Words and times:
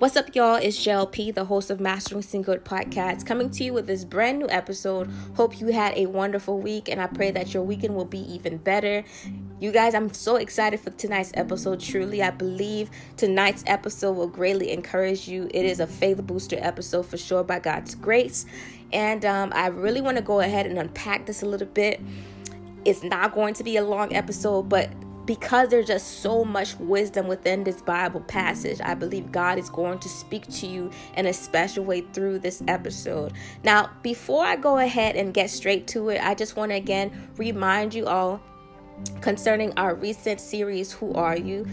What's 0.00 0.16
up, 0.16 0.34
y'all? 0.34 0.54
It's 0.54 0.82
JLP, 0.82 1.34
the 1.34 1.44
host 1.44 1.68
of 1.68 1.78
Mastering 1.78 2.22
Singlehood 2.22 2.60
podcast, 2.60 3.26
coming 3.26 3.50
to 3.50 3.64
you 3.64 3.74
with 3.74 3.86
this 3.86 4.02
brand 4.02 4.38
new 4.38 4.48
episode. 4.48 5.10
Hope 5.36 5.60
you 5.60 5.66
had 5.66 5.92
a 5.94 6.06
wonderful 6.06 6.58
week, 6.58 6.88
and 6.88 6.98
I 6.98 7.06
pray 7.06 7.30
that 7.32 7.52
your 7.52 7.62
weekend 7.62 7.94
will 7.94 8.06
be 8.06 8.20
even 8.20 8.56
better. 8.56 9.04
You 9.60 9.70
guys, 9.70 9.94
I'm 9.94 10.10
so 10.14 10.36
excited 10.36 10.80
for 10.80 10.88
tonight's 10.88 11.32
episode. 11.34 11.80
Truly, 11.80 12.22
I 12.22 12.30
believe 12.30 12.88
tonight's 13.18 13.62
episode 13.66 14.12
will 14.12 14.26
greatly 14.26 14.70
encourage 14.70 15.28
you. 15.28 15.50
It 15.52 15.66
is 15.66 15.80
a 15.80 15.86
faith 15.86 16.26
booster 16.26 16.56
episode 16.58 17.04
for 17.04 17.18
sure 17.18 17.44
by 17.44 17.58
God's 17.58 17.94
grace. 17.94 18.46
And 18.94 19.26
um, 19.26 19.52
I 19.54 19.66
really 19.66 20.00
want 20.00 20.16
to 20.16 20.22
go 20.22 20.40
ahead 20.40 20.64
and 20.64 20.78
unpack 20.78 21.26
this 21.26 21.42
a 21.42 21.46
little 21.46 21.68
bit. 21.68 22.00
It's 22.86 23.02
not 23.02 23.34
going 23.34 23.52
to 23.52 23.64
be 23.64 23.76
a 23.76 23.84
long 23.84 24.14
episode, 24.14 24.70
but 24.70 24.88
because 25.30 25.68
there's 25.68 25.86
just 25.86 26.22
so 26.22 26.44
much 26.44 26.76
wisdom 26.80 27.28
within 27.28 27.62
this 27.62 27.80
Bible 27.80 28.18
passage, 28.22 28.80
I 28.82 28.94
believe 28.94 29.30
God 29.30 29.60
is 29.60 29.70
going 29.70 30.00
to 30.00 30.08
speak 30.08 30.44
to 30.54 30.66
you 30.66 30.90
in 31.16 31.26
a 31.26 31.32
special 31.32 31.84
way 31.84 32.00
through 32.00 32.40
this 32.40 32.64
episode. 32.66 33.34
Now, 33.62 33.90
before 34.02 34.44
I 34.44 34.56
go 34.56 34.78
ahead 34.78 35.14
and 35.14 35.32
get 35.32 35.50
straight 35.50 35.86
to 35.88 36.08
it, 36.08 36.20
I 36.20 36.34
just 36.34 36.56
want 36.56 36.72
to 36.72 36.76
again 36.76 37.30
remind 37.36 37.94
you 37.94 38.08
all 38.08 38.40
concerning 39.20 39.72
our 39.76 39.94
recent 39.94 40.40
series, 40.40 40.90
Who 40.90 41.12
Are 41.12 41.36
You? 41.36 41.64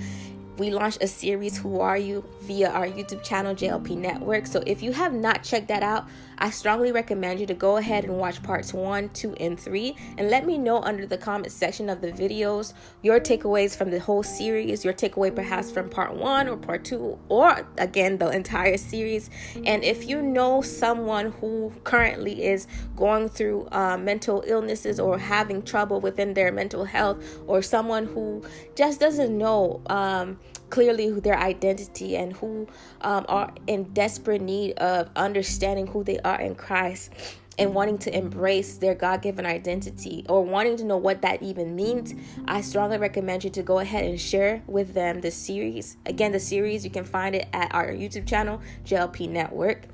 We 0.57 0.71
launched 0.71 1.01
a 1.01 1.07
series 1.07 1.57
who 1.57 1.79
are 1.79 1.97
you 1.97 2.23
via 2.41 2.69
our 2.69 2.87
youtube 2.87 3.23
channel 3.23 3.53
jlp 3.55 3.95
network 3.97 4.45
so 4.47 4.61
if 4.65 4.81
you 4.81 4.91
have 4.91 5.13
not 5.13 5.43
checked 5.43 5.67
that 5.67 5.83
out 5.83 6.07
I 6.39 6.51
strongly 6.51 6.91
recommend 6.91 7.39
you 7.39 7.47
to 7.47 7.53
go 7.55 7.77
ahead 7.77 8.03
and 8.03 8.17
watch 8.17 8.43
parts 8.43 8.73
one, 8.73 9.09
two, 9.09 9.33
and 9.35 9.59
three, 9.59 9.95
and 10.17 10.29
let 10.29 10.45
me 10.45 10.57
know 10.57 10.81
under 10.81 11.07
the 11.07 11.17
comment 11.17 11.51
section 11.51 11.89
of 11.89 12.01
the 12.01 12.11
videos 12.11 12.73
your 13.01 13.19
takeaways 13.19 13.75
from 13.75 13.89
the 13.89 13.99
whole 13.99 14.21
series, 14.21 14.85
your 14.85 14.93
takeaway 14.93 15.33
perhaps 15.33 15.71
from 15.71 15.89
part 15.89 16.15
one 16.15 16.47
or 16.47 16.55
part 16.55 16.83
two, 16.83 17.17
or 17.29 17.67
again, 17.77 18.17
the 18.17 18.29
entire 18.29 18.77
series. 18.77 19.29
And 19.65 19.83
if 19.83 20.07
you 20.07 20.21
know 20.21 20.61
someone 20.61 21.31
who 21.31 21.73
currently 21.83 22.45
is 22.45 22.67
going 22.95 23.29
through 23.29 23.67
uh, 23.71 23.97
mental 23.97 24.43
illnesses 24.45 24.99
or 24.99 25.17
having 25.17 25.63
trouble 25.63 25.99
within 25.99 26.35
their 26.35 26.51
mental 26.51 26.85
health, 26.85 27.17
or 27.47 27.63
someone 27.63 28.05
who 28.05 28.43
just 28.75 28.99
doesn't 28.99 29.35
know, 29.35 29.81
um, 29.87 30.39
clearly 30.69 31.11
their 31.19 31.37
identity 31.37 32.17
and 32.17 32.33
who 32.33 32.67
um, 33.01 33.25
are 33.27 33.53
in 33.67 33.83
desperate 33.93 34.41
need 34.41 34.73
of 34.77 35.09
understanding 35.15 35.87
who 35.87 36.03
they 36.03 36.19
are 36.19 36.39
in 36.39 36.55
Christ 36.55 37.11
and 37.59 37.73
wanting 37.73 37.97
to 37.97 38.15
embrace 38.15 38.77
their 38.77 38.93
God 38.93 39.21
given 39.21 39.45
identity 39.45 40.25
or 40.29 40.43
wanting 40.43 40.77
to 40.77 40.83
know 40.83 40.97
what 40.97 41.21
that 41.23 41.41
even 41.41 41.75
means, 41.75 42.13
I 42.45 42.61
strongly 42.61 42.97
recommend 42.97 43.43
you 43.43 43.49
to 43.51 43.63
go 43.63 43.79
ahead 43.79 44.05
and 44.05 44.19
share 44.19 44.61
with 44.67 44.93
them 44.93 45.21
the 45.21 45.31
series. 45.31 45.97
Again, 46.05 46.31
the 46.31 46.39
series, 46.39 46.83
you 46.83 46.91
can 46.91 47.03
find 47.03 47.35
it 47.35 47.47
at 47.53 47.73
our 47.73 47.87
YouTube 47.87 48.27
channel, 48.27 48.61
JLP 48.85 49.29
Network. 49.29 49.85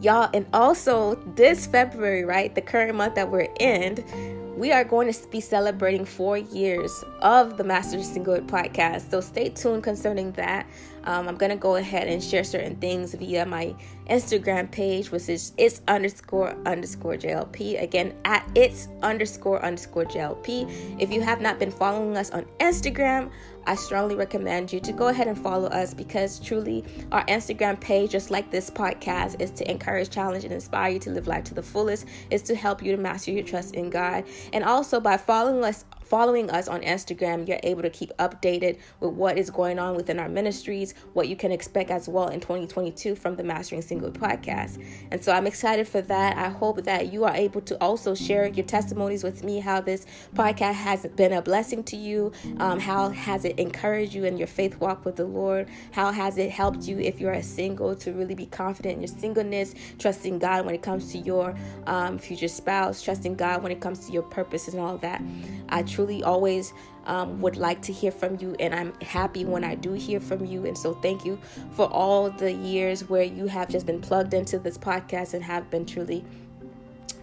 Y'all, 0.00 0.30
and 0.34 0.46
also 0.52 1.16
this 1.36 1.66
February, 1.66 2.24
right, 2.24 2.54
the 2.54 2.60
current 2.60 2.94
month 2.94 3.14
that 3.14 3.30
we're 3.30 3.48
in, 3.60 4.47
we 4.58 4.72
are 4.72 4.82
going 4.82 5.12
to 5.12 5.28
be 5.28 5.40
celebrating 5.40 6.04
four 6.04 6.36
years 6.36 7.04
of 7.20 7.56
the 7.56 7.62
Master 7.62 7.98
Singlehood 7.98 8.46
podcast. 8.46 9.08
So 9.08 9.20
stay 9.20 9.50
tuned 9.50 9.84
concerning 9.84 10.32
that. 10.32 10.66
Um, 11.04 11.28
I'm 11.28 11.36
going 11.36 11.50
to 11.50 11.56
go 11.56 11.76
ahead 11.76 12.08
and 12.08 12.22
share 12.22 12.42
certain 12.42 12.74
things 12.76 13.14
via 13.14 13.46
my 13.46 13.72
Instagram 14.10 14.68
page, 14.70 15.12
which 15.12 15.28
is 15.28 15.52
it's 15.58 15.80
underscore 15.86 16.56
underscore 16.66 17.14
JLP. 17.14 17.80
Again, 17.80 18.14
at 18.24 18.50
it's 18.56 18.88
underscore 19.02 19.64
underscore 19.64 20.06
JLP. 20.06 21.00
If 21.00 21.12
you 21.12 21.20
have 21.20 21.40
not 21.40 21.60
been 21.60 21.70
following 21.70 22.16
us 22.16 22.30
on 22.30 22.44
Instagram, 22.58 23.30
I 23.68 23.74
strongly 23.74 24.14
recommend 24.16 24.72
you 24.72 24.80
to 24.80 24.92
go 24.92 25.08
ahead 25.08 25.28
and 25.28 25.38
follow 25.38 25.68
us 25.68 25.92
because 25.92 26.40
truly 26.40 26.82
our 27.12 27.22
Instagram 27.26 27.78
page, 27.78 28.12
just 28.12 28.30
like 28.30 28.50
this 28.50 28.70
podcast, 28.70 29.42
is 29.42 29.50
to 29.50 29.70
encourage, 29.70 30.08
challenge, 30.08 30.44
and 30.44 30.54
inspire 30.54 30.92
you 30.92 30.98
to 31.00 31.10
live 31.10 31.26
life 31.26 31.44
to 31.44 31.54
the 31.54 31.62
fullest, 31.62 32.06
is 32.30 32.40
to 32.44 32.54
help 32.54 32.82
you 32.82 32.96
to 32.96 33.02
master 33.02 33.30
your 33.30 33.44
trust 33.44 33.74
in 33.74 33.90
God. 33.90 34.24
And 34.54 34.64
also 34.64 35.00
by 35.00 35.18
following 35.18 35.62
us 35.62 35.84
following 36.08 36.50
us 36.50 36.68
on 36.68 36.80
Instagram, 36.80 37.46
you're 37.46 37.60
able 37.62 37.82
to 37.82 37.90
keep 37.90 38.16
updated 38.18 38.78
with 39.00 39.12
what 39.12 39.36
is 39.36 39.50
going 39.50 39.78
on 39.78 39.94
within 39.94 40.18
our 40.18 40.28
ministries, 40.28 40.94
what 41.12 41.28
you 41.28 41.36
can 41.36 41.52
expect 41.52 41.90
as 41.90 42.08
well 42.08 42.28
in 42.28 42.40
2022 42.40 43.14
from 43.14 43.36
the 43.36 43.44
Mastering 43.44 43.82
Single 43.82 44.10
podcast. 44.10 44.82
And 45.10 45.22
so 45.22 45.32
I'm 45.32 45.46
excited 45.46 45.86
for 45.86 46.00
that. 46.02 46.36
I 46.36 46.48
hope 46.48 46.84
that 46.84 47.12
you 47.12 47.24
are 47.24 47.34
able 47.34 47.60
to 47.62 47.76
also 47.82 48.14
share 48.14 48.46
your 48.46 48.64
testimonies 48.64 49.22
with 49.22 49.44
me, 49.44 49.58
how 49.58 49.80
this 49.80 50.06
podcast 50.34 50.74
has 50.74 51.06
been 51.16 51.32
a 51.32 51.42
blessing 51.42 51.84
to 51.84 51.96
you, 51.96 52.32
um, 52.58 52.80
how 52.80 53.10
has 53.10 53.44
it 53.44 53.58
encouraged 53.58 54.14
you 54.14 54.24
in 54.24 54.38
your 54.38 54.46
faith 54.46 54.80
walk 54.80 55.04
with 55.04 55.16
the 55.16 55.24
Lord, 55.24 55.68
how 55.92 56.12
has 56.12 56.38
it 56.38 56.50
helped 56.50 56.84
you 56.84 56.98
if 56.98 57.20
you're 57.20 57.32
a 57.32 57.42
single 57.42 57.94
to 57.96 58.12
really 58.12 58.34
be 58.34 58.46
confident 58.46 58.94
in 58.94 59.00
your 59.02 59.08
singleness, 59.08 59.74
trusting 59.98 60.38
God 60.38 60.64
when 60.64 60.74
it 60.74 60.82
comes 60.82 61.12
to 61.12 61.18
your 61.18 61.54
um, 61.86 62.18
future 62.18 62.48
spouse, 62.48 63.02
trusting 63.02 63.34
God 63.34 63.62
when 63.62 63.72
it 63.72 63.80
comes 63.80 64.06
to 64.06 64.12
your 64.12 64.22
purpose 64.22 64.68
and 64.68 64.80
all 64.80 64.96
that. 64.98 65.22
I 65.68 65.82
truly 65.98 66.22
always 66.22 66.74
um, 67.06 67.40
would 67.40 67.56
like 67.56 67.82
to 67.82 67.92
hear 67.92 68.12
from 68.12 68.38
you, 68.38 68.54
and 68.60 68.72
I'm 68.72 68.94
happy 69.00 69.44
when 69.44 69.64
I 69.64 69.74
do 69.74 69.94
hear 69.94 70.20
from 70.20 70.46
you. 70.46 70.64
And 70.64 70.78
so, 70.78 70.94
thank 70.94 71.24
you 71.24 71.40
for 71.72 71.88
all 71.88 72.30
the 72.30 72.52
years 72.52 73.08
where 73.08 73.24
you 73.24 73.46
have 73.46 73.68
just 73.68 73.84
been 73.84 74.00
plugged 74.00 74.32
into 74.32 74.60
this 74.60 74.78
podcast 74.78 75.34
and 75.34 75.42
have 75.42 75.68
been 75.70 75.84
truly 75.84 76.24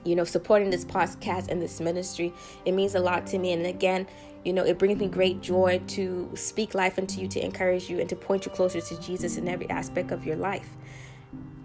you 0.03 0.15
know, 0.15 0.25
supporting 0.25 0.69
this 0.69 0.83
podcast 0.83 1.47
and 1.47 1.61
this 1.61 1.79
ministry. 1.79 2.33
It 2.65 2.73
means 2.73 2.95
a 2.95 2.99
lot 2.99 3.25
to 3.27 3.39
me. 3.39 3.53
And 3.53 3.65
again, 3.65 4.05
you 4.43 4.53
know, 4.53 4.63
it 4.63 4.77
brings 4.77 4.99
me 4.99 5.07
great 5.07 5.41
joy 5.41 5.81
to 5.87 6.29
speak 6.35 6.75
life 6.75 6.99
into 6.99 7.21
you, 7.21 7.27
to 7.29 7.43
encourage 7.43 7.89
you, 7.89 7.99
and 8.01 8.09
to 8.09 8.15
point 8.15 8.45
you 8.45 8.51
closer 8.51 8.81
to 8.81 9.01
Jesus 9.01 9.37
in 9.37 9.47
every 9.47 9.69
aspect 9.69 10.11
of 10.11 10.25
your 10.25 10.35
life. 10.35 10.69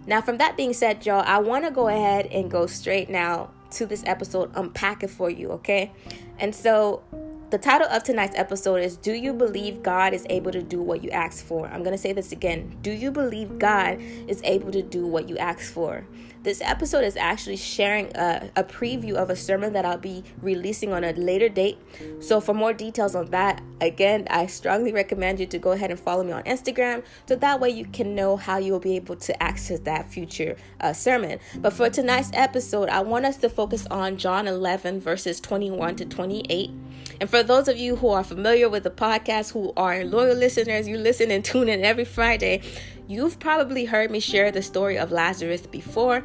Now, 0.07 0.21
from 0.21 0.37
that 0.37 0.57
being 0.57 0.73
said, 0.73 1.05
y'all, 1.05 1.23
I 1.27 1.39
want 1.39 1.65
to 1.65 1.71
go 1.71 1.89
ahead 1.89 2.27
and 2.27 2.49
go 2.49 2.65
straight 2.65 3.09
now 3.09 3.51
to 3.71 3.85
this 3.85 4.03
episode, 4.05 4.51
unpack 4.55 5.03
it 5.03 5.09
for 5.09 5.29
you, 5.29 5.51
okay? 5.51 5.91
And 6.41 6.55
so 6.55 7.03
the 7.51 7.59
title 7.59 7.87
of 7.87 8.01
tonight's 8.01 8.35
episode 8.35 8.77
is 8.77 8.97
Do 8.97 9.13
You 9.13 9.31
Believe 9.31 9.83
God 9.83 10.13
is 10.13 10.25
Able 10.27 10.51
to 10.51 10.63
Do 10.63 10.81
What 10.81 11.03
You 11.03 11.11
Ask 11.11 11.45
For? 11.45 11.67
I'm 11.67 11.83
going 11.83 11.95
to 11.95 12.01
say 12.01 12.13
this 12.13 12.31
again. 12.31 12.75
Do 12.81 12.91
you 12.91 13.11
believe 13.11 13.59
God 13.59 14.01
is 14.27 14.41
able 14.43 14.71
to 14.71 14.81
do 14.81 15.05
what 15.05 15.29
you 15.29 15.37
ask 15.37 15.71
for? 15.71 16.03
This 16.43 16.59
episode 16.61 17.03
is 17.03 17.17
actually 17.17 17.57
sharing 17.57 18.07
a, 18.15 18.49
a, 18.55 18.63
preview 18.63 19.13
of 19.13 19.29
a 19.29 19.35
sermon 19.35 19.73
that 19.73 19.85
I'll 19.85 19.99
be 19.99 20.23
releasing 20.41 20.91
on 20.91 21.03
a 21.03 21.11
later 21.11 21.49
date. 21.49 21.77
So, 22.19 22.41
for 22.41 22.55
more 22.55 22.73
details 22.73 23.13
on 23.13 23.27
that, 23.27 23.61
again, 23.79 24.25
I 24.27 24.47
strongly 24.47 24.91
recommend 24.91 25.39
you 25.39 25.45
to 25.45 25.59
go 25.59 25.73
ahead 25.73 25.91
and 25.91 25.99
follow 25.99 26.23
me 26.23 26.31
on 26.31 26.41
Instagram 26.45 27.03
so 27.27 27.35
that 27.35 27.59
way 27.59 27.69
you 27.69 27.85
can 27.85 28.15
know 28.15 28.37
how 28.37 28.57
you'll 28.57 28.79
be 28.79 28.95
able 28.95 29.17
to 29.17 29.43
access 29.43 29.81
that 29.81 30.09
future 30.11 30.57
uh, 30.79 30.93
sermon. 30.93 31.37
But 31.57 31.73
for 31.73 31.91
tonight's 31.91 32.31
episode, 32.33 32.89
I 32.89 33.01
want 33.01 33.25
us 33.25 33.37
to 33.37 33.49
focus 33.49 33.85
on 33.91 34.17
John 34.17 34.47
11, 34.47 34.99
verses 34.99 35.39
21 35.41 35.97
to 35.97 36.05
28. 36.05 36.71
And 37.19 37.29
for 37.29 37.43
those 37.43 37.67
of 37.67 37.77
you 37.77 37.97
who 37.97 38.09
are 38.09 38.23
familiar 38.23 38.67
with 38.67 38.81
the 38.81 38.89
podcast, 38.89 39.51
who 39.51 39.73
are 39.77 40.03
loyal 40.03 40.35
listeners, 40.35 40.87
you 40.87 40.97
listen 40.97 41.29
and 41.29 41.45
tune 41.45 41.69
in 41.69 41.85
every 41.85 42.05
Friday, 42.05 42.61
You've 43.07 43.39
probably 43.39 43.85
heard 43.85 44.11
me 44.11 44.19
share 44.19 44.51
the 44.51 44.61
story 44.61 44.97
of 44.97 45.11
Lazarus 45.11 45.65
before, 45.67 46.23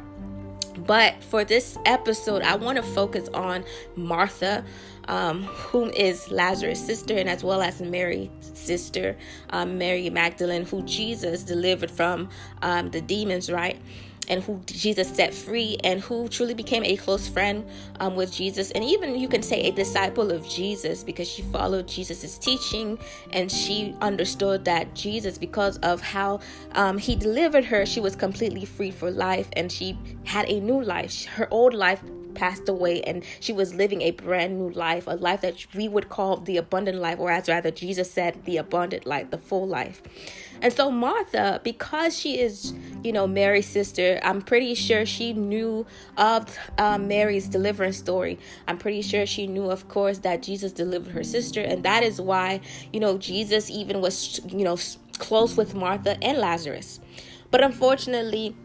but 0.85 1.21
for 1.23 1.43
this 1.43 1.77
episode, 1.85 2.43
I 2.43 2.55
want 2.55 2.77
to 2.77 2.83
focus 2.83 3.27
on 3.33 3.65
Martha, 3.95 4.63
um, 5.07 5.43
whom 5.43 5.89
is 5.89 6.29
Lazarus' 6.31 6.85
sister, 6.85 7.15
and 7.15 7.27
as 7.27 7.43
well 7.43 7.61
as 7.61 7.81
Mary's 7.81 8.29
sister, 8.39 9.17
um, 9.49 9.77
Mary 9.77 10.09
Magdalene, 10.09 10.65
who 10.65 10.83
Jesus 10.83 11.43
delivered 11.43 11.91
from 11.91 12.29
um, 12.61 12.91
the 12.91 13.01
demons, 13.01 13.51
right? 13.51 13.79
And 14.27 14.43
who 14.43 14.61
Jesus 14.65 15.07
set 15.09 15.33
free 15.33 15.77
and 15.83 15.99
who 16.01 16.27
truly 16.27 16.53
became 16.53 16.83
a 16.83 16.95
close 16.97 17.27
friend 17.27 17.65
um, 17.99 18.15
with 18.15 18.31
Jesus 18.31 18.71
and 18.71 18.83
even 18.83 19.17
you 19.17 19.27
can 19.27 19.41
say 19.41 19.61
a 19.61 19.71
disciple 19.71 20.31
of 20.31 20.47
Jesus 20.47 21.03
because 21.03 21.27
she 21.27 21.41
followed 21.43 21.87
Jesus's 21.87 22.37
teaching 22.37 22.97
and 23.33 23.51
she 23.51 23.95
understood 24.01 24.65
that 24.65 24.93
Jesus 24.93 25.37
because 25.37 25.77
of 25.79 26.01
how 26.01 26.39
um, 26.73 26.97
he 26.97 27.15
delivered 27.15 27.65
her 27.65 27.85
she 27.85 27.99
was 27.99 28.15
completely 28.15 28.65
free 28.65 28.91
for 28.91 29.11
life 29.11 29.47
and 29.53 29.71
she 29.71 29.97
had 30.23 30.49
a 30.49 30.59
new 30.59 30.81
life 30.81 31.25
her 31.25 31.47
old 31.51 31.73
life 31.73 32.01
passed 32.37 32.69
away 32.69 33.01
and 33.01 33.23
she 33.39 33.51
was 33.51 33.73
living 33.73 34.03
a 34.03 34.11
brand 34.11 34.57
new 34.57 34.69
life, 34.69 35.07
a 35.07 35.15
life 35.15 35.41
that 35.41 35.65
we 35.75 35.87
would 35.89 36.07
call 36.07 36.37
the 36.37 36.57
abundant 36.57 36.99
life, 36.99 37.19
or 37.19 37.31
as 37.31 37.49
rather 37.49 37.71
Jesus 37.71 38.09
said, 38.09 38.45
the 38.45 38.57
abundant 38.57 39.05
life, 39.05 39.31
the 39.31 39.37
full 39.37 39.67
life. 39.67 40.01
And 40.61 40.73
so 40.73 40.89
Martha, 40.89 41.61
because 41.63 42.17
she 42.17 42.39
is, 42.39 42.73
you 43.03 43.11
know, 43.11 43.27
Mary's 43.27 43.67
sister, 43.67 44.19
I'm 44.23 44.41
pretty 44.41 44.73
sure 44.75 45.05
she 45.05 45.33
knew 45.33 45.85
of 46.17 46.57
uh, 46.77 46.97
Mary's 46.97 47.47
deliverance 47.47 47.97
story. 47.97 48.39
I'm 48.67 48.77
pretty 48.77 49.01
sure 49.01 49.25
she 49.25 49.47
knew, 49.47 49.69
of 49.69 49.87
course, 49.87 50.19
that 50.19 50.41
Jesus 50.41 50.71
delivered 50.71 51.11
her 51.11 51.23
sister, 51.23 51.61
and 51.61 51.83
that 51.83 52.03
is 52.03 52.19
why, 52.19 52.61
you 52.91 52.99
know, 52.99 53.17
Jesus 53.17 53.69
even 53.69 54.01
was, 54.01 54.39
you 54.47 54.63
know, 54.63 54.77
close 55.19 55.57
with 55.57 55.75
Martha 55.75 56.21
and 56.23 56.37
Lazarus. 56.37 56.99
But 57.51 57.63
unfortunately, 57.63 58.55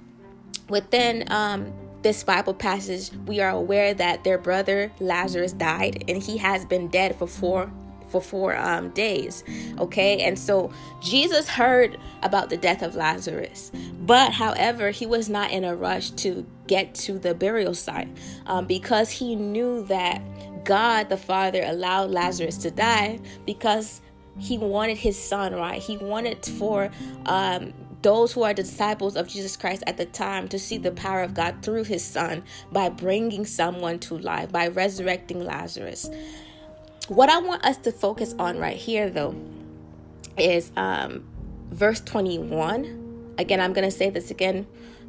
within 0.69 1.31
um, 1.31 1.73
this 2.03 2.25
Bible 2.25 2.55
passage, 2.55 3.11
we 3.27 3.41
are 3.41 3.50
aware 3.50 3.94
that 3.94 4.25
their 4.25 4.39
brother 4.39 4.93
Lazarus 4.99 5.53
died 5.53 6.05
and 6.09 6.23
he 6.23 6.39
has 6.39 6.65
been 6.65 6.89
dead 6.89 7.17
for 7.17 7.27
four 7.27 7.71
for 8.12 8.20
four 8.20 8.56
um, 8.56 8.91
days. 8.91 9.43
Okay, 9.79 10.20
and 10.20 10.38
so 10.38 10.70
Jesus 11.00 11.49
heard 11.49 11.99
about 12.23 12.50
the 12.50 12.56
death 12.56 12.82
of 12.82 12.94
Lazarus, 12.94 13.73
but 14.00 14.32
however, 14.32 14.91
he 14.91 15.06
was 15.06 15.29
not 15.29 15.50
in 15.50 15.64
a 15.64 15.75
rush 15.75 16.11
to 16.12 16.47
get 16.67 16.94
to 16.94 17.19
the 17.19 17.35
burial 17.35 17.75
site 17.75 18.09
um, 18.47 18.67
because 18.67 19.11
he 19.11 19.35
knew 19.35 19.85
that 19.87 20.23
God 20.64 21.09
the 21.09 21.17
Father 21.17 21.62
allowed 21.64 22.11
Lazarus 22.11 22.56
to 22.59 22.70
die 22.70 23.19
because 23.47 24.00
he 24.38 24.58
wanted 24.58 24.97
his 24.97 25.19
son, 25.19 25.55
right? 25.55 25.82
He 25.82 25.97
wanted 25.97 26.44
for 26.47 26.91
um, 27.26 27.73
those 28.03 28.32
who 28.32 28.43
are 28.43 28.55
disciples 28.55 29.17
of 29.17 29.29
Jesus 29.29 29.56
Christ 29.56 29.82
at 29.87 29.97
the 29.97 30.06
time 30.06 30.49
to 30.49 30.58
see 30.58 30.79
the 30.79 30.91
power 30.91 31.23
of 31.23 31.35
God 31.35 31.56
through 31.62 31.85
his 31.85 32.05
son 32.05 32.43
by 32.70 32.88
bringing 32.88 33.47
someone 33.47 33.99
to 34.00 34.19
life, 34.19 34.50
by 34.50 34.69
resurrecting 34.69 35.44
Lazarus. 35.44 36.11
What 37.12 37.29
I 37.29 37.41
want 37.41 37.62
us 37.67 37.76
to 37.79 37.93
focus 37.93 38.35
on 38.38 38.56
right 38.56 38.75
here, 38.75 39.11
though, 39.11 39.37
is 40.38 40.73
um, 40.79 41.23
verse 41.70 42.00
21. 42.00 43.35
Again, 43.37 43.61
I'm 43.61 43.75
going 43.75 43.85
to 43.85 43.94
say 43.94 44.09
this 44.09 44.31
again. 44.31 44.67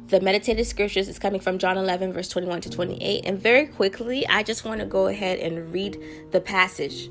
The 0.08 0.20
meditated 0.20 0.66
scriptures 0.66 1.08
is 1.08 1.18
coming 1.18 1.40
from 1.40 1.56
John 1.56 1.78
11, 1.78 2.12
verse 2.12 2.28
21 2.28 2.60
to 2.60 2.68
28. 2.70 3.24
And 3.24 3.38
very 3.38 3.64
quickly, 3.64 4.26
I 4.26 4.42
just 4.42 4.66
want 4.66 4.80
to 4.80 4.86
go 4.86 5.06
ahead 5.06 5.38
and 5.38 5.72
read 5.72 5.98
the 6.30 6.42
passage. 6.42 7.08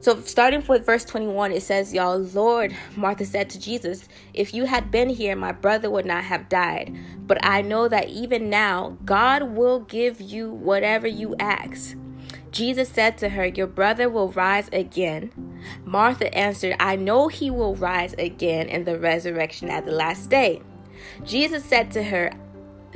So, 0.00 0.20
starting 0.22 0.66
with 0.66 0.84
verse 0.84 1.04
21, 1.04 1.52
it 1.52 1.62
says, 1.62 1.94
Y'all, 1.94 2.18
Lord, 2.18 2.76
Martha 2.96 3.24
said 3.24 3.50
to 3.50 3.60
Jesus, 3.60 4.08
If 4.34 4.52
you 4.52 4.64
had 4.64 4.90
been 4.90 5.10
here, 5.10 5.36
my 5.36 5.52
brother 5.52 5.88
would 5.90 6.06
not 6.06 6.24
have 6.24 6.48
died. 6.48 6.98
But 7.20 7.38
I 7.46 7.62
know 7.62 7.86
that 7.86 8.08
even 8.08 8.50
now, 8.50 8.98
God 9.04 9.44
will 9.44 9.78
give 9.78 10.20
you 10.20 10.50
whatever 10.50 11.06
you 11.06 11.36
ask. 11.38 11.96
Jesus 12.54 12.88
said 12.88 13.18
to 13.18 13.28
her, 13.30 13.46
Your 13.46 13.66
brother 13.66 14.08
will 14.08 14.28
rise 14.30 14.68
again. 14.72 15.32
Martha 15.84 16.32
answered, 16.34 16.76
I 16.78 16.96
know 16.96 17.28
he 17.28 17.50
will 17.50 17.74
rise 17.74 18.14
again 18.14 18.68
in 18.68 18.84
the 18.84 18.98
resurrection 18.98 19.68
at 19.68 19.84
the 19.84 19.92
last 19.92 20.30
day. 20.30 20.62
Jesus 21.24 21.64
said 21.64 21.90
to 21.90 22.02
her, 22.02 22.30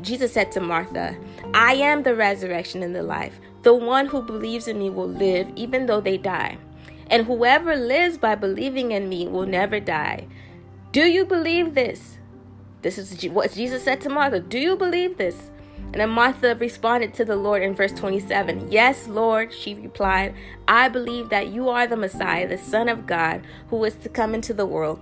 Jesus 0.00 0.32
said 0.32 0.52
to 0.52 0.60
Martha, 0.60 1.16
I 1.52 1.74
am 1.74 2.04
the 2.04 2.14
resurrection 2.14 2.84
and 2.84 2.94
the 2.94 3.02
life. 3.02 3.40
The 3.62 3.74
one 3.74 4.06
who 4.06 4.22
believes 4.22 4.68
in 4.68 4.78
me 4.78 4.90
will 4.90 5.08
live 5.08 5.50
even 5.56 5.86
though 5.86 6.00
they 6.00 6.16
die 6.16 6.58
and 7.10 7.26
whoever 7.26 7.76
lives 7.76 8.18
by 8.18 8.34
believing 8.34 8.92
in 8.92 9.08
me 9.08 9.26
will 9.26 9.46
never 9.46 9.80
die. 9.80 10.26
Do 10.92 11.02
you 11.02 11.24
believe 11.24 11.74
this? 11.74 12.18
This 12.82 12.98
is 12.98 13.22
what 13.30 13.52
Jesus 13.52 13.84
said 13.84 14.00
to 14.02 14.08
Martha. 14.08 14.40
Do 14.40 14.58
you 14.58 14.76
believe 14.76 15.16
this? 15.16 15.50
And 15.94 16.10
Martha 16.10 16.54
responded 16.54 17.14
to 17.14 17.24
the 17.24 17.36
Lord 17.36 17.62
in 17.62 17.74
verse 17.74 17.92
27 17.92 18.70
Yes, 18.70 19.08
Lord, 19.08 19.52
she 19.52 19.74
replied, 19.74 20.34
I 20.66 20.88
believe 20.88 21.30
that 21.30 21.48
you 21.48 21.68
are 21.68 21.86
the 21.86 21.96
Messiah, 21.96 22.46
the 22.46 22.58
Son 22.58 22.88
of 22.88 23.06
God, 23.06 23.42
who 23.68 23.82
is 23.84 23.94
to 23.96 24.08
come 24.08 24.34
into 24.34 24.52
the 24.52 24.66
world. 24.66 25.00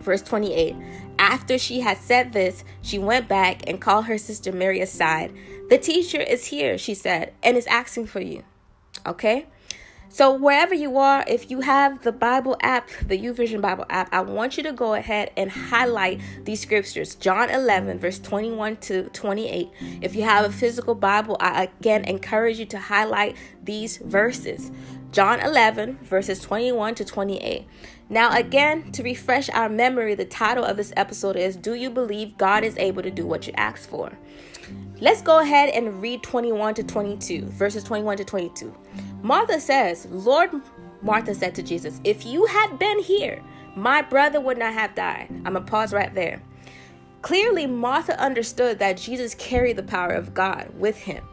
Verse 0.00 0.22
28 0.22 0.74
After 1.18 1.58
she 1.58 1.80
had 1.80 1.98
said 1.98 2.32
this, 2.32 2.64
she 2.82 2.98
went 2.98 3.28
back 3.28 3.68
and 3.68 3.80
called 3.80 4.06
her 4.06 4.18
sister 4.18 4.52
Mary 4.52 4.80
aside. 4.80 5.32
The 5.70 5.78
teacher 5.78 6.20
is 6.20 6.46
here, 6.46 6.78
she 6.78 6.94
said, 6.94 7.34
and 7.42 7.56
is 7.56 7.66
asking 7.66 8.06
for 8.06 8.20
you. 8.20 8.42
Okay? 9.06 9.46
So, 10.10 10.32
wherever 10.32 10.74
you 10.74 10.96
are, 10.96 11.22
if 11.28 11.50
you 11.50 11.60
have 11.60 12.00
the 12.02 12.12
Bible 12.12 12.56
app, 12.62 12.88
the 13.06 13.18
YouVersion 13.18 13.60
Bible 13.60 13.84
app, 13.90 14.08
I 14.10 14.22
want 14.22 14.56
you 14.56 14.62
to 14.62 14.72
go 14.72 14.94
ahead 14.94 15.30
and 15.36 15.50
highlight 15.50 16.20
these 16.44 16.60
scriptures 16.60 17.14
John 17.14 17.50
11, 17.50 17.98
verse 17.98 18.18
21 18.18 18.76
to 18.76 19.02
28. 19.10 19.68
If 20.00 20.14
you 20.14 20.22
have 20.22 20.46
a 20.46 20.52
physical 20.52 20.94
Bible, 20.94 21.36
I 21.40 21.64
again 21.64 22.06
encourage 22.06 22.58
you 22.58 22.64
to 22.66 22.78
highlight 22.78 23.36
these 23.62 23.98
verses. 23.98 24.72
John 25.12 25.40
11, 25.40 25.98
verses 26.02 26.40
21 26.40 26.94
to 26.96 27.04
28. 27.04 27.66
Now, 28.08 28.34
again, 28.34 28.90
to 28.92 29.02
refresh 29.02 29.50
our 29.50 29.68
memory, 29.68 30.14
the 30.14 30.24
title 30.24 30.64
of 30.64 30.78
this 30.78 30.92
episode 30.96 31.36
is 31.36 31.56
Do 31.56 31.74
You 31.74 31.90
Believe 31.90 32.38
God 32.38 32.64
is 32.64 32.76
Able 32.78 33.02
to 33.02 33.10
Do 33.10 33.26
What 33.26 33.46
You 33.46 33.52
Ask 33.56 33.88
For? 33.88 34.12
Let's 35.00 35.22
go 35.22 35.38
ahead 35.38 35.68
and 35.70 36.02
read 36.02 36.22
21 36.22 36.74
to 36.74 36.82
22, 36.82 37.46
verses 37.46 37.84
21 37.84 38.16
to 38.16 38.24
22. 38.24 38.74
Martha 39.22 39.60
says, 39.60 40.06
Lord, 40.10 40.50
Martha 41.02 41.34
said 41.34 41.54
to 41.56 41.62
Jesus, 41.62 42.00
If 42.04 42.24
you 42.24 42.46
had 42.46 42.78
been 42.78 43.00
here, 43.02 43.42
my 43.74 44.02
brother 44.02 44.40
would 44.40 44.58
not 44.58 44.74
have 44.74 44.94
died. 44.94 45.28
I'm 45.44 45.54
going 45.54 45.64
to 45.64 45.70
pause 45.70 45.92
right 45.92 46.14
there. 46.14 46.42
Clearly, 47.22 47.66
Martha 47.66 48.18
understood 48.20 48.78
that 48.78 48.96
Jesus 48.96 49.34
carried 49.34 49.76
the 49.76 49.82
power 49.82 50.10
of 50.12 50.34
God 50.34 50.70
with 50.76 50.96
him. 50.96 51.24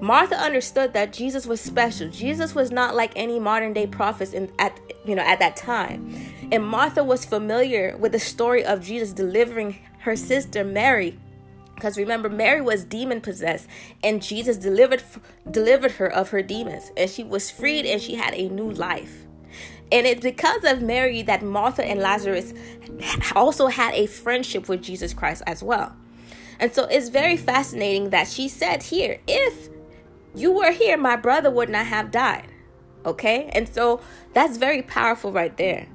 Martha 0.00 0.34
understood 0.36 0.92
that 0.92 1.12
Jesus 1.12 1.46
was 1.46 1.60
special. 1.60 2.10
Jesus 2.10 2.54
was 2.54 2.70
not 2.70 2.94
like 2.94 3.12
any 3.16 3.38
modern 3.38 3.72
day 3.72 3.86
prophets 3.86 4.32
in, 4.32 4.50
at 4.58 4.78
you 5.04 5.14
know 5.14 5.22
at 5.22 5.38
that 5.38 5.56
time. 5.56 6.14
And 6.50 6.66
Martha 6.66 7.04
was 7.04 7.24
familiar 7.24 7.96
with 7.96 8.12
the 8.12 8.18
story 8.18 8.64
of 8.64 8.82
Jesus 8.82 9.12
delivering 9.12 9.78
her 10.00 10.16
sister 10.16 10.64
Mary 10.64 11.18
because 11.74 11.96
remember, 11.96 12.28
Mary 12.28 12.60
was 12.60 12.84
demon 12.84 13.20
possessed, 13.20 13.68
and 14.02 14.22
Jesus 14.22 14.56
delivered 14.56 15.02
delivered 15.50 15.92
her 15.92 16.06
of 16.10 16.30
her 16.30 16.42
demons, 16.42 16.90
and 16.96 17.10
she 17.10 17.24
was 17.24 17.50
freed, 17.50 17.86
and 17.86 18.00
she 18.00 18.14
had 18.14 18.34
a 18.34 18.48
new 18.48 18.70
life. 18.70 19.26
And 19.92 20.06
it's 20.06 20.22
because 20.22 20.64
of 20.64 20.82
Mary 20.82 21.22
that 21.22 21.42
Martha 21.42 21.84
and 21.84 22.00
Lazarus 22.00 22.54
also 23.34 23.68
had 23.68 23.94
a 23.94 24.06
friendship 24.06 24.68
with 24.68 24.82
Jesus 24.82 25.12
Christ 25.12 25.42
as 25.46 25.62
well. 25.62 25.94
And 26.58 26.74
so 26.74 26.84
it's 26.84 27.08
very 27.08 27.36
fascinating 27.36 28.10
that 28.10 28.28
she 28.28 28.48
said 28.48 28.84
here, 28.84 29.20
if 29.26 29.68
you 30.34 30.52
were 30.52 30.72
here, 30.72 30.96
my 30.96 31.16
brother 31.16 31.50
would 31.50 31.68
not 31.68 31.86
have 31.86 32.10
died. 32.10 32.46
Okay? 33.04 33.50
And 33.52 33.68
so 33.68 34.00
that's 34.32 34.56
very 34.56 34.82
powerful 34.82 35.32
right 35.32 35.56
there. 35.56 35.86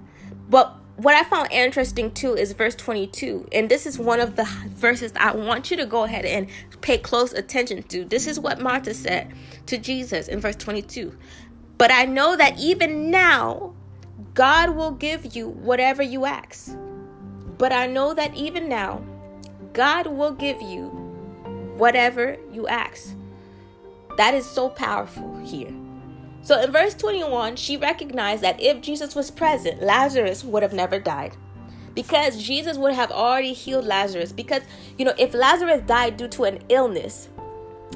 But 0.49 0.75
what 1.01 1.15
I 1.15 1.23
found 1.23 1.49
interesting 1.51 2.11
too 2.11 2.35
is 2.35 2.51
verse 2.51 2.75
22. 2.75 3.47
And 3.53 3.69
this 3.69 3.85
is 3.85 3.97
one 3.97 4.19
of 4.19 4.35
the 4.35 4.43
verses 4.67 5.13
I 5.15 5.33
want 5.33 5.71
you 5.71 5.77
to 5.77 5.85
go 5.85 6.03
ahead 6.03 6.25
and 6.25 6.47
pay 6.81 6.97
close 6.97 7.31
attention 7.31 7.83
to. 7.83 8.03
This 8.03 8.27
is 8.27 8.37
what 8.37 8.59
Martha 8.59 8.93
said 8.93 9.33
to 9.67 9.77
Jesus 9.77 10.27
in 10.27 10.41
verse 10.41 10.57
22. 10.57 11.17
But 11.77 11.91
I 11.91 12.03
know 12.03 12.35
that 12.35 12.59
even 12.59 13.09
now, 13.09 13.73
God 14.33 14.71
will 14.71 14.91
give 14.91 15.35
you 15.35 15.47
whatever 15.47 16.03
you 16.03 16.25
ask. 16.25 16.75
But 17.57 17.71
I 17.71 17.87
know 17.87 18.13
that 18.13 18.35
even 18.35 18.67
now, 18.67 19.01
God 19.71 20.07
will 20.07 20.33
give 20.33 20.61
you 20.61 20.89
whatever 21.77 22.35
you 22.51 22.67
ask. 22.67 23.15
That 24.17 24.33
is 24.33 24.45
so 24.45 24.67
powerful 24.67 25.37
here. 25.45 25.73
So 26.41 26.59
in 26.59 26.71
verse 26.71 26.94
21, 26.95 27.57
she 27.57 27.77
recognized 27.77 28.44
that 28.44 28.62
if 28.62 28.81
Jesus 28.81 29.15
was 29.15 29.31
present, 29.31 29.81
Lazarus 29.81 30.44
would 30.44 30.63
have 30.63 30.73
never 30.73 30.99
died. 30.99 31.35
Because 31.95 32.42
Jesus 32.42 32.78
would 32.78 32.94
have 32.94 33.11
already 33.11 33.54
healed 33.54 33.85
Lazarus. 33.85 34.31
Because, 34.31 34.63
you 34.97 35.06
know, 35.06 35.13
if 35.18 35.33
Lazarus 35.33 35.81
died 35.85 36.18
due 36.18 36.28
to 36.30 36.45
an 36.45 36.59
illness, 36.69 37.30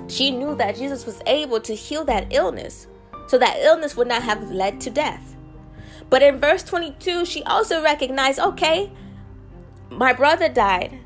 she 0.07 0.31
knew 0.31 0.55
that 0.55 0.75
Jesus 0.75 1.05
was 1.05 1.21
able 1.25 1.61
to 1.61 1.73
heal 1.73 2.03
that 2.05 2.33
illness. 2.33 2.87
So 3.27 3.37
that 3.37 3.59
illness 3.59 3.95
would 3.95 4.07
not 4.07 4.23
have 4.23 4.51
led 4.51 4.81
to 4.81 4.89
death. 4.89 5.35
But 6.09 6.21
in 6.21 6.39
verse 6.39 6.63
22, 6.63 7.25
she 7.25 7.43
also 7.43 7.81
recognized 7.81 8.39
okay, 8.39 8.91
my 9.89 10.13
brother 10.13 10.49
died. 10.49 10.99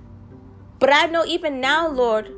But 0.80 0.94
I 0.94 1.06
know 1.06 1.26
even 1.26 1.62
now, 1.62 1.88
Lord, 1.88 2.32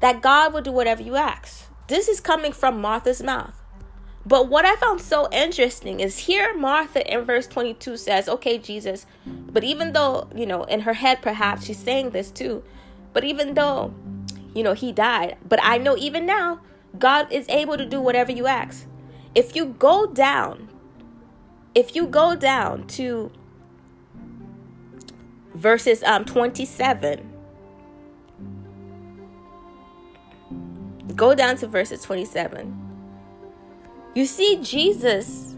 that 0.00 0.22
God 0.22 0.52
will 0.52 0.62
do 0.62 0.72
whatever 0.72 1.02
you 1.02 1.16
ask. 1.16 1.68
This 1.88 2.08
is 2.08 2.20
coming 2.20 2.52
from 2.52 2.80
Martha's 2.80 3.22
mouth. 3.22 3.57
But 4.28 4.50
what 4.50 4.66
I 4.66 4.76
found 4.76 5.00
so 5.00 5.26
interesting 5.32 6.00
is 6.00 6.18
here 6.18 6.54
Martha 6.54 7.00
in 7.10 7.24
verse 7.24 7.46
22 7.46 7.96
says, 7.96 8.28
Okay, 8.28 8.58
Jesus, 8.58 9.06
but 9.24 9.64
even 9.64 9.94
though, 9.94 10.28
you 10.34 10.44
know, 10.44 10.64
in 10.64 10.80
her 10.80 10.92
head 10.92 11.22
perhaps 11.22 11.64
she's 11.64 11.78
saying 11.78 12.10
this 12.10 12.30
too, 12.30 12.62
but 13.14 13.24
even 13.24 13.54
though, 13.54 13.94
you 14.54 14.62
know, 14.62 14.74
he 14.74 14.92
died, 14.92 15.38
but 15.48 15.58
I 15.62 15.78
know 15.78 15.96
even 15.96 16.26
now 16.26 16.60
God 16.98 17.32
is 17.32 17.48
able 17.48 17.78
to 17.78 17.86
do 17.86 18.02
whatever 18.02 18.30
you 18.30 18.46
ask. 18.46 18.86
If 19.34 19.56
you 19.56 19.64
go 19.78 20.04
down, 20.04 20.68
if 21.74 21.96
you 21.96 22.06
go 22.06 22.36
down 22.36 22.86
to 22.88 23.32
verses 25.54 26.04
um 26.04 26.24
27 26.24 27.32
go 31.16 31.34
down 31.34 31.56
to 31.56 31.66
verses 31.66 32.02
27 32.02 32.87
you 34.14 34.26
see, 34.26 34.58
Jesus 34.62 35.54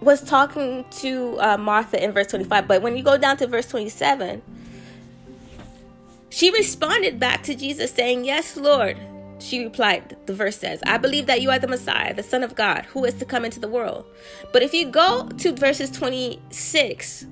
was 0.00 0.22
talking 0.22 0.84
to 0.90 1.38
uh, 1.38 1.56
Martha 1.56 2.02
in 2.02 2.12
verse 2.12 2.28
25, 2.28 2.66
but 2.66 2.82
when 2.82 2.96
you 2.96 3.02
go 3.02 3.16
down 3.16 3.36
to 3.38 3.46
verse 3.46 3.68
27, 3.68 4.42
she 6.30 6.50
responded 6.50 7.20
back 7.20 7.42
to 7.44 7.54
Jesus 7.54 7.92
saying, 7.92 8.24
Yes, 8.24 8.56
Lord. 8.56 8.96
She 9.38 9.64
replied, 9.64 10.16
the 10.26 10.34
verse 10.34 10.56
says, 10.56 10.80
I 10.86 10.98
believe 10.98 11.26
that 11.26 11.42
you 11.42 11.50
are 11.50 11.58
the 11.58 11.66
Messiah, 11.66 12.14
the 12.14 12.22
Son 12.22 12.44
of 12.44 12.54
God, 12.54 12.84
who 12.84 13.04
is 13.04 13.14
to 13.14 13.24
come 13.24 13.44
into 13.44 13.58
the 13.58 13.68
world. 13.68 14.04
But 14.52 14.62
if 14.62 14.72
you 14.72 14.86
go 14.88 15.28
to 15.28 15.52
verses 15.52 15.90
26, 15.90 17.26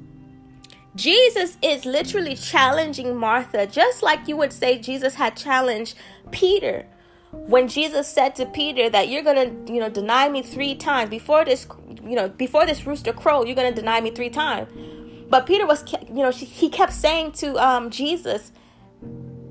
Jesus 0.97 1.57
is 1.63 1.85
literally 1.85 2.35
challenging 2.35 3.17
Martha, 3.17 3.65
just 3.65 4.03
like 4.03 4.27
you 4.27 4.37
would 4.37 4.53
say 4.53 4.77
Jesus 4.77 5.15
had 5.15 5.37
challenged 5.37 5.97
Peter 6.33 6.85
when 7.33 7.69
Jesus 7.69 8.09
said 8.09 8.35
to 8.37 8.47
Peter 8.47 8.91
that 8.91 9.09
you're 9.09 9.23
going 9.23 9.67
to, 9.67 9.73
you 9.73 9.81
know, 9.81 9.89
deny 9.89 10.29
me 10.29 10.43
3 10.43 10.75
times 10.77 11.11
before 11.11 11.45
this, 11.45 11.67
you 12.05 12.17
know, 12.17 12.29
before 12.29 12.67
this 12.67 12.87
rooster 12.87 13.13
crow, 13.13 13.45
you're 13.45 13.55
going 13.55 13.73
to 13.73 13.81
deny 13.81 14.01
me 14.01 14.11
3 14.11 14.31
times. 14.31 14.69
But 15.29 15.47
Peter 15.47 15.67
was, 15.67 15.85
you 16.09 16.23
know, 16.23 16.31
he 16.31 16.69
kept 16.69 16.93
saying 16.93 17.33
to 17.33 17.57
um, 17.65 17.91
Jesus, 17.91 18.51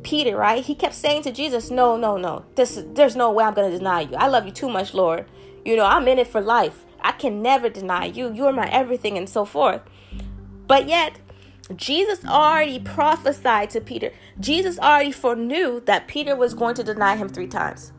Peter, 0.04 0.36
right? 0.36 0.64
He 0.64 0.76
kept 0.76 0.94
saying 0.96 1.24
to 1.24 1.32
Jesus, 1.32 1.70
"No, 1.70 1.96
no, 1.96 2.18
no. 2.18 2.46
This 2.56 2.84
there's 2.94 3.16
no 3.16 3.32
way 3.32 3.44
I'm 3.44 3.54
going 3.54 3.72
to 3.72 3.78
deny 3.78 4.02
you. 4.02 4.16
I 4.16 4.28
love 4.28 4.46
you 4.46 4.52
too 4.52 4.70
much, 4.70 4.94
Lord. 4.94 5.26
You 5.64 5.76
know, 5.76 5.86
I'm 5.86 6.08
in 6.08 6.20
it 6.20 6.28
for 6.28 6.42
life. 6.42 6.86
I 7.02 7.12
can 7.12 7.42
never 7.42 7.70
deny 7.70 8.06
you. 8.06 8.34
You 8.34 8.46
are 8.48 8.54
my 8.54 8.70
everything 8.70 9.18
and 9.18 9.30
so 9.30 9.46
forth." 9.46 9.82
But 10.68 10.88
yet, 10.88 11.18
Jesus 11.76 12.26
already 12.26 12.80
prophesied 12.80 13.70
to 13.72 13.82
Peter. 13.82 14.12
Jesus 14.40 14.80
already 14.80 15.12
foreknew 15.12 15.82
that 15.82 16.08
Peter 16.08 16.36
was 16.36 16.54
going 16.54 16.76
to 16.76 16.84
deny 16.84 17.16
him 17.16 17.30
3 17.30 17.48
times. 17.48 17.94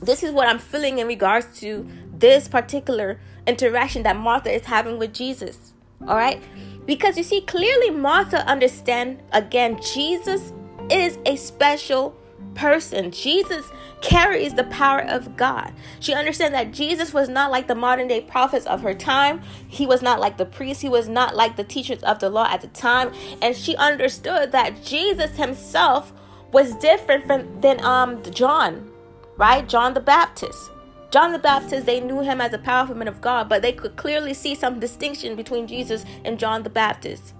This 0.00 0.22
is 0.22 0.32
what 0.32 0.48
I'm 0.48 0.58
feeling 0.58 0.98
in 0.98 1.06
regards 1.06 1.60
to 1.60 1.86
this 2.12 2.48
particular 2.48 3.20
interaction 3.46 4.02
that 4.04 4.16
Martha 4.16 4.50
is 4.52 4.64
having 4.64 4.98
with 4.98 5.12
Jesus. 5.12 5.74
All 6.08 6.16
right? 6.16 6.42
Because 6.86 7.16
you 7.16 7.22
see 7.22 7.42
clearly 7.42 7.90
Martha 7.90 8.44
understand 8.48 9.22
again 9.32 9.78
Jesus 9.80 10.52
is 10.90 11.18
a 11.26 11.36
special 11.36 12.16
person. 12.54 13.10
Jesus 13.10 13.70
carries 14.00 14.54
the 14.54 14.64
power 14.64 15.00
of 15.00 15.36
God. 15.36 15.72
She 16.00 16.14
understands 16.14 16.52
that 16.52 16.72
Jesus 16.72 17.12
was 17.12 17.28
not 17.28 17.50
like 17.50 17.66
the 17.66 17.74
modern 17.74 18.08
day 18.08 18.20
prophets 18.20 18.66
of 18.66 18.82
her 18.82 18.94
time. 18.94 19.42
He 19.68 19.86
was 19.86 20.02
not 20.02 20.20
like 20.20 20.36
the 20.36 20.44
priests. 20.44 20.82
He 20.82 20.88
was 20.88 21.08
not 21.08 21.36
like 21.36 21.56
the 21.56 21.64
teachers 21.64 22.02
of 22.02 22.18
the 22.18 22.30
law 22.30 22.46
at 22.48 22.60
the 22.60 22.68
time. 22.68 23.12
And 23.40 23.56
she 23.56 23.76
understood 23.76 24.52
that 24.52 24.82
Jesus 24.82 25.36
himself 25.36 26.12
was 26.52 26.74
different 26.76 27.26
from 27.26 27.60
than 27.60 27.82
um 27.84 28.22
John, 28.30 28.90
right? 29.36 29.68
John 29.68 29.94
the 29.94 30.00
Baptist. 30.00 30.70
John 31.10 31.32
the 31.32 31.38
Baptist, 31.38 31.84
they 31.84 32.00
knew 32.00 32.20
him 32.20 32.40
as 32.40 32.54
a 32.54 32.58
powerful 32.58 32.94
man 32.94 33.06
of 33.06 33.20
God, 33.20 33.48
but 33.48 33.60
they 33.60 33.72
could 33.72 33.96
clearly 33.96 34.32
see 34.32 34.54
some 34.54 34.80
distinction 34.80 35.36
between 35.36 35.66
Jesus 35.66 36.06
and 36.24 36.38
John 36.38 36.62
the 36.62 36.70
Baptist 36.70 37.34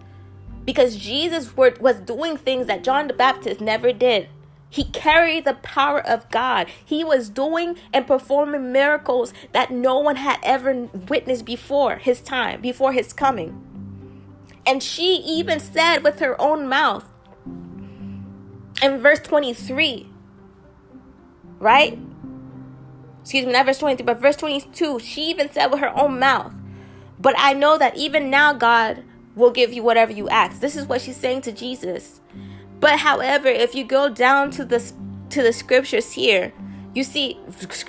because 0.64 0.96
Jesus 0.96 1.56
were, 1.56 1.74
was 1.80 1.98
doing 2.00 2.36
things 2.36 2.66
that 2.66 2.84
John 2.84 3.08
the 3.08 3.14
Baptist 3.14 3.60
never 3.60 3.92
did. 3.92 4.28
He 4.72 4.84
carried 4.84 5.44
the 5.44 5.52
power 5.52 6.00
of 6.00 6.30
God. 6.30 6.66
He 6.82 7.04
was 7.04 7.28
doing 7.28 7.76
and 7.92 8.06
performing 8.06 8.72
miracles 8.72 9.34
that 9.52 9.70
no 9.70 9.98
one 9.98 10.16
had 10.16 10.38
ever 10.42 10.88
witnessed 11.08 11.44
before 11.44 11.96
his 11.96 12.22
time, 12.22 12.62
before 12.62 12.94
his 12.94 13.12
coming. 13.12 13.62
And 14.64 14.82
she 14.82 15.16
even 15.26 15.60
said 15.60 15.98
with 15.98 16.20
her 16.20 16.40
own 16.40 16.68
mouth 16.70 17.04
in 18.82 18.98
verse 18.98 19.20
23, 19.20 20.08
right? 21.58 21.98
Excuse 23.20 23.44
me, 23.44 23.52
not 23.52 23.66
verse 23.66 23.78
23, 23.78 24.06
but 24.06 24.22
verse 24.22 24.36
22, 24.36 25.00
she 25.00 25.24
even 25.24 25.52
said 25.52 25.66
with 25.66 25.80
her 25.80 25.94
own 25.94 26.18
mouth, 26.18 26.54
But 27.20 27.34
I 27.36 27.52
know 27.52 27.76
that 27.76 27.94
even 27.98 28.30
now, 28.30 28.54
God, 28.54 29.04
will 29.34 29.50
give 29.50 29.70
you 29.74 29.82
whatever 29.82 30.12
you 30.12 30.30
ask. 30.30 30.60
This 30.60 30.76
is 30.76 30.86
what 30.86 31.02
she's 31.02 31.18
saying 31.18 31.42
to 31.42 31.52
Jesus. 31.52 32.22
But 32.82 33.00
however, 33.00 33.48
if 33.48 33.76
you 33.76 33.84
go 33.84 34.10
down 34.10 34.52
to 34.52 34.66
the 34.66 34.92
to 35.30 35.42
the 35.42 35.54
scriptures 35.54 36.12
here, 36.12 36.52
you 36.94 37.04
see 37.04 37.38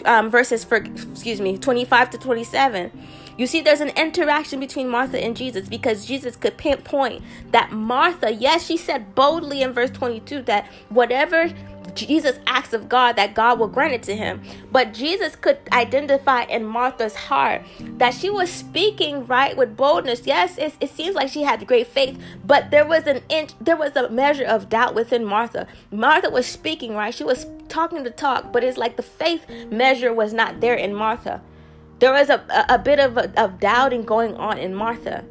um, 0.06 0.32
verses 0.32 0.64
for 0.64 0.78
excuse 0.78 1.42
me 1.42 1.58
25 1.58 2.12
to 2.12 2.20
27 2.20 2.92
you 3.38 3.48
see 3.48 3.62
there's 3.62 3.82
an 3.82 3.90
interaction 3.90 4.60
between 4.60 4.90
martha 4.90 5.20
and 5.20 5.38
jesus 5.38 5.70
because 5.70 6.06
jesus 6.06 6.38
could 6.38 6.58
pinpoint 6.58 7.24
that 7.52 7.72
martha 7.72 8.32
yes 8.34 8.66
she 8.66 8.78
said 8.78 9.16
boldly 9.16 9.64
in 9.64 9.74
verse 9.74 9.90
22 9.92 10.44
that 10.44 10.68
whatever 10.90 11.52
Jesus 11.96 12.40
asked 12.48 12.74
of 12.74 12.90
God 12.90 13.16
that 13.16 13.36
God 13.36 13.60
will 13.60 13.68
grant 13.68 13.94
it 13.94 14.04
to 14.04 14.16
him. 14.16 14.42
But 14.72 14.94
Jesus 14.94 15.36
could 15.36 15.60
identify 15.72 16.44
in 16.44 16.66
Martha's 16.66 17.16
heart 17.16 17.64
that 17.98 18.14
she 18.14 18.30
was 18.30 18.50
speaking 18.50 19.26
right 19.26 19.56
with 19.56 19.78
boldness. 19.78 20.26
Yes, 20.26 20.58
it, 20.58 20.74
it 20.82 20.90
seems 20.90 21.16
like 21.16 21.30
she 21.30 21.44
had 21.44 21.66
great 21.68 21.88
faith, 21.88 22.20
but 22.46 22.72
there 22.72 22.86
was 22.86 23.06
an 23.08 23.22
inch, 23.30 23.52
there 23.62 23.78
was 23.78 23.96
a 23.96 24.10
measure 24.10 24.46
of 24.46 24.70
doubt 24.70 24.96
within 24.96 25.26
Martha. 25.26 25.68
Martha 25.92 26.30
was 26.30 26.46
speaking 26.46 26.96
right. 26.96 27.14
She 27.14 27.24
was 27.24 27.46
talking 27.70 28.04
to 28.04 28.10
talk, 28.10 28.52
but 28.52 28.64
it's 28.64 28.78
like 28.78 28.98
the 28.98 29.04
faith 29.04 29.48
measure 29.70 30.14
was 30.14 30.34
not 30.34 30.62
there 30.62 30.76
in 30.76 30.94
Martha. 30.94 31.42
There 32.00 32.12
was 32.12 32.30
a, 32.30 32.44
a, 32.50 32.76
a 32.76 32.80
bit 32.80 33.00
of, 33.00 33.18
of 33.18 33.60
doubting 33.60 34.04
going 34.04 34.36
on 34.36 34.58
in 34.58 34.74
Martha. 34.74 35.24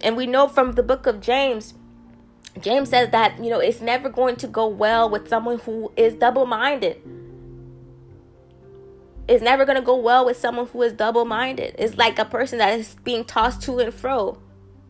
And 0.00 0.16
we 0.16 0.26
know 0.26 0.48
from 0.48 0.72
the 0.72 0.82
book 0.82 1.06
of 1.06 1.20
James 1.20 1.74
James 2.62 2.90
says 2.90 3.10
that, 3.10 3.42
you 3.42 3.50
know, 3.50 3.58
it's 3.58 3.80
never 3.80 4.08
going 4.08 4.36
to 4.36 4.46
go 4.46 4.66
well 4.66 5.08
with 5.08 5.28
someone 5.28 5.58
who 5.60 5.92
is 5.96 6.14
double 6.14 6.46
minded. 6.46 7.00
It's 9.26 9.42
never 9.42 9.66
going 9.66 9.76
to 9.76 9.82
go 9.82 9.96
well 9.96 10.24
with 10.24 10.38
someone 10.38 10.66
who 10.68 10.82
is 10.82 10.92
double 10.94 11.24
minded. 11.24 11.74
It's 11.78 11.96
like 11.96 12.18
a 12.18 12.24
person 12.24 12.58
that 12.58 12.78
is 12.78 12.96
being 13.04 13.24
tossed 13.24 13.62
to 13.62 13.78
and 13.78 13.92
fro, 13.92 14.38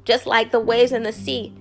just 0.04 0.26
like 0.26 0.52
the 0.52 0.60
waves 0.60 0.92
in 0.92 1.02
the 1.02 1.12
sea. 1.12 1.52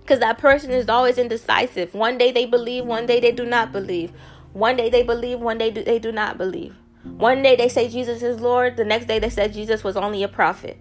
Because 0.00 0.20
that 0.20 0.38
person 0.38 0.70
is 0.70 0.88
always 0.88 1.18
indecisive. 1.18 1.92
One 1.94 2.18
day 2.18 2.30
they 2.30 2.46
believe, 2.46 2.84
one 2.84 3.06
day 3.06 3.20
they 3.20 3.32
do 3.32 3.44
not 3.44 3.72
believe. 3.72 4.12
One 4.52 4.76
day 4.76 4.90
they 4.90 5.02
believe, 5.02 5.40
one 5.40 5.58
day 5.58 5.70
they 5.70 5.98
do 5.98 6.12
not 6.12 6.38
believe. 6.38 6.74
One 7.04 7.42
day 7.42 7.56
they 7.56 7.68
say 7.68 7.88
Jesus 7.88 8.22
is 8.22 8.40
Lord, 8.40 8.76
the 8.76 8.84
next 8.84 9.06
day 9.06 9.18
they 9.18 9.30
said 9.30 9.52
Jesus 9.52 9.82
was 9.82 9.96
only 9.96 10.22
a 10.22 10.28
prophet. 10.28 10.78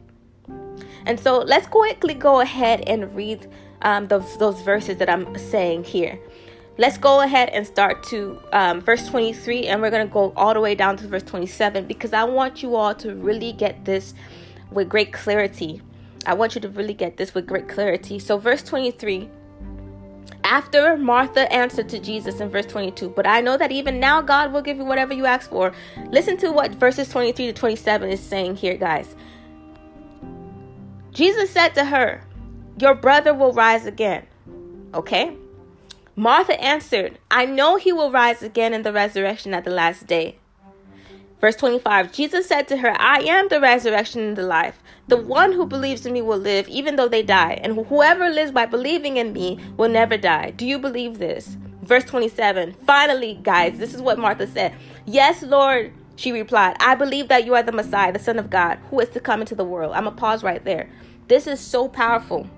And 1.06 1.20
so 1.20 1.40
let's 1.40 1.68
quickly 1.68 2.14
go 2.14 2.42
ahead 2.42 2.82
and 2.88 3.16
read 3.16 3.48
um, 3.82 4.08
those, 4.08 4.38
those 4.38 4.62
verses 4.62 4.98
that 4.98 5.10
I'm 5.10 5.38
saying 5.38 5.84
here. 5.84 6.20
Let's 6.78 6.98
go 6.98 7.22
ahead 7.22 7.50
and 7.50 7.68
start 7.68 8.04
to 8.04 8.40
um, 8.54 8.80
verse 8.80 9.08
23, 9.08 9.68
and 9.68 9.82
we're 9.82 9.90
going 9.90 10.08
to 10.08 10.14
go 10.14 10.32
all 10.36 10.54
the 10.54 10.62
way 10.62 10.76
down 10.76 10.96
to 10.98 11.08
verse 11.08 11.24
27 11.24 11.86
because 11.86 12.14
I 12.14 12.24
want 12.24 12.64
you 12.64 12.76
all 12.76 12.96
to 12.96 13.16
really 13.16 13.52
get 13.52 13.84
this 13.84 14.14
with 14.72 14.88
great 14.88 15.12
clarity. 15.12 15.82
I 16.26 16.36
want 16.36 16.56
you 16.56 16.62
to 16.62 16.70
really 16.70 16.94
get 16.94 17.18
this 17.18 17.34
with 17.34 17.48
great 17.48 17.68
clarity. 17.68 18.20
So, 18.20 18.38
verse 18.38 18.64
23 18.64 19.30
after 20.44 20.98
Martha 20.98 21.52
answered 21.52 21.90
to 21.90 22.00
Jesus 22.00 22.40
in 22.40 22.50
verse 22.50 22.66
22, 22.66 23.10
but 23.10 23.28
I 23.28 23.42
know 23.42 23.58
that 23.58 23.72
even 23.72 24.00
now 24.00 24.22
God 24.22 24.52
will 24.52 24.62
give 24.62 24.78
you 24.78 24.86
whatever 24.86 25.14
you 25.14 25.26
ask 25.26 25.50
for. 25.50 25.74
Listen 26.10 26.38
to 26.38 26.52
what 26.52 26.72
verses 26.72 27.10
23 27.10 27.48
to 27.48 27.54
27 27.54 28.10
is 28.10 28.20
saying 28.20 28.56
here, 28.56 28.76
guys. 28.76 29.16
Jesus 31.12 31.50
said 31.50 31.70
to 31.76 31.86
her, 31.86 32.24
your 32.82 32.96
brother 32.96 33.34
will 33.34 33.54
rise 33.54 33.86
again. 33.86 34.26
Okay? 34.94 35.36
Martha 36.16 36.60
answered, 36.62 37.18
I 37.32 37.46
know 37.46 37.78
he 37.78 37.94
will 37.94 38.12
rise 38.12 38.42
again 38.44 38.74
in 38.74 38.84
the 38.84 38.92
resurrection 38.92 39.54
at 39.54 39.64
the 39.64 39.72
last 39.72 40.08
day. 40.08 40.38
Verse 41.40 41.56
25 41.56 42.12
Jesus 42.12 42.48
said 42.48 42.68
to 42.68 42.78
her, 42.78 42.94
I 43.00 43.20
am 43.20 43.48
the 43.48 43.62
resurrection 43.62 44.22
and 44.22 44.36
the 44.36 44.44
life. 44.44 44.84
The 45.08 45.18
one 45.18 45.54
who 45.54 45.66
believes 45.66 46.06
in 46.06 46.14
me 46.14 46.22
will 46.22 46.38
live 46.38 46.68
even 46.68 46.98
though 46.98 47.08
they 47.08 47.24
die, 47.24 47.60
and 47.64 47.86
whoever 47.88 48.30
lives 48.30 48.52
by 48.52 48.66
believing 48.66 49.18
in 49.18 49.32
me 49.32 49.60
will 49.78 49.90
never 49.90 50.18
die. 50.18 50.52
Do 50.52 50.66
you 50.66 50.78
believe 50.78 51.18
this? 51.18 51.58
Verse 51.82 52.04
27 52.04 52.74
Finally, 52.86 53.40
guys, 53.42 53.80
this 53.80 53.94
is 53.94 54.02
what 54.02 54.20
Martha 54.20 54.48
said. 54.48 54.76
Yes, 55.06 55.42
Lord, 55.42 55.94
she 56.18 56.34
replied, 56.34 56.76
I 56.82 56.96
believe 56.96 57.30
that 57.30 57.46
you 57.46 57.56
are 57.56 57.64
the 57.64 57.72
Messiah, 57.72 58.12
the 58.12 58.20
Son 58.20 58.38
of 58.38 58.50
God, 58.50 58.78
who 58.90 59.00
is 59.00 59.10
to 59.10 59.22
come 59.22 59.40
into 59.40 59.56
the 59.56 59.64
world. 59.64 59.94
I'm 59.96 60.04
going 60.04 60.16
to 60.16 60.20
pause 60.20 60.44
right 60.44 60.64
there. 60.66 60.90
This 61.30 61.48
is 61.48 61.62
so 61.62 61.88
powerful 61.88 62.50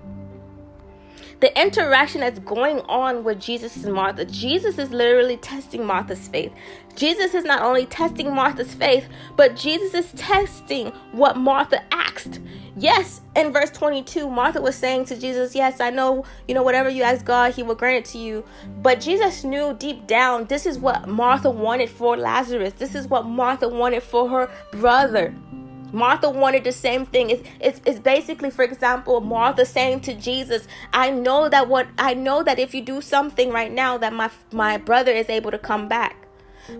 the 1.42 1.60
interaction 1.60 2.20
that's 2.20 2.38
going 2.38 2.78
on 2.82 3.24
with 3.24 3.40
Jesus 3.40 3.82
and 3.82 3.92
Martha. 3.92 4.24
Jesus 4.24 4.78
is 4.78 4.92
literally 4.92 5.36
testing 5.36 5.84
Martha's 5.84 6.28
faith. 6.28 6.52
Jesus 6.94 7.34
is 7.34 7.42
not 7.42 7.62
only 7.62 7.84
testing 7.84 8.32
Martha's 8.32 8.72
faith, 8.72 9.08
but 9.34 9.56
Jesus 9.56 9.92
is 9.92 10.12
testing 10.12 10.92
what 11.10 11.36
Martha 11.36 11.82
asked. 11.92 12.38
Yes, 12.76 13.22
in 13.34 13.52
verse 13.52 13.72
22, 13.72 14.30
Martha 14.30 14.62
was 14.62 14.76
saying 14.76 15.06
to 15.06 15.18
Jesus, 15.18 15.52
Yes, 15.52 15.80
I 15.80 15.90
know, 15.90 16.24
you 16.46 16.54
know, 16.54 16.62
whatever 16.62 16.88
you 16.88 17.02
ask 17.02 17.24
God, 17.24 17.54
He 17.54 17.64
will 17.64 17.74
grant 17.74 18.06
it 18.06 18.10
to 18.12 18.18
you. 18.18 18.44
But 18.80 19.00
Jesus 19.00 19.42
knew 19.42 19.74
deep 19.74 20.06
down 20.06 20.44
this 20.44 20.64
is 20.64 20.78
what 20.78 21.08
Martha 21.08 21.50
wanted 21.50 21.90
for 21.90 22.16
Lazarus, 22.16 22.74
this 22.74 22.94
is 22.94 23.08
what 23.08 23.26
Martha 23.26 23.68
wanted 23.68 24.04
for 24.04 24.28
her 24.28 24.50
brother. 24.70 25.34
Martha 25.92 26.30
wanted 26.30 26.64
the 26.64 26.72
same 26.72 27.06
thing. 27.06 27.30
It's, 27.30 27.48
it's, 27.60 27.80
it's 27.84 28.00
basically, 28.00 28.50
for 28.50 28.64
example, 28.64 29.20
Martha 29.20 29.66
saying 29.66 30.00
to 30.02 30.14
Jesus, 30.14 30.66
I 30.92 31.10
know 31.10 31.48
that 31.48 31.68
what 31.68 31.88
I 31.98 32.14
know 32.14 32.42
that 32.42 32.58
if 32.58 32.74
you 32.74 32.80
do 32.80 33.00
something 33.00 33.50
right 33.50 33.70
now, 33.70 33.98
that 33.98 34.12
my 34.12 34.30
my 34.50 34.78
brother 34.78 35.12
is 35.12 35.28
able 35.28 35.50
to 35.50 35.58
come 35.58 35.88
back. 35.88 36.16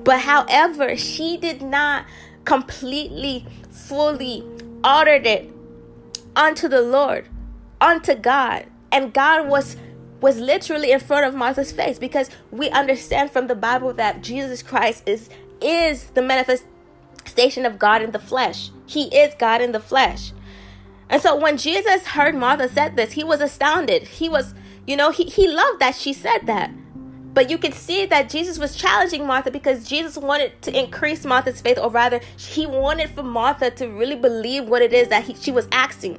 But 0.05 0.21
however, 0.21 0.97
she 0.97 1.37
did 1.37 1.61
not 1.61 2.07
completely, 2.45 3.47
fully 3.71 4.45
uttered 4.83 5.27
it 5.27 5.53
unto 6.35 6.69
the 6.69 6.83
Lord, 6.83 7.29
unto 7.81 8.15
God. 8.15 8.67
And 8.91 9.13
God 9.13 9.49
was 9.49 9.77
was 10.21 10.39
literally 10.39 10.93
in 10.93 11.01
front 11.01 11.27
of 11.27 11.35
Martha's 11.35 11.73
face 11.73 11.99
because 11.99 12.31
we 12.51 12.71
understand 12.71 13.31
from 13.31 13.49
the 13.49 13.57
Bible 13.57 13.93
that 13.95 14.23
Jesus 14.23 14.63
Christ 14.63 15.03
is 15.07 15.29
is 15.61 16.07
the 16.11 16.23
manifestation 16.23 17.67
of 17.67 17.79
God 17.79 18.03
in 18.03 18.13
the 18.13 18.19
flesh. 18.19 18.71
He 18.93 19.05
is 19.05 19.35
God 19.39 19.63
in 19.63 19.73
the 19.73 19.81
flesh. 19.81 20.33
And 21.09 21.21
so 21.23 21.35
when 21.35 21.57
Jesus 21.57 22.07
heard 22.07 22.35
Martha 22.35 22.69
said 22.69 22.95
this, 22.95 23.13
he 23.13 23.25
was 23.25 23.41
astounded. 23.41 24.03
He 24.03 24.29
was, 24.29 24.55
you 24.87 24.97
know, 24.97 25.11
he, 25.11 25.25
he 25.25 25.49
loved 25.49 25.81
that 25.81 25.95
she 25.95 26.13
said 26.13 26.41
that. 26.45 26.71
But 27.33 27.49
you 27.49 27.57
can 27.57 27.73
see 27.73 28.05
that 28.05 28.29
Jesus 28.29 28.59
was 28.59 28.77
challenging 28.77 29.27
Martha 29.27 29.51
because 29.51 29.89
Jesus 29.89 30.19
wanted 30.19 30.61
to 30.63 30.79
increase 30.79 31.25
Martha's 31.25 31.63
faith, 31.63 31.79
or 31.79 31.89
rather, 31.89 32.21
he 32.37 32.67
wanted 32.67 33.09
for 33.09 33.23
Martha 33.23 33.71
to 33.71 33.87
really 33.87 34.17
believe 34.17 34.69
what 34.69 34.83
it 34.83 34.93
is 34.93 35.09
that 35.09 35.25
he, 35.25 35.35
she 35.37 35.51
was 35.51 35.67
asking. 35.73 36.19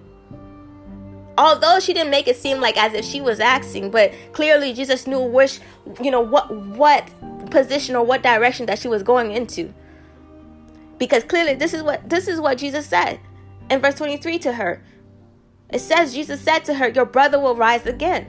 Although 1.38 1.80
she 1.80 1.94
didn't 1.94 2.10
make 2.10 2.28
it 2.28 2.38
seem 2.38 2.60
like 2.60 2.78
as 2.78 2.94
if 2.94 3.06
she 3.06 3.22
was 3.22 3.40
asking, 3.40 3.92
but 3.92 4.12
clearly 4.32 4.74
Jesus 4.74 5.06
knew 5.06 5.22
which, 5.22 5.60
you 6.02 6.10
know, 6.10 6.22
what 6.22 6.52
what 6.76 7.08
position 7.52 7.96
or 7.96 8.04
what 8.04 8.24
direction 8.24 8.66
that 8.66 8.80
she 8.80 8.88
was 8.88 9.04
going 9.04 9.32
into. 9.32 9.72
Because 10.98 11.24
clearly 11.24 11.56
this 11.56 11.74
is 11.74 11.84
what 11.84 12.10
this 12.10 12.28
is 12.28 12.40
what 12.40 12.58
Jesus 12.58 12.86
said 12.86 13.20
in 13.70 13.82
verse 13.82 13.96
23 13.96 14.40
to 14.40 14.54
her. 14.54 14.84
It 15.70 15.80
says 15.80 16.14
Jesus 16.14 16.42
said 16.42 16.60
to 16.66 16.76
her, 16.76 16.88
"Your 16.88 17.06
brother 17.06 17.40
will 17.40 17.56
rise 17.56 17.86
again." 17.86 18.28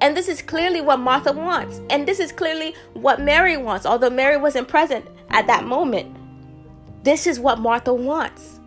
And 0.00 0.16
this 0.16 0.28
is 0.28 0.42
clearly 0.42 0.80
what 0.80 0.98
Martha 0.98 1.32
wants. 1.32 1.80
And 1.88 2.08
this 2.08 2.18
is 2.18 2.32
clearly 2.32 2.74
what 2.94 3.20
Mary 3.20 3.56
wants, 3.56 3.86
although 3.86 4.10
Mary 4.10 4.36
wasn't 4.36 4.66
present 4.66 5.06
at 5.30 5.46
that 5.46 5.64
moment. 5.64 6.16
This 7.04 7.26
is 7.28 7.38
what 7.38 7.60
Martha 7.60 7.94
wants. 7.94 8.60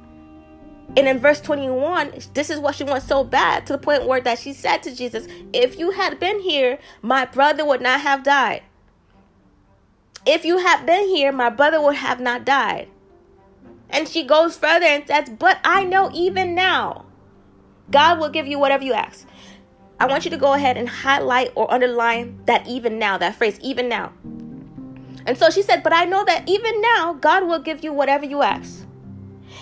And 0.98 1.10
in 1.10 1.20
verse 1.20 1.42
21, 1.42 2.14
this 2.34 2.50
is 2.50 2.60
what 2.60 2.76
she 2.76 2.86
wants 2.86 3.06
so 3.06 3.24
bad 3.24 3.66
to 3.68 3.74
the 3.74 3.80
point 3.80 4.08
where 4.08 4.22
that 4.22 4.40
she 4.40 4.54
said 4.54 4.82
to 4.84 4.96
Jesus, 4.96 5.28
If 5.52 5.78
you 5.78 5.92
had 5.92 6.22
been 6.22 6.40
here, 6.40 6.80
my 7.02 7.26
brother 7.26 7.66
would 7.66 7.82
not 7.82 8.00
have 8.02 8.24
died. 8.24 8.64
If 10.26 10.46
you 10.46 10.60
had 10.60 10.86
been 10.86 11.10
here, 11.10 11.34
my 11.34 11.50
brother 11.50 11.82
would 11.82 11.96
have 11.96 12.22
not 12.22 12.46
died. 12.46 12.88
And 13.90 14.08
she 14.08 14.26
goes 14.26 14.58
further 14.58 14.86
and 14.86 15.08
says, 15.08 15.30
But 15.30 15.60
I 15.64 15.84
know 15.84 16.10
even 16.14 16.56
now, 16.56 17.06
God 17.92 18.20
will 18.20 18.30
give 18.30 18.48
you 18.48 18.60
whatever 18.60 18.84
you 18.84 18.94
ask. 18.94 19.28
I 20.00 20.08
want 20.08 20.26
you 20.26 20.32
to 20.32 20.38
go 20.38 20.54
ahead 20.54 20.78
and 20.78 20.90
highlight 20.90 21.52
or 21.56 21.72
underline 21.72 22.42
that 22.46 22.68
even 22.68 23.00
now, 23.00 23.18
that 23.18 23.36
phrase, 23.36 23.60
even 23.62 23.88
now. 23.88 24.12
And 25.26 25.38
so 25.38 25.50
she 25.50 25.62
said, 25.62 25.84
But 25.84 25.94
I 25.94 26.06
know 26.06 26.24
that 26.26 26.48
even 26.48 26.82
now, 26.82 27.14
God 27.14 27.48
will 27.48 27.60
give 27.60 27.84
you 27.84 27.94
whatever 27.94 28.26
you 28.26 28.42
ask. 28.42 28.86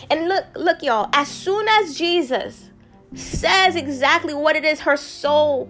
And 0.09 0.27
look, 0.27 0.45
look, 0.55 0.81
y'all, 0.81 1.09
as 1.13 1.27
soon 1.27 1.67
as 1.67 1.97
Jesus 1.97 2.69
says 3.13 3.75
exactly 3.75 4.33
what 4.33 4.55
it 4.55 4.65
is 4.65 4.81
her 4.81 4.97
soul 4.97 5.69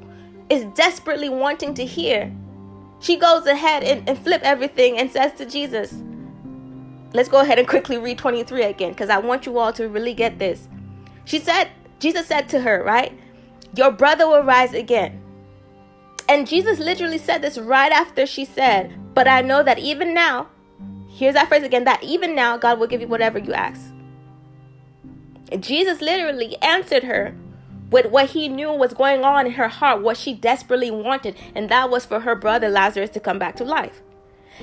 is 0.50 0.64
desperately 0.76 1.30
wanting 1.30 1.74
to 1.76 1.86
hear, 1.86 2.34
she 3.00 3.18
goes 3.18 3.46
ahead 3.46 3.84
and, 3.84 4.08
and 4.08 4.18
flip 4.18 4.42
everything 4.44 4.98
and 4.98 5.12
says 5.12 5.34
to 5.34 5.46
Jesus, 5.46 6.02
Let's 7.14 7.30
go 7.30 7.42
ahead 7.42 7.60
and 7.60 7.68
quickly 7.68 7.98
read 7.98 8.18
23 8.18 8.64
again 8.64 8.90
because 8.90 9.10
I 9.10 9.20
want 9.20 9.46
you 9.46 9.58
all 9.60 9.72
to 9.74 9.88
really 9.88 10.14
get 10.14 10.40
this. 10.40 10.68
She 11.26 11.40
said, 11.40 11.70
Jesus 12.00 12.28
said 12.28 12.50
to 12.50 12.62
her, 12.62 12.84
right? 12.84 13.18
Your 13.76 13.92
brother 13.92 14.28
will 14.28 14.44
rise 14.44 14.74
again. 14.74 15.22
And 16.28 16.48
Jesus 16.48 16.80
literally 16.80 17.18
said 17.18 17.42
this 17.42 17.58
right 17.58 17.92
after 17.92 18.26
she 18.26 18.46
said, 18.46 18.98
But 19.14 19.28
I 19.28 19.42
know 19.42 19.62
that 19.64 19.80
even 19.80 20.14
now, 20.14 20.48
here's 21.10 21.36
that 21.36 21.50
phrase 21.50 21.64
again, 21.64 21.84
that 21.84 22.04
even 22.04 22.36
now 22.36 22.58
God 22.58 22.80
will 22.80 22.88
give 22.88 23.02
you 23.02 23.08
whatever 23.08 23.38
you 23.38 23.54
ask. 23.54 23.94
Jesus 25.60 26.02
literally 26.02 26.58
answered 26.62 27.04
her 27.04 27.36
with 27.92 28.08
what 28.08 28.32
he 28.32 28.48
knew 28.48 28.72
was 28.72 28.94
going 28.94 29.24
on 29.24 29.46
in 29.46 29.52
her 29.54 29.68
heart, 29.68 30.02
what 30.02 30.18
she 30.18 30.34
desperately 30.34 30.90
wanted, 30.90 31.36
and 31.54 31.70
that 31.70 31.92
was 31.92 32.06
for 32.06 32.22
her 32.22 32.36
brother 32.36 32.70
Lazarus 32.70 33.12
to 33.12 33.20
come 33.20 33.38
back 33.38 33.56
to 33.58 33.64
life. 33.64 34.02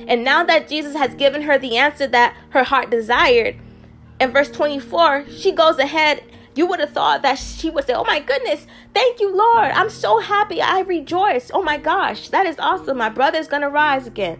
And 0.06 0.24
now 0.24 0.44
that 0.44 0.68
Jesus 0.68 0.94
has 0.94 1.14
given 1.14 1.42
her 1.42 1.58
the 1.58 1.76
answer 1.76 2.06
that 2.06 2.36
her 2.50 2.64
heart 2.64 2.90
desired, 2.90 3.56
in 4.20 4.30
verse 4.30 4.50
24, 4.50 5.26
she 5.30 5.52
goes 5.52 5.78
ahead 5.78 6.22
you 6.54 6.66
would 6.66 6.80
have 6.80 6.90
thought 6.90 7.22
that 7.22 7.38
she 7.38 7.70
would 7.70 7.86
say, 7.86 7.94
Oh 7.94 8.04
my 8.04 8.20
goodness, 8.20 8.66
thank 8.92 9.20
you, 9.20 9.34
Lord. 9.34 9.70
I'm 9.70 9.90
so 9.90 10.18
happy. 10.18 10.60
I 10.60 10.80
rejoice. 10.80 11.50
Oh 11.54 11.62
my 11.62 11.78
gosh, 11.78 12.28
that 12.30 12.46
is 12.46 12.58
awesome. 12.58 12.98
My 12.98 13.08
brother's 13.08 13.48
going 13.48 13.62
to 13.62 13.68
rise 13.68 14.06
again. 14.06 14.38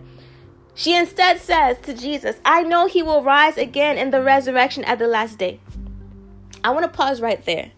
She 0.75 0.97
instead 0.97 1.41
says 1.41 1.79
to 1.83 1.95
Jesus, 1.95 2.41
I 2.45 2.63
know 2.63 2.87
he 2.87 3.03
will 3.03 3.23
rise 3.23 3.59
again 3.59 3.99
in 3.99 4.11
the 4.11 4.23
resurrection 4.23 4.85
at 4.85 4.99
the 4.99 5.07
last 5.07 5.39
day. 5.39 5.61
I 6.65 6.71
want 6.71 6.85
to 6.85 6.97
pause 6.97 7.21
right 7.21 7.45
there. 7.45 7.71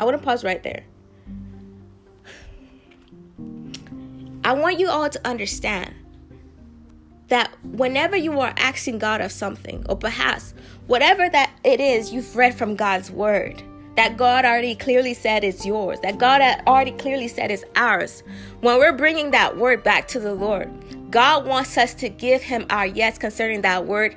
I 0.00 0.04
want 0.04 0.16
to 0.16 0.24
pause 0.24 0.44
right 0.44 0.62
there. 0.62 0.84
I 4.44 4.52
want 4.52 4.78
you 4.78 4.88
all 4.88 5.10
to 5.10 5.28
understand 5.28 5.94
that 7.28 7.52
whenever 7.64 8.16
you 8.16 8.40
are 8.40 8.54
asking 8.56 8.98
God 8.98 9.20
of 9.20 9.32
something, 9.32 9.84
or 9.88 9.96
perhaps 9.96 10.54
whatever 10.86 11.28
that 11.28 11.52
it 11.64 11.80
is 11.80 12.12
you've 12.12 12.36
read 12.36 12.54
from 12.54 12.76
God's 12.76 13.10
word, 13.10 13.62
that 13.96 14.16
God 14.16 14.44
already 14.44 14.74
clearly 14.74 15.12
said 15.12 15.44
is 15.44 15.66
yours, 15.66 15.98
that 16.00 16.18
God 16.18 16.40
already 16.66 16.92
clearly 16.92 17.28
said 17.28 17.50
is 17.50 17.64
ours, 17.76 18.22
when 18.60 18.78
we're 18.78 18.92
bringing 18.92 19.32
that 19.32 19.56
word 19.56 19.82
back 19.82 20.08
to 20.08 20.20
the 20.20 20.34
Lord, 20.34 20.70
God 21.10 21.46
wants 21.46 21.76
us 21.76 21.94
to 21.94 22.08
give 22.08 22.42
Him 22.42 22.66
our 22.70 22.86
yes 22.86 23.18
concerning 23.18 23.62
that 23.62 23.86
word 23.86 24.16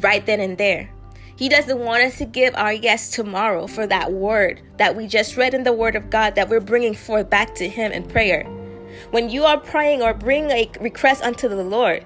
right 0.00 0.24
then 0.24 0.40
and 0.40 0.56
there. 0.56 0.90
He 1.36 1.48
doesn't 1.48 1.78
want 1.78 2.02
us 2.02 2.18
to 2.18 2.24
give 2.24 2.54
our 2.56 2.72
yes 2.72 3.10
tomorrow 3.10 3.66
for 3.66 3.86
that 3.86 4.12
word 4.12 4.60
that 4.76 4.96
we 4.96 5.06
just 5.06 5.36
read 5.36 5.54
in 5.54 5.62
the 5.62 5.72
Word 5.72 5.94
of 5.94 6.10
God 6.10 6.34
that 6.34 6.48
we're 6.48 6.60
bringing 6.60 6.94
forth 6.94 7.30
back 7.30 7.54
to 7.56 7.68
Him 7.68 7.92
in 7.92 8.08
prayer. 8.08 8.44
When 9.10 9.30
you 9.30 9.44
are 9.44 9.58
praying 9.58 10.02
or 10.02 10.14
bring 10.14 10.50
a 10.50 10.70
request 10.80 11.22
unto 11.22 11.48
the 11.48 11.62
Lord, 11.62 12.04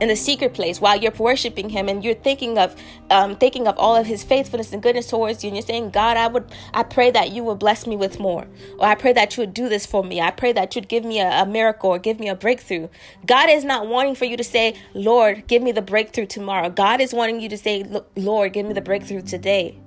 in 0.00 0.08
the 0.08 0.16
secret 0.16 0.54
place 0.54 0.80
while 0.80 0.96
you're 0.96 1.12
worshiping 1.12 1.68
him 1.68 1.88
and 1.88 2.04
you're 2.04 2.14
thinking 2.14 2.58
of 2.58 2.76
um, 3.10 3.36
thinking 3.36 3.66
of 3.66 3.76
all 3.78 3.96
of 3.96 4.06
his 4.06 4.22
faithfulness 4.22 4.72
and 4.72 4.82
goodness 4.82 5.08
towards 5.08 5.42
you 5.42 5.48
and 5.48 5.56
you're 5.56 5.66
saying 5.66 5.90
god 5.90 6.16
i 6.16 6.26
would 6.26 6.50
i 6.74 6.82
pray 6.82 7.10
that 7.10 7.32
you 7.32 7.42
would 7.42 7.58
bless 7.58 7.86
me 7.86 7.96
with 7.96 8.18
more. 8.20 8.46
Or 8.78 8.86
i 8.86 8.94
pray 8.94 9.12
that 9.12 9.36
you 9.36 9.42
would 9.42 9.54
do 9.54 9.68
this 9.68 9.86
for 9.86 10.04
me. 10.04 10.20
I 10.20 10.30
pray 10.30 10.52
that 10.52 10.74
you'd 10.74 10.88
give 10.88 11.04
me 11.04 11.20
a, 11.20 11.42
a 11.42 11.46
miracle 11.46 11.90
or 11.90 11.98
give 11.98 12.20
me 12.20 12.28
a 12.28 12.34
breakthrough. 12.34 12.88
God 13.26 13.50
is 13.50 13.64
not 13.64 13.88
wanting 13.88 14.14
for 14.14 14.24
you 14.24 14.36
to 14.36 14.44
say 14.44 14.76
lord 14.94 15.46
give 15.46 15.62
me 15.62 15.72
the 15.72 15.82
breakthrough 15.82 16.26
tomorrow. 16.26 16.70
God 16.70 17.00
is 17.00 17.12
wanting 17.12 17.40
you 17.40 17.48
to 17.48 17.58
say 17.58 17.84
lord 18.16 18.52
give 18.52 18.66
me 18.66 18.74
the 18.74 18.80
breakthrough 18.80 19.22
today. 19.22 19.78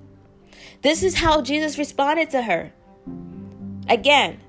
This 0.82 1.04
is 1.04 1.16
how 1.16 1.42
jesus 1.42 1.78
responded 1.78 2.30
to 2.32 2.42
her. 2.42 2.74
Again 3.88 4.42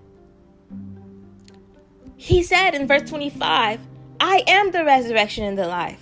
he 2.23 2.45
said 2.45 2.77
in 2.77 2.87
verse 2.87 3.11
25, 3.11 3.81
I 4.21 4.45
am 4.47 4.71
the 4.71 4.85
resurrection 4.85 5.43
and 5.43 5.59
the 5.59 5.67
life. 5.67 6.01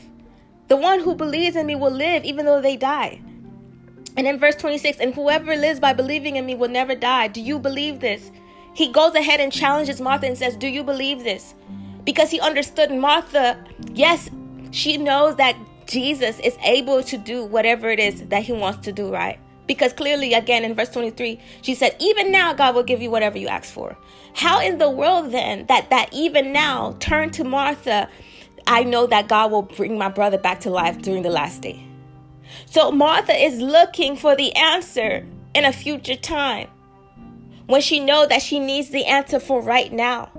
The 0.69 0.77
one 0.77 1.01
who 1.01 1.15
believes 1.15 1.57
in 1.57 1.65
me 1.65 1.77
will 1.77 1.91
live 1.91 2.25
even 2.27 2.45
though 2.45 2.61
they 2.61 2.77
die. 2.77 3.23
And 4.19 4.27
in 4.27 4.39
verse 4.39 4.55
26, 4.57 4.99
and 5.01 5.15
whoever 5.15 5.57
lives 5.57 5.81
by 5.81 5.95
believing 5.95 6.37
in 6.37 6.45
me 6.45 6.55
will 6.55 6.69
never 6.69 6.95
die. 6.95 7.29
Do 7.29 7.41
you 7.41 7.59
believe 7.59 8.01
this? 8.01 8.31
He 8.75 8.93
goes 8.93 9.15
ahead 9.15 9.41
and 9.41 9.51
challenges 9.51 9.99
Martha 9.99 10.27
and 10.27 10.37
says, 10.37 10.57
Do 10.57 10.69
you 10.69 10.85
believe 10.85 11.25
this? 11.25 11.55
Because 12.05 12.31
he 12.31 12.39
understood 12.39 12.93
Martha, 12.93 13.57
yes, 13.95 14.29
she 14.73 14.99
knows 14.99 15.37
that 15.37 15.57
Jesus 15.87 16.39
is 16.41 16.55
able 16.63 17.03
to 17.05 17.17
do 17.17 17.47
whatever 17.47 17.89
it 17.89 17.99
is 17.99 18.27
that 18.27 18.43
he 18.43 18.53
wants 18.53 18.85
to 18.85 18.93
do, 18.93 19.11
right? 19.11 19.41
Because 19.71 19.93
clearly, 19.93 20.35
again, 20.35 20.65
in 20.65 20.75
verse 20.75 20.89
23, 20.89 21.39
she 21.63 21.77
said, 21.77 21.95
Even 22.01 22.33
now, 22.33 22.53
God 22.53 22.75
will 22.75 22.83
give 22.83 23.01
you 23.01 23.09
whatever 23.09 23.39
you 23.39 23.47
ask 23.47 23.73
for. 23.73 23.97
How 24.35 24.61
in 24.61 24.79
the 24.79 24.91
world 24.91 25.31
then 25.31 25.65
that 25.67 25.91
that 25.91 26.13
even 26.13 26.53
now 26.53 26.97
turn 26.99 27.31
to 27.31 27.45
Martha, 27.45 28.09
I 28.67 28.83
know 28.83 29.07
that 29.07 29.29
God 29.29 29.53
will 29.53 29.63
bring 29.63 29.97
my 29.97 30.09
brother 30.09 30.39
back 30.39 30.59
to 30.63 30.71
life 30.71 31.01
during 31.01 31.23
the 31.23 31.31
last 31.31 31.63
day. 31.63 31.87
So 32.67 32.91
Martha 32.91 33.33
is 33.33 33.61
looking 33.61 34.17
for 34.17 34.35
the 34.35 34.53
answer 34.57 35.25
in 35.55 35.65
a 35.65 35.73
future 35.73 36.17
time 36.17 36.69
when 37.67 37.81
she 37.81 38.01
know 38.01 38.27
that 38.27 38.43
she 38.43 38.59
needs 38.59 38.89
the 38.89 39.07
answer 39.07 39.39
for 39.39 39.63
right 39.63 39.93
now. 39.93 40.33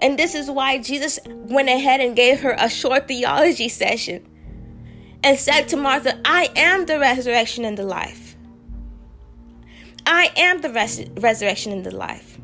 And 0.00 0.18
this 0.18 0.34
is 0.34 0.50
why 0.50 0.78
Jesus 0.78 1.18
went 1.26 1.68
ahead 1.68 2.00
and 2.00 2.16
gave 2.16 2.40
her 2.40 2.56
a 2.58 2.70
short 2.70 3.08
theology 3.08 3.68
session 3.68 4.26
and 5.22 5.38
said 5.38 5.68
to 5.68 5.76
Martha, 5.76 6.18
I 6.24 6.50
am 6.56 6.86
the 6.86 6.98
resurrection 6.98 7.66
and 7.66 7.76
the 7.76 7.84
life. 7.84 8.27
I 10.08 10.32
am 10.36 10.62
the 10.62 10.70
res- 10.70 11.04
resurrection 11.18 11.70
and 11.70 11.84
the 11.84 11.94
life. 11.94 12.38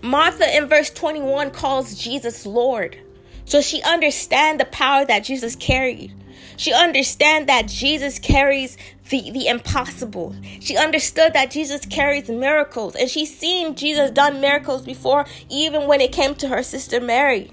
Martha 0.00 0.56
in 0.56 0.68
verse 0.68 0.88
21 0.88 1.50
calls 1.50 1.98
Jesus 1.98 2.46
Lord. 2.46 2.98
So 3.44 3.60
she 3.60 3.82
understands 3.82 4.58
the 4.58 4.64
power 4.64 5.04
that 5.04 5.24
Jesus 5.24 5.54
carried. 5.54 6.14
She 6.56 6.72
understands 6.72 7.48
that 7.48 7.68
Jesus 7.68 8.18
carries 8.18 8.78
the, 9.10 9.30
the 9.32 9.48
impossible. 9.48 10.34
She 10.60 10.78
understood 10.78 11.34
that 11.34 11.50
Jesus 11.50 11.84
carries 11.84 12.30
miracles. 12.30 12.94
And 12.94 13.10
she's 13.10 13.36
seen 13.36 13.74
Jesus 13.74 14.10
done 14.10 14.40
miracles 14.40 14.80
before, 14.80 15.26
even 15.50 15.86
when 15.86 16.00
it 16.00 16.10
came 16.10 16.34
to 16.36 16.48
her 16.48 16.62
sister 16.62 17.02
Mary. 17.02 17.50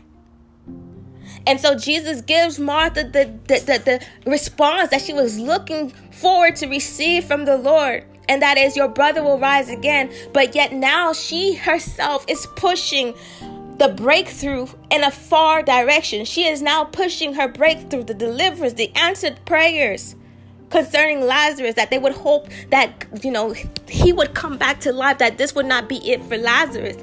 And 1.46 1.60
so 1.60 1.76
Jesus 1.76 2.22
gives 2.22 2.58
Martha 2.58 3.04
the, 3.04 3.38
the, 3.48 3.60
the, 3.60 4.00
the 4.24 4.30
response 4.30 4.92
that 4.92 5.02
she 5.02 5.12
was 5.12 5.38
looking 5.38 5.90
forward 6.14 6.56
to 6.58 6.68
receive 6.68 7.26
from 7.26 7.44
the 7.44 7.58
Lord 7.58 8.06
and 8.32 8.42
that 8.42 8.58
is 8.58 8.78
your 8.78 8.88
brother 8.88 9.22
will 9.22 9.38
rise 9.38 9.68
again. 9.68 10.10
But 10.32 10.56
yet 10.56 10.72
now 10.72 11.12
she 11.12 11.54
herself 11.54 12.24
is 12.30 12.48
pushing 12.56 13.14
the 13.78 13.90
breakthrough 13.90 14.68
in 14.90 15.04
a 15.04 15.12
far 15.12 15.62
direction. 15.62 16.24
She 16.24 16.46
is 16.48 16.62
now 16.62 16.86
pushing 16.86 17.34
her 17.34 17.50
breakthrough, 17.50 18.04
the 18.04 18.14
deliverance, 18.14 18.74
the 18.74 18.90
answered 18.96 19.44
prayers 19.44 20.16
concerning 20.70 21.20
Lazarus, 21.20 21.76
that 21.76 21.90
they 21.90 22.00
would 22.00 22.14
hope 22.14 22.48
that, 22.70 23.06
you 23.22 23.32
know, 23.32 23.54
he 23.90 24.14
would 24.14 24.34
come 24.34 24.58
back 24.58 24.80
to 24.80 24.94
life, 24.94 25.18
that 25.18 25.38
this 25.38 25.54
would 25.54 25.66
not 25.66 25.90
be 25.90 25.98
it 26.10 26.24
for 26.24 26.38
Lazarus. 26.38 26.96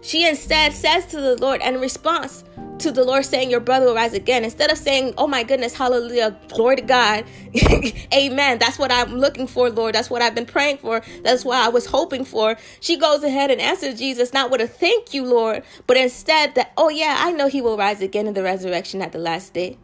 She 0.00 0.26
instead 0.26 0.72
says 0.72 1.04
to 1.06 1.20
the 1.20 1.36
Lord 1.36 1.60
in 1.60 1.78
response 1.78 2.42
to 2.80 2.92
the 2.92 3.04
Lord 3.04 3.24
saying, 3.24 3.50
Your 3.50 3.60
brother 3.60 3.86
will 3.86 3.94
rise 3.94 4.14
again, 4.14 4.44
instead 4.44 4.70
of 4.70 4.78
saying, 4.78 5.14
Oh 5.18 5.26
my 5.26 5.42
goodness, 5.42 5.74
hallelujah, 5.74 6.38
glory 6.48 6.76
to 6.76 6.82
God, 6.82 7.24
amen. 8.14 8.58
That's 8.58 8.78
what 8.78 8.92
I'm 8.92 9.16
looking 9.16 9.46
for, 9.46 9.70
Lord. 9.70 9.94
That's 9.94 10.10
what 10.10 10.22
I've 10.22 10.34
been 10.34 10.46
praying 10.46 10.78
for. 10.78 11.02
That's 11.22 11.44
what 11.44 11.56
I 11.58 11.68
was 11.68 11.86
hoping 11.86 12.24
for. 12.24 12.56
She 12.80 12.96
goes 12.96 13.22
ahead 13.22 13.50
and 13.50 13.60
answers 13.60 13.98
Jesus, 13.98 14.32
not 14.32 14.50
with 14.50 14.60
a 14.60 14.68
thank 14.68 15.14
you, 15.14 15.24
Lord, 15.24 15.62
but 15.86 15.96
instead 15.96 16.54
that, 16.54 16.72
Oh 16.76 16.88
yeah, 16.88 17.16
I 17.18 17.32
know 17.32 17.48
he 17.48 17.60
will 17.60 17.76
rise 17.76 18.00
again 18.00 18.26
in 18.26 18.34
the 18.34 18.42
resurrection 18.42 19.02
at 19.02 19.12
the 19.12 19.18
last 19.18 19.52
day. 19.52 19.78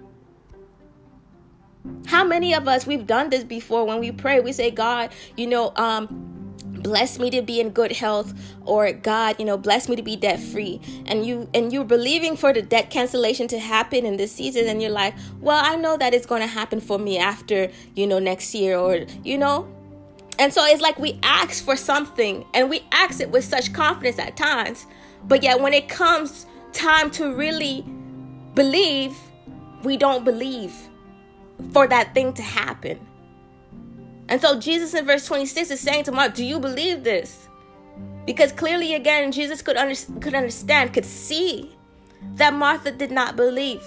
How 2.06 2.24
many 2.24 2.54
of 2.54 2.68
us 2.68 2.86
we've 2.86 3.06
done 3.06 3.30
this 3.30 3.44
before 3.44 3.84
when 3.86 4.00
we 4.00 4.12
pray? 4.12 4.40
We 4.40 4.52
say, 4.52 4.70
God, 4.70 5.10
you 5.36 5.46
know, 5.46 5.72
um, 5.76 6.33
bless 6.84 7.18
me 7.18 7.30
to 7.30 7.42
be 7.42 7.60
in 7.60 7.70
good 7.70 7.90
health 7.90 8.34
or 8.66 8.92
god 8.92 9.34
you 9.38 9.44
know 9.44 9.56
bless 9.56 9.88
me 9.88 9.96
to 9.96 10.02
be 10.02 10.14
debt 10.14 10.38
free 10.38 10.80
and 11.06 11.26
you 11.26 11.48
and 11.54 11.72
you're 11.72 11.82
believing 11.82 12.36
for 12.36 12.52
the 12.52 12.60
debt 12.60 12.90
cancellation 12.90 13.48
to 13.48 13.58
happen 13.58 14.04
in 14.04 14.18
this 14.18 14.30
season 14.30 14.68
and 14.68 14.82
you're 14.82 14.90
like 14.90 15.14
well 15.40 15.60
i 15.64 15.74
know 15.74 15.96
that 15.96 16.12
it's 16.12 16.26
going 16.26 16.42
to 16.42 16.46
happen 16.46 16.78
for 16.78 16.98
me 16.98 17.18
after 17.18 17.70
you 17.94 18.06
know 18.06 18.18
next 18.20 18.54
year 18.54 18.76
or 18.76 19.06
you 19.24 19.36
know? 19.36 19.66
And 20.36 20.52
so 20.52 20.64
it's 20.64 20.82
like 20.82 20.98
we 20.98 21.20
ask 21.22 21.64
for 21.64 21.76
something 21.76 22.44
and 22.54 22.68
we 22.68 22.82
ask 22.90 23.20
it 23.20 23.30
with 23.30 23.44
such 23.44 23.72
confidence 23.72 24.18
at 24.18 24.36
times 24.36 24.86
but 25.24 25.42
yet 25.42 25.60
when 25.60 25.72
it 25.72 25.88
comes 25.88 26.46
time 26.72 27.10
to 27.12 27.34
really 27.34 27.82
believe 28.54 29.16
we 29.84 29.96
don't 29.96 30.24
believe 30.24 30.74
for 31.72 31.86
that 31.86 32.14
thing 32.14 32.32
to 32.34 32.42
happen 32.42 32.98
and 34.28 34.40
so 34.40 34.58
Jesus 34.58 34.94
in 34.94 35.04
verse 35.04 35.26
26 35.26 35.70
is 35.70 35.80
saying 35.80 36.04
to 36.04 36.12
Mark, 36.12 36.34
Do 36.34 36.44
you 36.44 36.58
believe 36.58 37.04
this? 37.04 37.48
Because 38.26 38.52
clearly, 38.52 38.94
again, 38.94 39.32
Jesus 39.32 39.60
could, 39.60 39.76
under, 39.76 39.94
could 40.20 40.34
understand, 40.34 40.94
could 40.94 41.04
see 41.04 41.76
that 42.36 42.54
Martha 42.54 42.90
did 42.90 43.10
not 43.10 43.36
believe. 43.36 43.82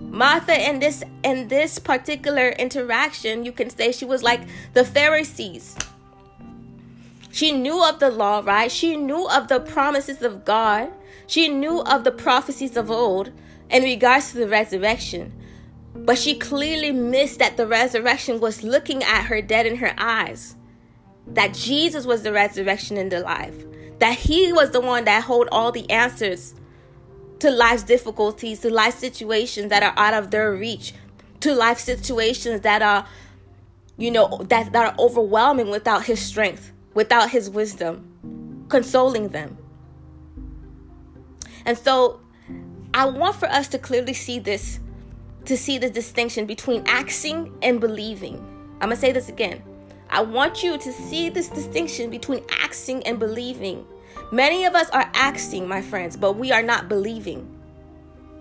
Martha 0.00 0.68
in 0.68 0.80
this 0.80 1.04
in 1.22 1.48
this 1.48 1.78
particular 1.78 2.48
interaction, 2.50 3.44
you 3.44 3.52
can 3.52 3.70
say 3.70 3.92
she 3.92 4.04
was 4.04 4.22
like 4.22 4.40
the 4.72 4.84
Pharisees. 4.84 5.76
She 7.30 7.52
knew 7.52 7.82
of 7.82 7.98
the 7.98 8.10
law, 8.10 8.42
right? 8.44 8.70
She 8.70 8.96
knew 8.96 9.28
of 9.28 9.48
the 9.48 9.60
promises 9.60 10.20
of 10.22 10.44
God. 10.44 10.92
She 11.26 11.48
knew 11.48 11.80
of 11.82 12.04
the 12.04 12.10
prophecies 12.10 12.76
of 12.76 12.90
old 12.90 13.30
in 13.70 13.82
regards 13.84 14.32
to 14.32 14.38
the 14.38 14.48
resurrection. 14.48 15.32
But 15.94 16.18
she 16.18 16.34
clearly 16.34 16.90
missed 16.90 17.38
that 17.38 17.56
the 17.56 17.66
resurrection 17.66 18.40
was 18.40 18.62
looking 18.62 19.02
at 19.02 19.24
her 19.24 19.42
dead 19.42 19.66
in 19.66 19.76
her 19.76 19.94
eyes. 19.98 20.56
That 21.26 21.54
Jesus 21.54 22.06
was 22.06 22.22
the 22.22 22.32
resurrection 22.32 22.96
in 22.96 23.08
the 23.08 23.20
life. 23.20 23.54
That 23.98 24.18
he 24.18 24.52
was 24.52 24.70
the 24.70 24.80
one 24.80 25.04
that 25.04 25.24
hold 25.24 25.48
all 25.52 25.70
the 25.70 25.88
answers 25.90 26.54
to 27.38 27.50
life's 27.50 27.82
difficulties, 27.82 28.60
to 28.60 28.72
life 28.72 28.94
situations 28.94 29.68
that 29.70 29.82
are 29.82 29.94
out 29.96 30.14
of 30.14 30.30
their 30.30 30.52
reach, 30.52 30.94
to 31.40 31.54
life 31.54 31.78
situations 31.78 32.62
that 32.62 32.82
are, 32.82 33.06
you 33.96 34.10
know, 34.10 34.44
that, 34.48 34.72
that 34.72 34.86
are 34.86 34.94
overwhelming 34.98 35.68
without 35.68 36.04
his 36.04 36.20
strength, 36.20 36.72
without 36.94 37.30
his 37.30 37.50
wisdom, 37.50 38.64
consoling 38.68 39.28
them. 39.28 39.58
And 41.64 41.76
so 41.76 42.20
I 42.94 43.06
want 43.06 43.36
for 43.36 43.46
us 43.46 43.68
to 43.68 43.78
clearly 43.78 44.14
see 44.14 44.38
this 44.38 44.80
to 45.44 45.56
see 45.56 45.78
the 45.78 45.90
distinction 45.90 46.46
between 46.46 46.84
acting 46.86 47.52
and 47.62 47.80
believing. 47.80 48.36
I'm 48.80 48.88
going 48.88 48.96
to 48.96 48.96
say 48.96 49.12
this 49.12 49.28
again. 49.28 49.62
I 50.10 50.22
want 50.22 50.62
you 50.62 50.76
to 50.78 50.92
see 50.92 51.30
this 51.30 51.48
distinction 51.48 52.10
between 52.10 52.44
acting 52.50 53.02
and 53.04 53.18
believing. 53.18 53.86
Many 54.30 54.64
of 54.64 54.74
us 54.74 54.90
are 54.90 55.10
acting, 55.14 55.66
my 55.66 55.80
friends, 55.80 56.16
but 56.16 56.36
we 56.36 56.52
are 56.52 56.62
not 56.62 56.88
believing. 56.88 57.48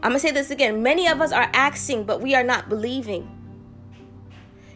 I'm 0.04 0.12
going 0.12 0.14
to 0.14 0.20
say 0.20 0.32
this 0.32 0.52
again. 0.52 0.84
Many 0.84 1.08
of 1.08 1.22
us 1.22 1.32
are 1.32 1.50
acting, 1.54 2.04
but 2.04 2.22
we 2.22 2.36
are 2.36 2.44
not 2.44 2.70
believing. 2.70 3.30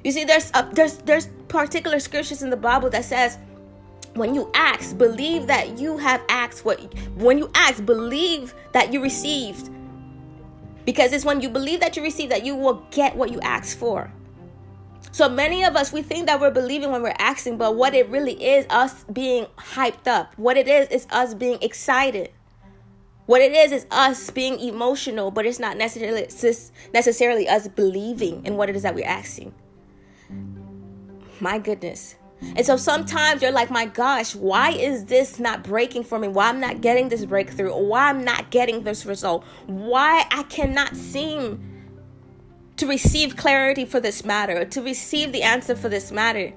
You 0.03 0.11
see, 0.11 0.23
there's 0.23 0.51
a, 0.53 0.69
there's 0.71 0.97
there's 0.99 1.27
particular 1.47 1.99
scriptures 1.99 2.43
in 2.43 2.51
the 2.51 2.57
Bible 2.57 2.91
that 2.91 3.05
says, 3.05 3.39
when 4.13 4.35
you 4.35 4.49
ask, 4.53 4.97
believe 4.97 5.47
that 5.47 5.79
you 5.79 5.97
have 5.97 6.21
asked 6.29 6.63
what. 6.63 6.79
When 7.15 7.37
you 7.37 7.49
ask, 7.55 7.83
believe 7.83 8.53
that 8.71 8.93
you 8.93 9.01
received 9.01 9.69
because 10.85 11.11
it's 11.11 11.25
when 11.25 11.41
you 11.41 11.49
believe 11.49 11.79
that 11.79 11.97
you 11.97 12.03
receive 12.03 12.29
that 12.29 12.45
you 12.45 12.55
will 12.55 12.85
get 12.91 13.15
what 13.15 13.31
you 13.31 13.39
ask 13.41 13.77
for. 13.77 14.11
So 15.11 15.29
many 15.29 15.63
of 15.63 15.75
us, 15.75 15.93
we 15.93 16.01
think 16.01 16.25
that 16.27 16.41
we're 16.41 16.51
believing 16.51 16.91
when 16.91 17.01
we're 17.01 17.15
asking, 17.17 17.57
but 17.57 17.75
what 17.75 17.93
it 17.93 18.09
really 18.09 18.33
is 18.43 18.65
us 18.69 19.05
being 19.05 19.45
hyped 19.57 20.07
up. 20.07 20.33
What 20.37 20.57
it 20.57 20.67
is, 20.67 20.89
is 20.89 21.07
us 21.09 21.33
being 21.33 21.57
excited. 21.61 22.31
What 23.25 23.41
it 23.41 23.53
is, 23.53 23.71
is 23.71 23.85
us 23.91 24.29
being 24.29 24.59
emotional, 24.59 25.31
but 25.31 25.45
it's 25.45 25.57
not 25.57 25.77
necessarily, 25.77 26.27
necessarily 26.93 27.47
us 27.47 27.67
believing 27.69 28.45
in 28.45 28.57
what 28.57 28.69
it 28.69 28.75
is 28.75 28.83
that 28.83 28.93
we're 28.93 29.07
asking. 29.07 29.53
My 31.39 31.59
goodness. 31.59 32.15
And 32.55 32.65
so 32.65 32.77
sometimes 32.77 33.41
you're 33.41 33.51
like, 33.51 33.69
my 33.69 33.85
gosh, 33.85 34.35
why 34.35 34.71
is 34.71 35.05
this 35.05 35.39
not 35.39 35.63
breaking 35.63 36.03
for 36.03 36.19
me? 36.19 36.27
Why 36.27 36.49
I'm 36.49 36.59
not 36.59 36.81
getting 36.81 37.09
this 37.09 37.25
breakthrough? 37.25 37.75
why 37.75 38.09
I'm 38.09 38.23
not 38.23 38.49
getting 38.51 38.83
this 38.83 39.05
result? 39.05 39.43
Why 39.67 40.25
I 40.31 40.43
cannot 40.43 40.95
seem 40.95 41.75
to 42.77 42.87
receive 42.87 43.37
clarity 43.37 43.85
for 43.85 43.99
this 43.99 44.25
matter, 44.25 44.65
to 44.65 44.81
receive 44.81 45.31
the 45.31 45.43
answer 45.43 45.75
for 45.75 45.89
this 45.89 46.11
matter. 46.11 46.53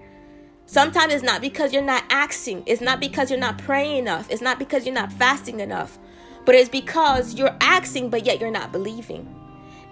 Sometimes 0.66 1.14
it's 1.14 1.22
not 1.22 1.40
because 1.40 1.72
you're 1.72 1.82
not 1.82 2.04
asking, 2.10 2.64
it's 2.66 2.80
not 2.80 3.00
because 3.00 3.30
you're 3.30 3.38
not 3.38 3.58
praying 3.58 3.98
enough, 3.98 4.30
it's 4.30 4.42
not 4.42 4.58
because 4.58 4.84
you're 4.84 4.94
not 4.94 5.12
fasting 5.12 5.60
enough, 5.60 5.98
but 6.44 6.54
it's 6.54 6.68
because 6.68 7.34
you're 7.34 7.56
asking, 7.60 8.10
but 8.10 8.26
yet 8.26 8.40
you're 8.40 8.50
not 8.50 8.72
believing. 8.72 9.34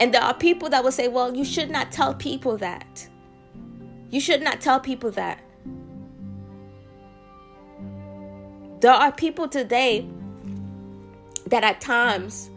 And 0.01 0.13
there 0.13 0.23
are 0.23 0.35
people 0.35 0.69
that 0.71 0.85
will 0.85 0.93
say, 0.93 1.09
well, 1.09 1.35
you 1.35 1.45
should 1.45 1.71
not 1.71 1.91
tell 1.91 2.15
people 2.15 2.59
that. 2.59 3.09
You 4.11 4.21
should 4.21 4.43
not 4.43 4.61
tell 4.61 4.79
people 4.79 5.11
that. 5.13 5.41
There 8.87 8.95
are 8.95 9.11
people 9.11 9.49
today 9.49 10.07
that 11.49 11.65
at 11.65 11.81
times 11.81 12.51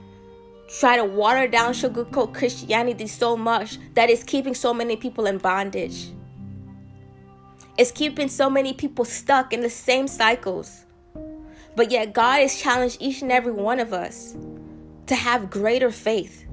try 0.80 0.96
to 0.96 1.04
water 1.04 1.48
down 1.48 1.74
sugarcoat 1.74 2.36
Christianity 2.36 3.08
so 3.08 3.36
much 3.36 3.80
that 3.96 4.12
it's 4.12 4.24
keeping 4.24 4.54
so 4.54 4.72
many 4.72 4.96
people 4.96 5.26
in 5.26 5.40
bondage. 5.40 6.12
It's 7.80 7.90
keeping 7.90 8.28
so 8.28 8.48
many 8.48 8.74
people 8.74 9.06
stuck 9.06 9.54
in 9.54 9.62
the 9.62 9.72
same 9.72 10.08
cycles. 10.08 10.86
But 11.76 11.90
yet, 11.90 12.14
God 12.14 12.42
has 12.42 12.62
challenged 12.62 12.98
each 13.00 13.24
and 13.24 13.32
every 13.32 13.52
one 13.52 13.80
of 13.80 13.92
us 13.92 14.38
to 15.08 15.16
have 15.16 15.50
greater 15.50 15.90
faith 15.90 16.46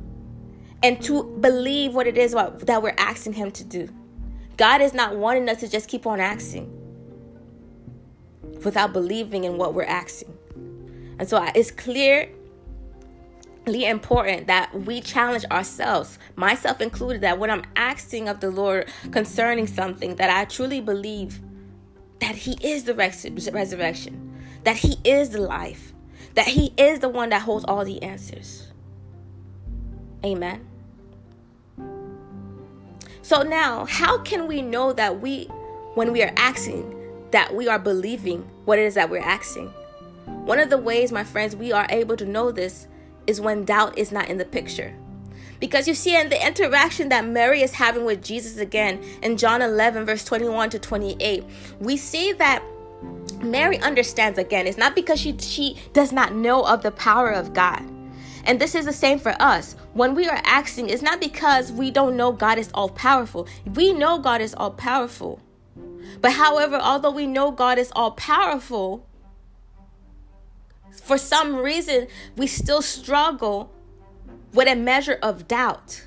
and 0.82 1.02
to 1.02 1.22
believe 1.42 1.94
what 1.94 2.06
it 2.06 2.16
is 2.16 2.32
that 2.32 2.82
we're 2.82 2.94
asking 2.96 3.34
Him 3.34 3.50
to 3.50 3.62
do. 3.62 3.90
God 4.56 4.80
is 4.80 4.94
not 4.94 5.18
wanting 5.18 5.50
us 5.50 5.60
to 5.60 5.68
just 5.68 5.86
keep 5.86 6.06
on 6.06 6.18
asking 6.18 6.85
without 8.64 8.92
believing 8.92 9.44
in 9.44 9.56
what 9.56 9.74
we're 9.74 9.84
asking. 9.84 10.36
And 11.18 11.28
so 11.28 11.42
it's 11.54 11.70
clearly 11.70 12.30
important 13.66 14.46
that 14.48 14.74
we 14.74 15.00
challenge 15.00 15.44
ourselves, 15.46 16.18
myself 16.36 16.80
included, 16.80 17.22
that 17.22 17.38
when 17.38 17.50
I'm 17.50 17.64
asking 17.74 18.28
of 18.28 18.40
the 18.40 18.50
Lord 18.50 18.88
concerning 19.12 19.66
something, 19.66 20.16
that 20.16 20.30
I 20.30 20.44
truly 20.44 20.80
believe 20.80 21.40
that 22.20 22.34
He 22.34 22.56
is 22.60 22.84
the 22.84 22.94
res- 22.94 23.26
resurrection, 23.52 24.34
that 24.64 24.76
He 24.76 24.96
is 25.04 25.30
the 25.30 25.40
life, 25.40 25.92
that 26.34 26.46
He 26.46 26.72
is 26.76 27.00
the 27.00 27.08
one 27.08 27.30
that 27.30 27.42
holds 27.42 27.64
all 27.66 27.84
the 27.84 28.02
answers. 28.02 28.72
Amen. 30.24 30.66
So 33.22 33.42
now, 33.42 33.86
how 33.86 34.18
can 34.18 34.46
we 34.46 34.62
know 34.62 34.92
that 34.92 35.20
we, 35.20 35.46
when 35.94 36.12
we 36.12 36.22
are 36.22 36.32
asking, 36.36 36.95
that 37.30 37.54
we 37.54 37.68
are 37.68 37.78
believing 37.78 38.42
what 38.64 38.78
it 38.78 38.82
is 38.82 38.94
that 38.94 39.10
we're 39.10 39.18
asking. 39.18 39.68
One 40.26 40.58
of 40.58 40.70
the 40.70 40.78
ways, 40.78 41.12
my 41.12 41.24
friends, 41.24 41.56
we 41.56 41.72
are 41.72 41.86
able 41.90 42.16
to 42.16 42.24
know 42.24 42.50
this 42.50 42.86
is 43.26 43.40
when 43.40 43.64
doubt 43.64 43.98
is 43.98 44.12
not 44.12 44.28
in 44.28 44.38
the 44.38 44.44
picture. 44.44 44.94
Because 45.58 45.88
you 45.88 45.94
see, 45.94 46.16
in 46.16 46.28
the 46.28 46.46
interaction 46.46 47.08
that 47.08 47.26
Mary 47.26 47.62
is 47.62 47.72
having 47.72 48.04
with 48.04 48.22
Jesus 48.22 48.58
again 48.58 49.02
in 49.22 49.36
John 49.36 49.62
11, 49.62 50.04
verse 50.04 50.24
21 50.24 50.70
to 50.70 50.78
28, 50.78 51.44
we 51.80 51.96
see 51.96 52.32
that 52.34 52.62
Mary 53.40 53.78
understands 53.78 54.38
again. 54.38 54.66
It's 54.66 54.78
not 54.78 54.94
because 54.94 55.18
she, 55.18 55.36
she 55.38 55.76
does 55.92 56.12
not 56.12 56.34
know 56.34 56.62
of 56.64 56.82
the 56.82 56.90
power 56.90 57.30
of 57.30 57.54
God. 57.54 57.82
And 58.44 58.60
this 58.60 58.74
is 58.74 58.84
the 58.84 58.92
same 58.92 59.18
for 59.18 59.34
us. 59.40 59.74
When 59.94 60.14
we 60.14 60.28
are 60.28 60.40
asking, 60.44 60.90
it's 60.90 61.02
not 61.02 61.20
because 61.20 61.72
we 61.72 61.90
don't 61.90 62.16
know 62.16 62.32
God 62.32 62.58
is 62.58 62.70
all 62.74 62.88
powerful. 62.90 63.48
We 63.74 63.92
know 63.92 64.18
God 64.18 64.40
is 64.40 64.54
all 64.54 64.70
powerful. 64.70 65.40
But 66.20 66.32
however, 66.32 66.76
although 66.76 67.10
we 67.10 67.26
know 67.26 67.50
God 67.50 67.78
is 67.78 67.92
all 67.94 68.12
powerful, 68.12 69.06
for 70.90 71.18
some 71.18 71.56
reason 71.56 72.08
we 72.36 72.46
still 72.46 72.82
struggle 72.82 73.72
with 74.52 74.68
a 74.68 74.74
measure 74.74 75.18
of 75.22 75.46
doubt. 75.46 76.06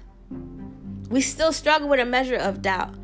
We 1.10 1.22
still 1.22 1.52
struggle 1.52 1.88
with 1.88 2.00
a 2.00 2.06
measure 2.06 2.36
of 2.36 2.62
doubt. 2.62 2.96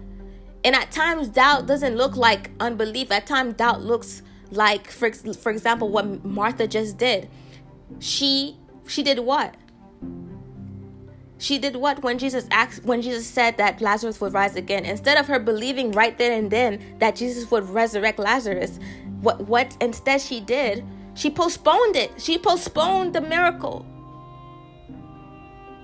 And 0.64 0.76
at 0.76 0.92
times, 0.92 1.28
doubt 1.30 1.68
doesn't 1.68 1.96
look 1.96 2.18
like 2.18 2.50
unbelief. 2.60 3.12
At 3.12 3.28
times, 3.28 3.54
doubt 3.54 3.82
looks 3.82 4.24
like, 4.50 4.90
for, 4.90 5.12
for 5.12 5.52
example, 5.52 5.90
what 5.90 6.26
Martha 6.26 6.68
just 6.68 6.98
did. 6.98 7.30
she 8.00 8.58
she 8.88 9.04
did 9.04 9.20
what? 9.20 9.56
She 11.38 11.58
did 11.58 11.76
what 11.76 12.02
when 12.02 12.18
Jesus 12.18 12.48
asked 12.52 12.86
when 12.86 13.02
Jesus 13.02 13.28
said 13.28 13.58
that 13.58 13.82
Lazarus 13.82 14.22
would 14.22 14.34
rise 14.34 14.56
again? 14.56 14.86
Instead 14.86 15.18
of 15.18 15.28
her 15.28 15.40
believing 15.40 15.92
right 15.92 16.18
there 16.18 16.38
and 16.38 16.50
then 16.50 16.98
that 17.00 17.16
Jesus 17.16 17.52
would 17.52 17.70
resurrect 17.70 18.20
Lazarus, 18.20 18.80
what 19.22 19.42
what 19.42 19.76
instead 19.82 20.22
she 20.22 20.40
did, 20.40 20.86
she 21.14 21.30
postponed 21.30 21.96
it. 21.96 22.12
She 22.18 22.38
postponed 22.38 23.14
the 23.14 23.22
miracle. 23.22 23.86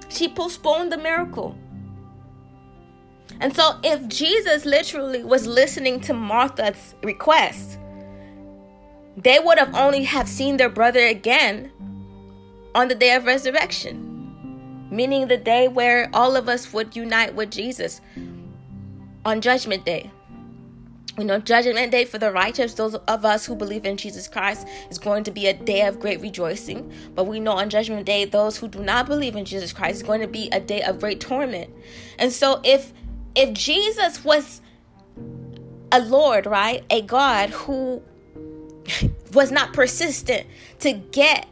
She 0.10 0.30
postponed 0.30 0.92
the 0.92 0.98
miracle. 0.98 1.58
And 3.40 3.56
so 3.56 3.80
if 3.84 4.08
Jesus 4.08 4.66
literally 4.66 5.24
was 5.24 5.48
listening 5.48 6.00
to 6.02 6.14
Martha's 6.14 6.96
request, 7.04 7.78
they 9.18 9.40
would 9.40 9.58
have 9.58 9.74
only 9.76 10.04
have 10.04 10.30
seen 10.30 10.58
their 10.58 10.70
brother 10.70 11.06
again 11.06 11.72
on 12.76 12.88
the 12.88 12.96
day 12.96 13.16
of 13.16 13.26
resurrection 13.26 14.11
meaning 14.91 15.27
the 15.27 15.38
day 15.38 15.67
where 15.67 16.10
all 16.13 16.36
of 16.36 16.47
us 16.47 16.71
would 16.71 16.95
unite 16.95 17.34
with 17.34 17.49
Jesus 17.49 18.01
on 19.25 19.41
Judgment 19.41 19.86
Day. 19.86 20.12
We 21.17 21.25
know 21.25 21.39
Judgment 21.39 21.91
Day 21.91 22.06
for 22.06 22.17
the 22.17 22.32
righteous, 22.32 22.73
those 22.73 22.95
of 22.95 23.25
us 23.25 23.45
who 23.45 23.56
believe 23.56 23.86
in 23.86 23.97
Jesus 23.97 24.27
Christ, 24.27 24.67
is 24.89 24.97
going 24.97 25.23
to 25.25 25.32
be 25.32 25.47
a 25.47 25.54
day 25.54 25.86
of 25.86 25.99
great 25.99 26.21
rejoicing. 26.21 26.91
But 27.15 27.25
we 27.25 27.39
know 27.39 27.51
on 27.51 27.69
Judgment 27.69 28.06
Day, 28.06 28.25
those 28.25 28.58
who 28.58 28.67
do 28.67 28.80
not 28.80 29.08
believe 29.08 29.36
in 29.36 29.43
Jesus 29.43 29.73
Christ 29.73 29.97
is 29.97 30.04
going 30.04 30.21
to 30.21 30.27
be 30.27 30.49
a 30.51 30.60
day 30.60 30.82
of 30.84 30.99
great 30.99 31.19
torment. 31.19 31.69
And 32.17 32.32
so, 32.32 32.62
if 32.63 32.93
if 33.36 33.54
Jesus 33.54 34.23
was 34.23 34.62
a 35.91 35.99
Lord, 35.99 36.45
right, 36.45 36.84
a 36.89 37.01
God 37.01 37.49
who 37.49 38.01
was 39.34 39.51
not 39.51 39.73
persistent 39.73 40.47
to 40.80 40.93
get 40.93 41.47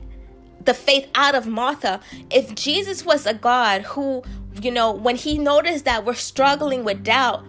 the 0.66 0.74
faith 0.74 1.08
out 1.16 1.36
of 1.36 1.48
Martha. 1.48 2.00
If 2.30 2.56
Jesus 2.56 3.06
was 3.06 3.26
a 3.26 3.34
God 3.34 3.82
who, 3.84 4.24
you 4.62 4.72
know, 4.72 4.92
when 4.92 5.16
he 5.16 5.38
noticed 5.38 5.86
that 5.86 6.06
we're 6.06 6.14
struggling 6.14 6.84
with 6.84 7.04
doubt 7.04 7.46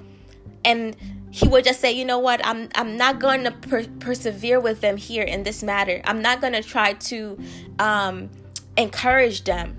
and 0.64 0.96
he 1.31 1.46
would 1.46 1.64
just 1.64 1.81
say, 1.81 1.92
you 1.92 2.05
know 2.05 2.18
what, 2.18 2.44
I'm 2.44 2.68
I'm 2.75 2.96
not 2.96 3.20
going 3.20 3.44
to 3.44 3.53
per- 3.53 3.87
persevere 4.01 4.61
with 4.61 4.81
them 4.81 4.96
here 4.96 5.23
in 5.23 5.44
this 5.44 5.62
matter. 5.62 6.01
I'm 6.05 6.23
not 6.23 6.40
going 6.40 6.55
to 6.55 6.62
try 6.62 6.94
to 6.94 7.38
um, 7.79 8.29
encourage 8.77 9.44
them 9.44 9.77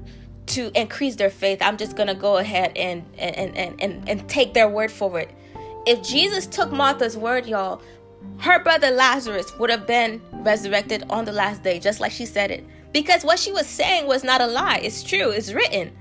to 0.47 0.71
increase 0.79 1.15
their 1.17 1.29
faith. 1.29 1.61
I'm 1.61 1.77
just 1.77 1.95
going 1.95 2.07
to 2.07 2.13
go 2.13 2.37
ahead 2.37 2.71
and 2.75 3.03
and, 3.17 3.57
and 3.57 3.81
and 3.81 4.09
and 4.09 4.29
take 4.29 4.53
their 4.53 4.69
word 4.69 4.91
for 4.91 5.19
it. 5.19 5.29
If 5.85 6.03
Jesus 6.03 6.45
took 6.45 6.71
Martha's 6.71 7.17
word, 7.17 7.45
y'all, 7.45 7.81
her 8.39 8.59
brother 8.63 8.91
Lazarus 8.91 9.57
would 9.59 9.69
have 9.69 9.85
been 9.85 10.21
resurrected 10.31 11.03
on 11.09 11.25
the 11.25 11.31
last 11.31 11.63
day, 11.63 11.79
just 11.79 11.99
like 11.99 12.11
she 12.11 12.25
said 12.25 12.51
it. 12.51 12.65
Because 12.91 13.23
what 13.23 13.39
she 13.39 13.51
was 13.51 13.67
saying 13.67 14.07
was 14.07 14.23
not 14.23 14.41
a 14.41 14.47
lie, 14.47 14.79
it's 14.83 15.03
true, 15.03 15.29
it's 15.29 15.53
written. 15.53 15.97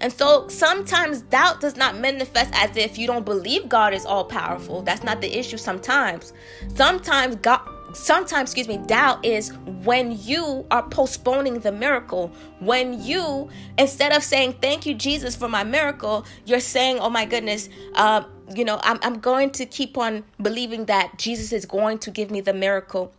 And 0.00 0.12
so 0.12 0.48
sometimes 0.48 1.22
doubt 1.22 1.60
does 1.60 1.76
not 1.76 1.96
manifest 1.96 2.50
as 2.54 2.76
if 2.76 2.98
you 2.98 3.06
don't 3.06 3.24
believe 3.24 3.68
God 3.68 3.94
is 3.94 4.04
all 4.04 4.24
powerful. 4.24 4.82
That's 4.82 5.04
not 5.04 5.20
the 5.20 5.38
issue 5.38 5.56
sometimes. 5.56 6.32
Sometimes 6.74 7.36
God 7.36 7.60
sometimes 7.94 8.50
excuse 8.50 8.68
me 8.68 8.78
doubt 8.86 9.24
is 9.24 9.52
when 9.84 10.18
you 10.22 10.66
are 10.70 10.82
postponing 10.82 11.60
the 11.60 11.70
miracle 11.70 12.32
when 12.60 13.02
you 13.02 13.48
instead 13.76 14.12
of 14.12 14.22
saying 14.22 14.54
thank 14.62 14.86
you 14.86 14.94
jesus 14.94 15.36
for 15.36 15.46
my 15.46 15.62
miracle 15.62 16.24
you're 16.46 16.58
saying 16.58 16.98
oh 17.00 17.10
my 17.10 17.26
goodness 17.26 17.68
uh, 17.96 18.24
you 18.54 18.64
know 18.64 18.80
I'm, 18.82 18.98
I'm 19.02 19.20
going 19.20 19.50
to 19.50 19.66
keep 19.66 19.98
on 19.98 20.24
believing 20.40 20.86
that 20.86 21.18
jesus 21.18 21.52
is 21.52 21.66
going 21.66 21.98
to 21.98 22.10
give 22.10 22.30
me 22.30 22.40
the 22.40 22.54
miracle 22.54 23.12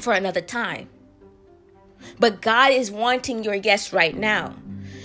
for 0.00 0.12
another 0.12 0.40
time. 0.40 0.88
But 2.18 2.42
God 2.42 2.72
is 2.72 2.90
wanting 2.90 3.44
your 3.44 3.54
yes 3.54 3.92
right 3.92 4.16
now. 4.16 4.54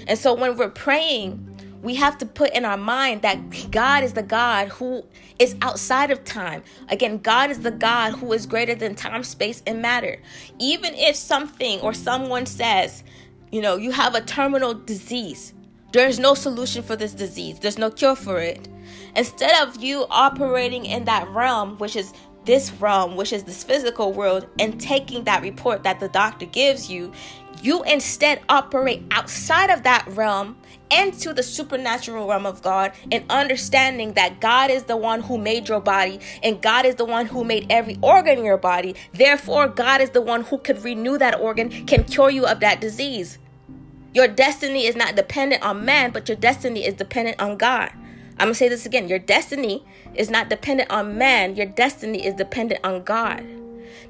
And 0.07 0.17
so 0.17 0.33
when 0.33 0.55
we're 0.55 0.69
praying, 0.69 1.55
we 1.81 1.95
have 1.95 2.17
to 2.17 2.25
put 2.25 2.51
in 2.53 2.65
our 2.65 2.77
mind 2.77 3.21
that 3.21 3.37
God 3.71 4.03
is 4.03 4.13
the 4.13 4.23
God 4.23 4.69
who 4.69 5.05
is 5.37 5.55
outside 5.61 6.09
of 6.09 6.23
time. 6.23 6.63
Again, 6.89 7.19
God 7.19 7.51
is 7.51 7.59
the 7.59 7.71
God 7.71 8.13
who 8.13 8.33
is 8.33 8.47
greater 8.47 8.73
than 8.73 8.95
time, 8.95 9.23
space, 9.23 9.61
and 9.67 9.81
matter. 9.81 10.17
Even 10.57 10.93
if 10.95 11.15
something 11.15 11.79
or 11.81 11.93
someone 11.93 12.45
says, 12.45 13.03
you 13.51 13.61
know, 13.61 13.75
you 13.75 13.91
have 13.91 14.15
a 14.15 14.21
terminal 14.21 14.73
disease, 14.73 15.53
there's 15.91 16.17
no 16.17 16.33
solution 16.33 16.81
for 16.81 16.95
this 16.95 17.13
disease, 17.13 17.59
there's 17.59 17.77
no 17.77 17.91
cure 17.91 18.15
for 18.15 18.39
it. 18.39 18.67
Instead 19.15 19.67
of 19.67 19.81
you 19.81 20.05
operating 20.09 20.85
in 20.85 21.05
that 21.05 21.27
realm, 21.29 21.77
which 21.77 21.95
is 21.95 22.13
this 22.45 22.71
realm, 22.73 23.15
which 23.15 23.33
is 23.33 23.43
this 23.43 23.63
physical 23.63 24.13
world, 24.13 24.47
and 24.59 24.79
taking 24.79 25.23
that 25.25 25.41
report 25.41 25.83
that 25.83 25.99
the 25.99 26.09
doctor 26.09 26.45
gives 26.45 26.89
you, 26.89 27.11
you 27.61 27.83
instead 27.83 28.41
operate 28.49 29.03
outside 29.11 29.69
of 29.69 29.83
that 29.83 30.05
realm 30.09 30.57
into 30.91 31.33
the 31.33 31.41
supernatural 31.41 32.27
realm 32.27 32.45
of 32.45 32.61
God 32.61 32.91
and 33.11 33.23
understanding 33.29 34.13
that 34.13 34.39
God 34.39 34.69
is 34.69 34.83
the 34.83 34.97
one 34.97 35.21
who 35.21 35.37
made 35.37 35.67
your 35.67 35.79
body 35.79 36.19
and 36.43 36.61
God 36.61 36.85
is 36.85 36.95
the 36.95 37.05
one 37.05 37.25
who 37.25 37.43
made 37.43 37.65
every 37.69 37.97
organ 38.01 38.39
in 38.39 38.45
your 38.45 38.57
body. 38.57 38.95
Therefore, 39.13 39.67
God 39.67 40.01
is 40.01 40.11
the 40.11 40.21
one 40.21 40.43
who 40.43 40.57
could 40.59 40.83
renew 40.83 41.17
that 41.17 41.39
organ, 41.39 41.69
can 41.85 42.03
cure 42.03 42.29
you 42.29 42.45
of 42.45 42.59
that 42.59 42.81
disease. 42.81 43.39
Your 44.13 44.27
destiny 44.27 44.85
is 44.85 44.95
not 44.95 45.15
dependent 45.15 45.63
on 45.63 45.83
man, 45.83 46.11
but 46.11 46.29
your 46.29 46.37
destiny 46.37 46.85
is 46.85 46.93
dependent 46.93 47.41
on 47.41 47.57
God. 47.57 47.91
I'm 48.37 48.49
to 48.49 48.53
say 48.53 48.69
this 48.69 48.85
again. 48.85 49.07
Your 49.07 49.19
destiny 49.19 49.83
is 50.17 50.29
not 50.29 50.49
dependent 50.49 50.89
on 50.91 51.17
man, 51.17 51.55
your 51.55 51.65
destiny 51.65 52.25
is 52.25 52.33
dependent 52.35 52.79
on 52.83 53.03
God. 53.03 53.45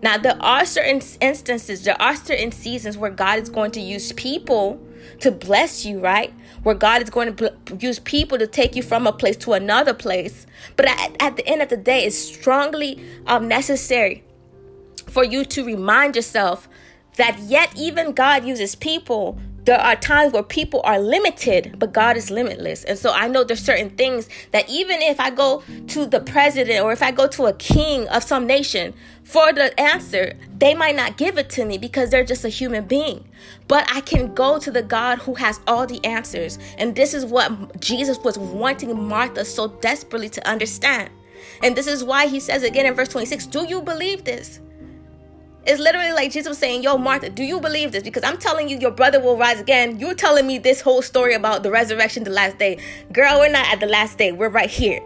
Now, 0.02 0.18
there 0.18 0.38
are 0.42 0.66
certain 0.66 1.02
instances, 1.22 1.84
there 1.84 2.00
are 2.02 2.16
certain 2.16 2.52
seasons 2.52 2.98
where 2.98 3.12
God 3.12 3.40
is 3.40 3.50
going 3.50 3.72
to 3.72 3.82
use 3.82 4.12
people 4.12 4.80
to 5.22 5.32
bless 5.32 5.86
you, 5.86 6.00
right? 6.00 6.34
Where 6.64 6.76
God 6.76 7.02
is 7.02 7.10
going 7.10 7.36
to 7.36 7.54
use 7.80 8.00
people 8.00 8.38
to 8.38 8.48
take 8.48 8.76
you 8.76 8.84
from 8.84 9.08
a 9.08 9.14
place 9.14 9.38
to 9.38 9.54
another 9.54 9.94
place. 9.94 10.46
But 10.76 10.88
at, 10.88 11.16
at 11.20 11.38
the 11.38 11.48
end 11.48 11.62
of 11.62 11.70
the 11.70 11.78
day, 11.78 12.06
it's 12.06 12.18
strongly 12.18 13.04
um, 13.28 13.48
necessary 13.48 14.24
for 15.08 15.24
you 15.24 15.46
to 15.46 15.64
remind 15.64 16.16
yourself 16.16 16.68
that 17.18 17.40
yet 17.40 17.72
even 17.78 18.12
God 18.12 18.46
uses 18.46 18.76
people 18.76 19.40
there 19.66 19.80
are 19.80 19.96
times 19.96 20.32
where 20.32 20.44
people 20.44 20.82
are 20.84 21.00
limited, 21.00 21.76
but 21.80 21.92
God 21.92 22.18
is 22.18 22.30
limitless. 22.30 22.84
And 22.84 22.98
so 22.98 23.12
I 23.12 23.28
know 23.28 23.44
there's 23.44 23.64
certain 23.64 23.90
things 23.90 24.30
that 24.52 24.70
even 24.70 25.02
if 25.02 25.20
I 25.20 25.32
go 25.32 25.64
to 25.88 26.06
the 26.06 26.20
president 26.20 26.84
or 26.84 26.92
if 26.92 27.02
I 27.02 27.12
go 27.12 27.28
to 27.30 27.46
a 27.48 27.54
king 27.54 28.08
of 28.10 28.24
some 28.24 28.46
nation 28.46 28.94
for 29.24 29.52
the 29.52 29.78
answer, 29.80 30.34
they 30.56 30.76
might 30.76 30.96
not 30.96 31.18
give 31.18 31.40
it 31.40 31.50
to 31.52 31.66
me 31.66 31.80
because 31.80 32.12
they're 32.12 32.24
just 32.24 32.46
a 32.46 32.50
human 32.50 32.86
being. 32.86 33.28
But 33.68 33.90
I 33.92 34.02
can 34.02 34.36
go 34.36 34.60
to 34.60 34.70
the 34.70 34.84
God 34.84 35.18
who 35.20 35.34
has 35.34 35.60
all 35.66 35.88
the 35.88 36.04
answers. 36.06 36.60
And 36.78 36.96
this 36.96 37.16
is 37.16 37.26
what 37.26 37.82
Jesus 37.82 38.20
was 38.20 38.38
wanting 38.38 38.96
Martha 39.08 39.44
so 39.46 39.68
desperately 39.68 40.30
to 40.30 40.48
understand. 40.48 41.10
And 41.64 41.76
this 41.76 41.88
is 41.88 42.04
why 42.04 42.28
he 42.28 42.40
says 42.40 42.62
again 42.62 42.86
in 42.86 42.94
verse 42.94 43.10
26 43.10 43.48
Do 43.48 43.66
you 43.68 43.82
believe 43.82 44.24
this? 44.26 44.60
It's 45.66 45.80
literally 45.80 46.12
like 46.12 46.32
Jesus 46.32 46.50
was 46.50 46.58
saying, 46.60 46.84
Yo, 46.84 46.96
Martha, 46.98 47.30
do 47.30 47.44
you 47.44 47.60
believe 47.60 47.92
this? 47.92 48.04
Because 48.04 48.24
I'm 48.24 48.38
telling 48.38 48.70
you, 48.70 48.78
your 48.78 48.92
brother 48.92 49.20
will 49.20 49.36
rise 49.36 49.60
again. 49.60 50.00
You're 50.00 50.14
telling 50.14 50.46
me 50.46 50.60
this 50.60 50.80
whole 50.80 51.02
story 51.02 51.34
about 51.34 51.64
the 51.64 51.72
resurrection, 51.72 52.24
the 52.24 52.30
last 52.30 52.60
day. 52.60 52.78
Girl, 53.12 53.40
we're 53.40 53.50
not 53.50 53.68
at 53.74 53.80
the 53.80 53.88
last 53.88 54.20
day. 54.20 54.32
We're 54.32 54.50
right 54.50 54.70
here. 54.70 55.02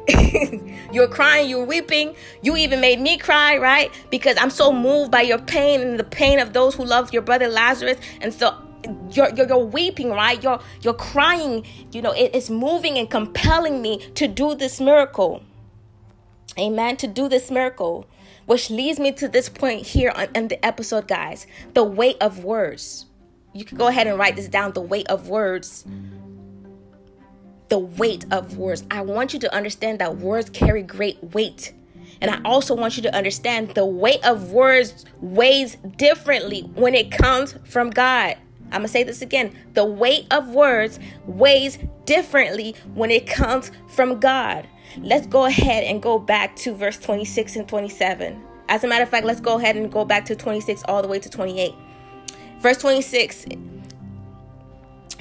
you're 0.92 1.08
crying, 1.08 1.50
you're 1.50 1.64
weeping. 1.66 2.14
You 2.42 2.58
even 2.58 2.82
made 2.82 3.00
me 3.00 3.18
cry, 3.18 3.58
right? 3.58 3.90
Because 4.10 4.38
I'm 4.38 4.50
so 4.50 4.74
moved 4.74 5.12
by 5.12 5.22
your 5.22 5.40
pain 5.40 5.80
and 5.80 6.00
the 6.00 6.04
pain 6.04 6.40
of 6.40 6.52
those 6.52 6.76
who 6.76 6.84
love 6.84 7.14
your 7.14 7.22
brother 7.22 7.48
Lazarus. 7.48 7.98
And 8.20 8.34
so 8.34 8.58
you're, 9.12 9.34
you're, 9.36 9.48
you're 9.48 9.66
weeping 9.66 10.10
right 10.10 10.42
you're 10.42 10.60
you're 10.82 10.94
crying 10.94 11.66
you 11.92 12.02
know 12.02 12.12
it, 12.12 12.32
it's 12.34 12.50
moving 12.50 12.98
and 12.98 13.10
compelling 13.10 13.82
me 13.82 13.98
to 14.16 14.26
do 14.26 14.56
this 14.56 14.80
miracle 14.80 15.44
amen 16.58 16.96
to 16.96 17.06
do 17.06 17.28
this 17.28 17.52
miracle 17.52 18.08
which 18.50 18.72
leads 18.72 19.00
me 19.00 19.12
to 19.12 19.28
this 19.28 19.48
point 19.48 19.86
here 19.86 20.12
on, 20.16 20.28
in 20.34 20.48
the 20.48 20.66
episode, 20.66 21.08
guys 21.08 21.46
the 21.76 21.84
weight 21.84 22.18
of 22.20 22.44
words. 22.44 23.06
You 23.54 23.64
can 23.64 23.78
go 23.78 23.88
ahead 23.88 24.08
and 24.08 24.18
write 24.18 24.36
this 24.36 24.48
down 24.48 24.74
the 24.74 24.82
weight 24.82 25.08
of 25.08 25.30
words. 25.30 25.86
The 27.68 27.78
weight 27.78 28.26
of 28.32 28.58
words. 28.58 28.86
I 28.90 29.02
want 29.02 29.36
you 29.36 29.40
to 29.42 29.56
understand 29.56 30.00
that 30.00 30.18
words 30.18 30.50
carry 30.50 30.82
great 30.82 31.24
weight. 31.26 31.74
And 32.22 32.32
I 32.32 32.42
also 32.44 32.74
want 32.74 32.98
you 32.98 33.04
to 33.04 33.16
understand 33.16 33.76
the 33.76 33.86
weight 33.86 34.26
of 34.26 34.52
words 34.52 35.06
weighs 35.22 35.76
differently 35.98 36.62
when 36.74 36.96
it 36.96 37.12
comes 37.12 37.54
from 37.66 37.92
God. 37.92 38.36
I'm 38.72 38.82
going 38.82 38.84
to 38.84 38.88
say 38.88 39.04
this 39.04 39.22
again. 39.22 39.56
The 39.76 39.86
weight 39.86 40.26
of 40.32 40.50
words 40.50 41.00
weighs 41.28 41.78
differently 42.06 42.76
when 42.96 43.12
it 43.12 43.28
comes 43.28 43.70
from 43.90 44.20
God. 44.20 44.68
Let's 44.98 45.28
go 45.28 45.46
ahead 45.46 45.84
and 45.84 46.02
go 46.02 46.20
back 46.20 46.56
to 46.58 46.74
verse 46.74 46.98
26 46.98 47.56
and 47.56 47.68
27. 47.68 48.44
As 48.68 48.84
a 48.84 48.88
matter 48.88 49.04
of 49.04 49.10
fact, 49.10 49.26
let's 49.26 49.42
go 49.42 49.58
ahead 49.58 49.76
and 49.76 49.92
go 49.92 50.06
back 50.06 50.26
to 50.26 50.36
26 50.36 50.84
all 50.88 51.02
the 51.02 51.08
way 51.08 51.20
to 51.20 51.30
28. 51.30 51.74
Verse 52.60 52.78
26 52.78 53.46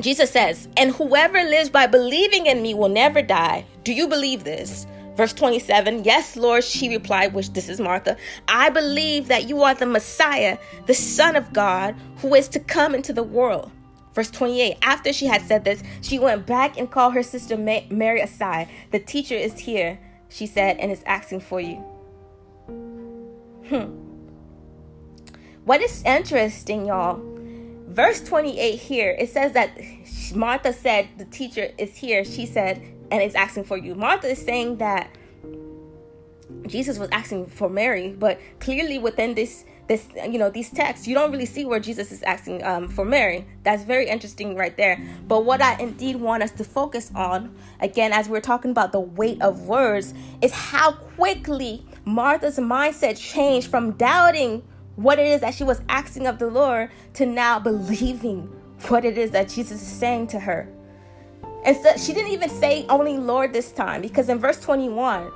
Jesus 0.00 0.30
says, 0.30 0.68
And 0.76 0.92
whoever 0.92 1.42
lives 1.42 1.70
by 1.70 1.88
believing 1.88 2.46
in 2.46 2.62
me 2.62 2.72
will 2.72 2.88
never 2.88 3.20
die. 3.20 3.64
Do 3.82 3.92
you 3.92 4.06
believe 4.06 4.44
this? 4.44 4.86
Verse 5.16 5.32
27 5.32 6.04
Yes, 6.04 6.36
Lord, 6.36 6.62
she 6.62 6.88
replied, 6.88 7.34
which 7.34 7.52
this 7.52 7.68
is 7.68 7.80
Martha. 7.80 8.16
I 8.46 8.70
believe 8.70 9.26
that 9.26 9.48
you 9.48 9.62
are 9.64 9.74
the 9.74 9.86
Messiah, 9.86 10.58
the 10.86 10.94
Son 10.94 11.34
of 11.34 11.52
God, 11.52 11.96
who 12.18 12.34
is 12.34 12.46
to 12.48 12.60
come 12.60 12.94
into 12.94 13.12
the 13.12 13.24
world. 13.24 13.72
Verse 14.18 14.32
28 14.32 14.78
After 14.82 15.12
she 15.12 15.26
had 15.26 15.42
said 15.42 15.64
this, 15.64 15.80
she 16.00 16.18
went 16.18 16.44
back 16.44 16.76
and 16.76 16.90
called 16.90 17.14
her 17.14 17.22
sister 17.22 17.56
Mary 17.56 18.20
aside. 18.20 18.68
The 18.90 18.98
teacher 18.98 19.36
is 19.36 19.60
here, 19.60 20.00
she 20.28 20.44
said, 20.44 20.78
and 20.78 20.90
is 20.90 21.04
asking 21.06 21.38
for 21.38 21.60
you. 21.60 21.76
Hmm. 23.68 23.92
What 25.64 25.80
is 25.82 26.02
interesting, 26.02 26.86
y'all? 26.86 27.22
Verse 27.86 28.20
28 28.20 28.74
here, 28.74 29.14
it 29.16 29.30
says 29.30 29.52
that 29.52 29.78
Martha 30.34 30.72
said, 30.72 31.10
The 31.16 31.26
teacher 31.26 31.70
is 31.78 31.96
here. 31.96 32.24
She 32.24 32.44
said, 32.44 32.82
and 33.12 33.22
is 33.22 33.36
asking 33.36 33.64
for 33.64 33.76
you. 33.76 33.94
Martha 33.94 34.26
is 34.26 34.44
saying 34.44 34.78
that 34.78 35.14
Jesus 36.66 36.98
was 36.98 37.08
asking 37.12 37.46
for 37.46 37.70
Mary, 37.70 38.16
but 38.18 38.40
clearly 38.58 38.98
within 38.98 39.36
this 39.36 39.64
this 39.88 40.06
you 40.30 40.38
know 40.38 40.50
these 40.50 40.70
texts 40.70 41.08
you 41.08 41.14
don't 41.14 41.32
really 41.32 41.46
see 41.46 41.64
where 41.64 41.80
jesus 41.80 42.12
is 42.12 42.22
asking 42.22 42.62
um, 42.64 42.88
for 42.88 43.04
mary. 43.04 43.46
That's 43.62 43.82
very 43.82 44.08
interesting 44.08 44.54
right 44.54 44.76
there. 44.76 45.02
But 45.26 45.44
what 45.44 45.60
i 45.60 45.76
indeed 45.78 46.16
want 46.16 46.42
us 46.42 46.50
to 46.52 46.64
focus 46.64 47.10
on 47.14 47.54
again 47.80 48.12
as 48.12 48.28
we're 48.28 48.40
talking 48.40 48.70
about 48.70 48.92
the 48.92 49.00
weight 49.00 49.40
of 49.42 49.62
words 49.62 50.14
is 50.42 50.52
how 50.52 50.92
quickly 50.92 51.84
martha's 52.04 52.58
mindset 52.58 53.18
changed 53.18 53.68
from 53.68 53.92
doubting 53.92 54.62
what 54.96 55.18
it 55.18 55.26
is 55.26 55.40
that 55.40 55.54
she 55.54 55.64
was 55.64 55.80
asking 55.88 56.26
of 56.26 56.38
the 56.38 56.46
lord 56.46 56.90
to 57.14 57.24
now 57.26 57.58
believing 57.58 58.42
what 58.88 59.04
it 59.04 59.16
is 59.18 59.30
that 59.30 59.48
jesus 59.48 59.82
is 59.82 59.88
saying 59.88 60.26
to 60.26 60.38
her. 60.38 60.68
And 61.64 61.76
so 61.76 61.96
she 61.96 62.12
didn't 62.12 62.32
even 62.32 62.48
say 62.48 62.86
only 62.88 63.18
Lord 63.18 63.52
this 63.52 63.72
time 63.72 64.00
because 64.00 64.28
in 64.28 64.38
verse 64.38 64.60
21, 64.60 65.30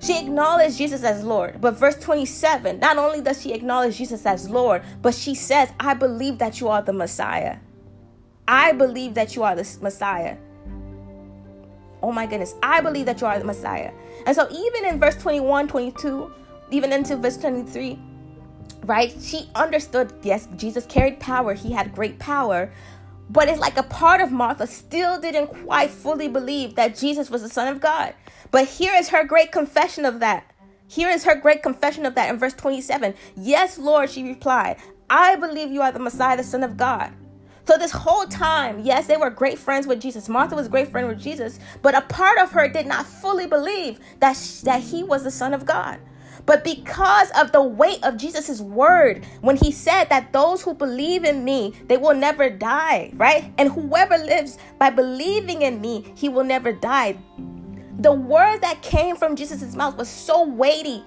she 0.00 0.18
acknowledged 0.18 0.78
Jesus 0.78 1.04
as 1.04 1.22
Lord. 1.22 1.60
But 1.60 1.76
verse 1.76 1.96
27, 1.96 2.80
not 2.80 2.96
only 2.96 3.20
does 3.20 3.42
she 3.42 3.52
acknowledge 3.52 3.96
Jesus 3.96 4.24
as 4.24 4.48
Lord, 4.48 4.82
but 5.02 5.14
she 5.14 5.34
says, 5.34 5.70
I 5.78 5.94
believe 5.94 6.38
that 6.38 6.60
you 6.60 6.68
are 6.68 6.82
the 6.82 6.92
Messiah. 6.92 7.58
I 8.48 8.72
believe 8.72 9.14
that 9.14 9.36
you 9.36 9.42
are 9.42 9.54
the 9.54 9.78
Messiah. 9.82 10.36
Oh 12.02 12.12
my 12.12 12.26
goodness. 12.26 12.54
I 12.62 12.80
believe 12.80 13.06
that 13.06 13.20
you 13.20 13.26
are 13.26 13.38
the 13.38 13.44
Messiah. 13.44 13.92
And 14.26 14.34
so 14.34 14.48
even 14.50 14.86
in 14.86 14.98
verse 14.98 15.16
21, 15.16 15.68
22, 15.68 16.32
even 16.70 16.92
into 16.92 17.16
verse 17.16 17.36
23, 17.36 17.98
right? 18.84 19.14
She 19.20 19.50
understood, 19.54 20.12
yes, 20.22 20.48
Jesus 20.56 20.86
carried 20.86 21.20
power. 21.20 21.52
He 21.54 21.72
had 21.72 21.94
great 21.94 22.18
power. 22.18 22.72
But 23.32 23.48
it's 23.48 23.60
like 23.60 23.76
a 23.76 23.84
part 23.84 24.20
of 24.20 24.32
Martha 24.32 24.66
still 24.66 25.20
didn't 25.20 25.46
quite 25.64 25.90
fully 25.90 26.26
believe 26.26 26.74
that 26.74 26.96
Jesus 26.96 27.30
was 27.30 27.42
the 27.42 27.48
Son 27.48 27.68
of 27.68 27.80
God. 27.80 28.12
But 28.50 28.66
here 28.66 28.92
is 28.94 29.08
her 29.10 29.24
great 29.24 29.52
confession 29.52 30.04
of 30.04 30.18
that. 30.18 30.52
Here 30.88 31.08
is 31.08 31.22
her 31.22 31.36
great 31.36 31.62
confession 31.62 32.04
of 32.04 32.16
that 32.16 32.28
in 32.28 32.38
verse 32.38 32.54
27. 32.54 33.14
Yes, 33.36 33.78
Lord, 33.78 34.10
she 34.10 34.24
replied, 34.24 34.78
I 35.08 35.36
believe 35.36 35.70
you 35.70 35.80
are 35.80 35.92
the 35.92 36.00
Messiah, 36.00 36.36
the 36.36 36.42
Son 36.42 36.64
of 36.64 36.76
God. 36.76 37.12
So 37.66 37.78
this 37.78 37.92
whole 37.92 38.26
time, 38.26 38.80
yes, 38.80 39.06
they 39.06 39.16
were 39.16 39.30
great 39.30 39.56
friends 39.56 39.86
with 39.86 40.00
Jesus. 40.00 40.28
Martha 40.28 40.56
was 40.56 40.66
a 40.66 40.70
great 40.70 40.88
friend 40.88 41.06
with 41.06 41.20
Jesus, 41.20 41.60
but 41.82 41.94
a 41.94 42.00
part 42.00 42.38
of 42.38 42.50
her 42.50 42.66
did 42.68 42.86
not 42.86 43.06
fully 43.06 43.46
believe 43.46 44.00
that, 44.18 44.36
that 44.64 44.80
he 44.80 45.04
was 45.04 45.22
the 45.22 45.30
Son 45.30 45.54
of 45.54 45.64
God. 45.64 46.00
But 46.46 46.64
because 46.64 47.30
of 47.32 47.52
the 47.52 47.62
weight 47.62 48.02
of 48.04 48.16
Jesus' 48.16 48.60
word, 48.60 49.24
when 49.40 49.56
he 49.56 49.70
said 49.70 50.04
that 50.04 50.32
those 50.32 50.62
who 50.62 50.74
believe 50.74 51.24
in 51.24 51.44
me, 51.44 51.74
they 51.86 51.96
will 51.96 52.14
never 52.14 52.50
die, 52.50 53.12
right? 53.14 53.52
And 53.58 53.70
whoever 53.70 54.18
lives 54.18 54.58
by 54.78 54.90
believing 54.90 55.62
in 55.62 55.80
me, 55.80 56.12
he 56.16 56.28
will 56.28 56.44
never 56.44 56.72
die. 56.72 57.18
The 57.98 58.12
word 58.12 58.62
that 58.62 58.82
came 58.82 59.16
from 59.16 59.36
Jesus' 59.36 59.74
mouth 59.74 59.96
was 59.96 60.08
so 60.08 60.44
weighty 60.44 61.04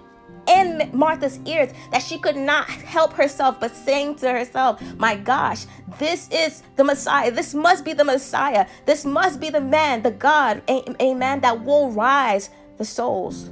in 0.47 0.89
Martha's 0.93 1.39
ears 1.45 1.71
that 1.91 2.01
she 2.01 2.17
could 2.17 2.35
not 2.35 2.69
help 2.69 3.13
herself 3.13 3.59
but 3.59 3.75
saying 3.75 4.15
to 4.15 4.31
herself, 4.31 4.81
My 4.97 5.15
gosh, 5.15 5.65
this 5.99 6.29
is 6.29 6.63
the 6.75 6.83
Messiah. 6.83 7.31
This 7.31 7.53
must 7.53 7.85
be 7.85 7.93
the 7.93 8.03
Messiah. 8.03 8.67
This 8.85 9.05
must 9.05 9.39
be 9.39 9.49
the 9.49 9.61
man, 9.61 10.03
the 10.03 10.11
God, 10.11 10.61
amen, 10.69 11.41
that 11.41 11.63
will 11.63 11.91
rise 11.91 12.49
the 12.77 12.85
souls 12.85 13.49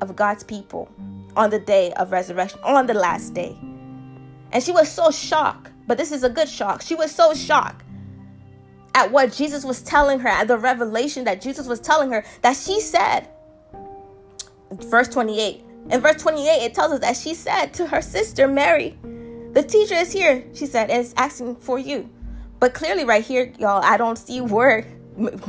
of 0.00 0.16
God's 0.16 0.44
people 0.44 0.88
on 1.36 1.50
the 1.50 1.58
day 1.58 1.92
of 1.94 2.12
resurrection, 2.12 2.60
on 2.62 2.86
the 2.86 2.94
last 2.94 3.34
day. 3.34 3.56
And 4.52 4.62
she 4.62 4.72
was 4.72 4.90
so 4.90 5.10
shocked, 5.10 5.70
but 5.86 5.98
this 5.98 6.12
is 6.12 6.24
a 6.24 6.30
good 6.30 6.48
shock. 6.48 6.82
She 6.82 6.94
was 6.94 7.14
so 7.14 7.34
shocked 7.34 7.84
at 8.94 9.10
what 9.12 9.32
Jesus 9.32 9.64
was 9.64 9.82
telling 9.82 10.18
her, 10.20 10.28
at 10.28 10.48
the 10.48 10.58
revelation 10.58 11.24
that 11.24 11.40
Jesus 11.40 11.66
was 11.66 11.80
telling 11.80 12.10
her, 12.10 12.24
that 12.42 12.56
she 12.56 12.80
said, 12.80 13.28
verse 14.72 15.08
28. 15.08 15.64
In 15.90 16.00
verse 16.00 16.20
28, 16.20 16.48
it 16.64 16.74
tells 16.74 16.92
us 16.92 17.00
that 17.00 17.16
she 17.16 17.34
said 17.34 17.72
to 17.74 17.86
her 17.86 18.02
sister 18.02 18.48
Mary, 18.48 18.98
The 19.52 19.62
teacher 19.62 19.94
is 19.94 20.12
here, 20.12 20.44
she 20.52 20.66
said, 20.66 20.90
and 20.90 21.00
is 21.00 21.14
asking 21.16 21.56
for 21.56 21.78
you. 21.78 22.10
But 22.60 22.74
clearly, 22.74 23.04
right 23.04 23.24
here, 23.24 23.52
y'all, 23.58 23.82
I 23.84 23.96
don't 23.96 24.18
see 24.18 24.40
where 24.40 24.84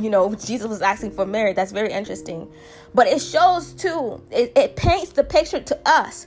you 0.00 0.10
know, 0.10 0.34
Jesus 0.34 0.68
was 0.68 0.82
asking 0.82 1.12
for 1.12 1.24
Mary. 1.24 1.52
That's 1.52 1.72
very 1.72 1.92
interesting. 1.92 2.50
But 2.94 3.06
it 3.06 3.20
shows 3.20 3.72
too, 3.72 4.22
it, 4.30 4.52
it 4.56 4.76
paints 4.76 5.12
the 5.12 5.24
picture 5.24 5.60
to 5.60 5.78
us 5.86 6.26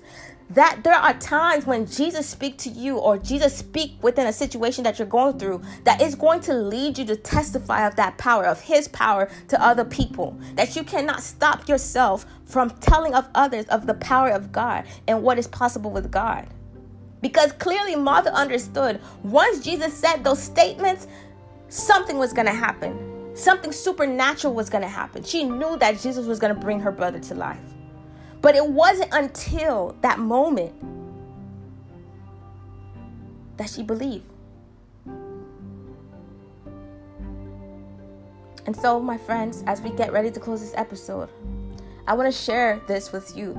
that 0.50 0.82
there 0.84 0.94
are 0.94 1.14
times 1.16 1.66
when 1.66 1.86
Jesus 1.86 2.28
speak 2.28 2.58
to 2.60 2.70
you 2.70 2.98
or 2.98 3.18
Jesus 3.18 3.56
speak 3.56 3.94
within 4.02 4.28
a 4.28 4.34
situation 4.34 4.84
that 4.84 5.00
you're 5.00 5.08
going 5.08 5.40
through 5.40 5.62
that 5.84 6.02
is 6.02 6.16
going 6.16 6.42
to 6.42 6.54
lead 6.54 6.98
you 6.98 7.06
to 7.06 7.16
testify 7.16 7.88
of 7.88 7.96
that 7.96 8.18
power 8.18 8.46
of 8.46 8.62
his 8.62 8.88
power 8.90 9.30
to 9.48 9.62
other 9.62 9.86
people 9.86 10.38
that 10.56 10.76
you 10.76 10.84
cannot 10.84 11.22
stop 11.22 11.68
yourself 11.68 12.26
from 12.46 12.70
telling 12.82 13.16
of 13.16 13.28
others 13.34 13.66
of 13.66 13.88
the 13.88 13.94
power 13.96 14.30
of 14.30 14.52
God 14.52 14.86
and 15.08 15.24
what 15.24 15.40
is 15.40 15.48
possible 15.48 15.92
with 15.92 16.12
God 16.12 16.48
because 17.22 17.52
clearly 17.54 17.96
Martha 17.96 18.34
understood 18.34 19.00
once 19.24 19.64
Jesus 19.64 19.94
said 19.94 20.24
those 20.24 20.42
statements 20.42 21.08
something 21.70 22.18
was 22.18 22.34
going 22.34 22.48
to 22.48 22.54
happen 22.54 23.13
Something 23.34 23.72
supernatural 23.72 24.54
was 24.54 24.70
going 24.70 24.84
to 24.84 24.88
happen. 24.88 25.24
She 25.24 25.44
knew 25.44 25.78
that 25.78 26.00
Jesus 26.00 26.26
was 26.26 26.40
going 26.40 26.54
to 26.54 26.60
bring 26.60 26.80
her 26.80 26.92
brother 26.92 27.20
to 27.20 27.36
life. 27.36 27.60
But 28.42 28.56
it 28.56 28.66
wasn't 28.66 29.10
until 29.12 29.96
that 30.02 30.20
moment 30.20 30.74
that 33.58 33.70
she 33.70 33.84
believed. 33.84 34.26
And 38.66 38.76
so, 38.76 39.00
my 39.00 39.18
friends, 39.18 39.64
as 39.68 39.82
we 39.82 39.90
get 39.92 40.14
ready 40.14 40.32
to 40.32 40.40
close 40.40 40.62
this 40.62 40.74
episode, 40.76 41.30
I 42.08 42.14
want 42.14 42.32
to 42.34 42.38
share 42.38 42.82
this 42.88 43.12
with 43.12 43.36
you 43.36 43.54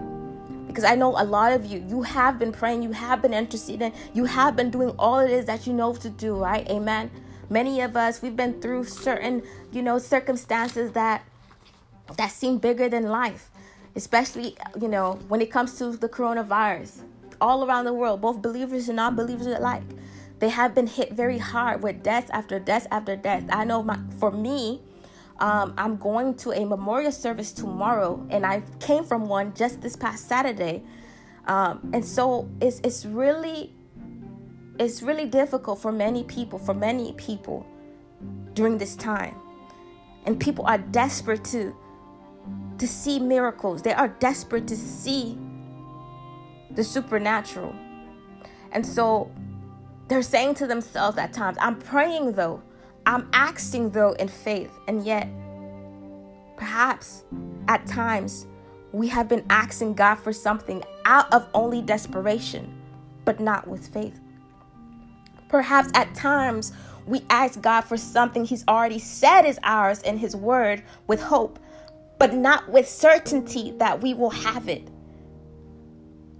because 0.66 0.84
I 0.84 0.96
know 0.96 1.10
a 1.10 1.22
lot 1.24 1.52
of 1.52 1.66
you, 1.66 1.84
you 1.88 2.02
have 2.02 2.38
been 2.38 2.50
praying, 2.50 2.82
you 2.82 2.90
have 2.92 3.22
been 3.22 3.32
interceding, 3.32 3.92
you 4.12 4.24
have 4.24 4.56
been 4.56 4.70
doing 4.70 4.90
all 4.98 5.20
it 5.20 5.30
is 5.30 5.44
that 5.44 5.66
you 5.66 5.72
know 5.72 5.94
to 5.94 6.10
do, 6.10 6.36
right? 6.36 6.68
Amen. 6.68 7.10
Many 7.50 7.80
of 7.80 7.96
us, 7.96 8.22
we've 8.22 8.36
been 8.36 8.60
through 8.60 8.84
certain, 8.84 9.42
you 9.72 9.82
know, 9.82 9.98
circumstances 9.98 10.92
that 10.92 11.24
that 12.16 12.30
seem 12.30 12.58
bigger 12.58 12.88
than 12.88 13.04
life, 13.04 13.50
especially, 13.96 14.56
you 14.80 14.88
know, 14.88 15.18
when 15.28 15.40
it 15.40 15.50
comes 15.50 15.78
to 15.78 15.96
the 15.96 16.08
coronavirus. 16.08 17.02
All 17.40 17.64
around 17.64 17.84
the 17.86 17.92
world, 17.92 18.20
both 18.20 18.40
believers 18.40 18.88
and 18.88 18.96
non-believers 18.96 19.46
alike, 19.46 19.82
they 20.38 20.48
have 20.48 20.74
been 20.74 20.86
hit 20.86 21.12
very 21.12 21.38
hard 21.38 21.82
with 21.82 22.02
deaths 22.02 22.30
after 22.30 22.58
deaths 22.58 22.86
after 22.90 23.16
deaths 23.16 23.46
I 23.50 23.64
know 23.64 23.82
my, 23.82 23.98
for 24.18 24.30
me, 24.30 24.80
um, 25.38 25.74
I'm 25.76 25.96
going 25.96 26.34
to 26.36 26.52
a 26.52 26.64
memorial 26.64 27.12
service 27.12 27.52
tomorrow, 27.52 28.24
and 28.30 28.46
I 28.46 28.62
came 28.78 29.04
from 29.04 29.26
one 29.26 29.54
just 29.54 29.80
this 29.80 29.96
past 29.96 30.28
Saturday. 30.28 30.82
Um, 31.46 31.90
and 31.92 32.04
so 32.04 32.48
it's 32.60 32.80
it's 32.84 33.04
really 33.04 33.74
it's 34.78 35.02
really 35.02 35.26
difficult 35.26 35.80
for 35.80 35.92
many 35.92 36.24
people, 36.24 36.58
for 36.58 36.74
many 36.74 37.12
people 37.12 37.66
during 38.54 38.78
this 38.78 38.96
time. 38.96 39.36
And 40.26 40.40
people 40.40 40.66
are 40.66 40.78
desperate 40.78 41.44
to 41.46 41.74
to 42.78 42.88
see 42.88 43.18
miracles. 43.18 43.82
They 43.82 43.92
are 43.92 44.08
desperate 44.08 44.66
to 44.68 44.76
see 44.76 45.38
the 46.72 46.82
supernatural. 46.82 47.74
And 48.72 48.84
so 48.84 49.30
they're 50.08 50.22
saying 50.22 50.54
to 50.56 50.66
themselves 50.66 51.16
at 51.18 51.32
times, 51.32 51.56
I'm 51.60 51.78
praying 51.78 52.32
though, 52.32 52.62
I'm 53.06 53.28
asking 53.32 53.90
though 53.90 54.12
in 54.12 54.28
faith, 54.28 54.72
and 54.88 55.04
yet 55.04 55.28
perhaps 56.56 57.24
at 57.68 57.86
times 57.86 58.46
we 58.92 59.08
have 59.08 59.28
been 59.28 59.44
asking 59.50 59.94
God 59.94 60.16
for 60.16 60.32
something 60.32 60.82
out 61.04 61.32
of 61.32 61.48
only 61.54 61.80
desperation, 61.80 62.74
but 63.24 63.40
not 63.40 63.68
with 63.68 63.86
faith. 63.88 64.20
Perhaps 65.54 65.90
at 65.94 66.12
times 66.16 66.72
we 67.06 67.22
ask 67.30 67.60
God 67.60 67.82
for 67.82 67.96
something 67.96 68.44
He's 68.44 68.64
already 68.66 68.98
said 68.98 69.42
is 69.42 69.60
ours 69.62 70.02
in 70.02 70.18
His 70.18 70.34
Word 70.34 70.82
with 71.06 71.22
hope, 71.22 71.60
but 72.18 72.34
not 72.34 72.68
with 72.68 72.88
certainty 72.88 73.70
that 73.78 74.02
we 74.02 74.14
will 74.14 74.30
have 74.30 74.68
it. 74.68 74.88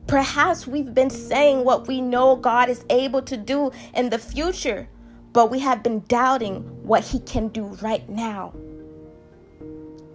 Perhaps 0.08 0.66
we've 0.66 0.92
been 0.92 1.10
saying 1.10 1.64
what 1.64 1.86
we 1.86 2.00
know 2.00 2.34
God 2.34 2.68
is 2.68 2.84
able 2.90 3.22
to 3.22 3.36
do 3.36 3.70
in 3.94 4.10
the 4.10 4.18
future, 4.18 4.88
but 5.32 5.48
we 5.48 5.60
have 5.60 5.84
been 5.84 6.00
doubting 6.08 6.62
what 6.82 7.04
He 7.04 7.20
can 7.20 7.46
do 7.50 7.66
right 7.80 8.08
now. 8.08 8.52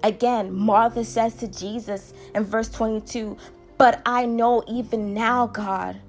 Again, 0.03 0.53
Martha 0.53 1.05
says 1.05 1.35
to 1.35 1.47
Jesus 1.47 2.13
in 2.35 2.43
verse 2.43 2.67
22, 2.67 3.37
But 3.77 4.01
I 4.05 4.25
know 4.25 4.61
even 4.67 5.13
now, 5.13 5.47
God 5.47 6.01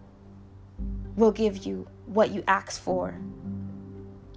will 1.15 1.31
give 1.31 1.65
you 1.65 1.87
what 2.11 2.31
you 2.31 2.43
ask 2.47 2.81
for. 2.81 3.15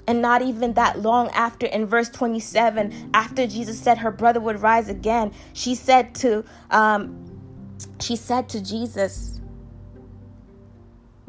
And 0.05 0.21
not 0.21 0.41
even 0.41 0.73
that 0.73 0.99
long 0.99 1.29
after, 1.29 1.65
in 1.65 1.85
verse 1.85 2.09
27, 2.09 3.11
after 3.13 3.47
Jesus 3.47 3.79
said 3.79 3.97
her 3.99 4.11
brother 4.11 4.39
would 4.39 4.61
rise 4.61 4.89
again, 4.89 5.31
she 5.53 5.75
said 5.75 6.13
to 6.15 6.43
um, 6.71 7.33
she 7.99 8.15
said 8.15 8.49
to 8.49 8.61
Jesus 8.61 9.39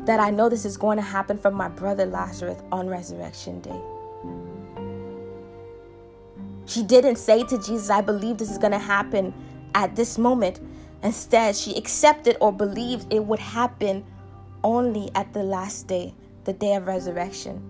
that 0.01 0.21
I 0.21 0.31
know 0.31 0.49
this 0.49 0.65
is 0.65 0.77
going 0.77 0.97
to 0.97 1.03
happen 1.03 1.39
for 1.39 1.51
my 1.51 1.69
brother 1.69 2.05
Lazarus 2.05 2.61
on 2.73 2.89
resurrection 2.89 3.61
day. 3.61 3.81
She 6.67 6.83
didn't 6.83 7.17
say 7.17 7.45
to 7.45 7.59
Jesus, 7.59 7.91
I 7.91 8.01
believe 8.01 8.39
this 8.39 8.51
is 8.51 8.59
going 8.59 8.73
to 8.73 8.79
happen 8.79 9.33
at 9.75 9.95
this 9.97 10.19
moment. 10.19 10.61
Instead, 11.03 11.55
she 11.55 11.77
accepted 11.77 12.37
or 12.41 12.53
believed 12.53 13.13
it 13.13 13.25
would 13.25 13.39
happen 13.39 14.05
only 14.63 15.11
at 15.15 15.33
the 15.35 15.43
last 15.43 15.87
day, 15.87 16.15
the 16.45 16.53
day 16.53 16.75
of 16.75 16.87
resurrection. 16.87 17.63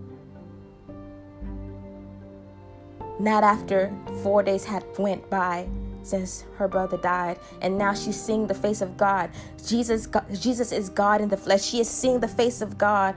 Not 3.19 3.43
after 3.43 3.93
four 4.23 4.43
days 4.43 4.65
had 4.65 4.83
went 4.97 5.29
by 5.29 5.67
since 6.03 6.45
her 6.57 6.67
brother 6.67 6.97
died, 6.97 7.39
and 7.61 7.77
now 7.77 7.93
she's 7.93 8.19
seeing 8.19 8.47
the 8.47 8.53
face 8.53 8.81
of 8.81 8.97
God. 8.97 9.31
Jesus, 9.65 10.07
Jesus 10.33 10.71
is 10.71 10.89
God 10.89 11.21
in 11.21 11.29
the 11.29 11.37
flesh. 11.37 11.63
She 11.63 11.79
is 11.79 11.89
seeing 11.89 12.19
the 12.19 12.27
face 12.27 12.61
of 12.61 12.77
God, 12.77 13.15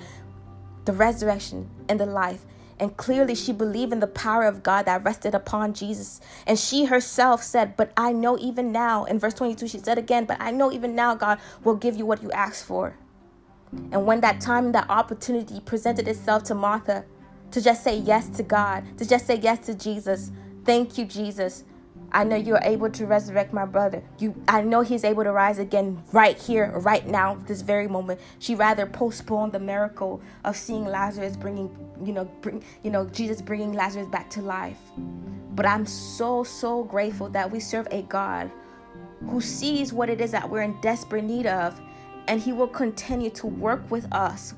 the 0.85 0.93
resurrection 0.93 1.69
and 1.89 2.01
the 2.01 2.07
life. 2.07 2.45
And 2.81 2.97
clearly, 2.97 3.35
she 3.35 3.53
believed 3.53 3.93
in 3.93 4.01
the 4.01 4.07
power 4.07 4.45
of 4.45 4.63
God 4.63 4.87
that 4.87 5.05
rested 5.05 5.35
upon 5.35 5.75
Jesus. 5.75 6.21
And 6.47 6.59
she 6.59 6.85
herself 6.85 7.43
said, 7.43 7.77
But 7.77 7.93
I 7.97 8.13
know 8.13 8.39
even 8.39 8.71
now, 8.71 9.05
in 9.05 9.19
verse 9.19 9.35
22, 9.35 9.67
she 9.67 9.79
said 9.79 9.99
again, 9.99 10.27
But 10.27 10.39
I 10.41 10.53
know 10.53 10.71
even 10.71 10.95
now 10.95 11.17
God 11.17 11.41
will 11.65 11.75
give 11.75 11.97
you 11.97 12.07
what 12.07 12.23
you 12.23 12.31
ask 12.31 12.65
for. 12.65 12.95
And 13.93 14.07
when 14.07 14.21
that 14.21 14.41
time, 14.41 14.73
that 14.73 14.89
opportunity 14.89 15.61
presented 15.61 16.09
itself 16.09 16.45
to 16.45 16.55
Martha 16.55 17.05
to 17.51 17.61
just 17.63 17.83
say 17.83 17.99
yes 17.99 18.29
to 18.31 18.43
God, 18.43 18.85
to 18.99 19.07
just 19.07 19.27
say 19.27 19.37
yes 19.37 19.65
to 19.67 19.75
Jesus, 19.75 20.31
thank 20.65 20.99
you, 20.99 21.05
Jesus. 21.05 21.65
I 22.11 22.25
know 22.25 22.37
you 22.37 22.55
are 22.55 22.63
able 22.65 22.91
to 22.91 23.07
resurrect 23.07 23.53
my 23.53 23.67
brother. 23.67 24.03
You 24.19 24.35
I 24.49 24.63
know 24.63 24.81
he's 24.81 25.05
able 25.05 25.25
to 25.25 25.33
rise 25.33 25.59
again 25.59 26.03
right 26.13 26.39
here, 26.39 26.73
right 26.79 27.07
now, 27.07 27.35
this 27.47 27.61
very 27.61 27.87
moment. 27.87 28.21
She 28.39 28.55
rather 28.55 28.87
postponed 28.87 29.53
the 29.53 29.59
miracle 29.61 30.23
of 30.45 30.57
seeing 30.57 30.87
Lazarus 30.87 31.37
bringing, 31.37 31.69
you 32.03 32.13
know, 32.13 32.25
bring, 32.41 32.65
you 32.83 32.91
know, 32.91 33.05
Jesus 33.07 33.43
bringing 33.43 33.75
Lazarus 33.75 34.07
back 34.07 34.31
to 34.31 34.43
life. 34.43 34.79
But 35.55 35.67
I'm 35.67 35.85
so 35.85 36.45
so 36.45 36.85
grateful 36.85 37.29
that 37.31 37.51
we 37.51 37.61
serve 37.61 37.89
a 37.91 38.03
God 38.03 38.51
who 39.29 39.41
sees 39.41 39.93
what 39.93 40.09
it 40.09 40.21
is 40.21 40.31
that 40.31 40.49
we're 40.49 40.63
in 40.63 40.81
desperate 40.81 41.25
need 41.25 41.47
of 41.47 41.79
and 42.29 42.41
he 42.41 42.53
will 42.53 42.69
continue 42.69 43.31
to 43.31 43.47
work 43.47 43.91
with 43.91 44.07
us. 44.13 44.55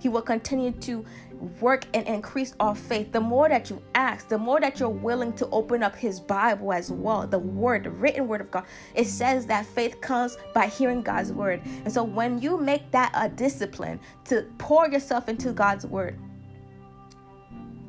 He 0.00 0.08
will 0.08 0.22
continue 0.22 0.72
to 0.72 1.04
work 1.60 1.86
and 1.94 2.06
increase 2.06 2.54
our 2.60 2.74
faith. 2.74 3.12
The 3.12 3.20
more 3.20 3.48
that 3.48 3.70
you 3.70 3.82
ask, 3.94 4.28
the 4.28 4.38
more 4.38 4.60
that 4.60 4.80
you're 4.80 4.88
willing 4.88 5.32
to 5.34 5.48
open 5.50 5.82
up 5.82 5.94
His 5.94 6.20
Bible 6.20 6.72
as 6.72 6.90
well, 6.90 7.26
the 7.26 7.38
Word, 7.38 7.84
the 7.84 7.90
written 7.90 8.26
Word 8.26 8.40
of 8.40 8.50
God. 8.50 8.64
It 8.94 9.06
says 9.06 9.46
that 9.46 9.66
faith 9.66 10.00
comes 10.00 10.36
by 10.54 10.66
hearing 10.66 11.02
God's 11.02 11.32
Word. 11.32 11.62
And 11.84 11.92
so 11.92 12.02
when 12.02 12.40
you 12.40 12.56
make 12.56 12.90
that 12.92 13.12
a 13.14 13.28
discipline 13.28 14.00
to 14.24 14.46
pour 14.58 14.88
yourself 14.88 15.28
into 15.28 15.52
God's 15.52 15.86
Word, 15.86 16.18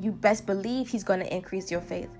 you 0.00 0.12
best 0.12 0.46
believe 0.46 0.88
He's 0.88 1.04
going 1.04 1.20
to 1.20 1.34
increase 1.34 1.70
your 1.70 1.80
faith. 1.80 2.10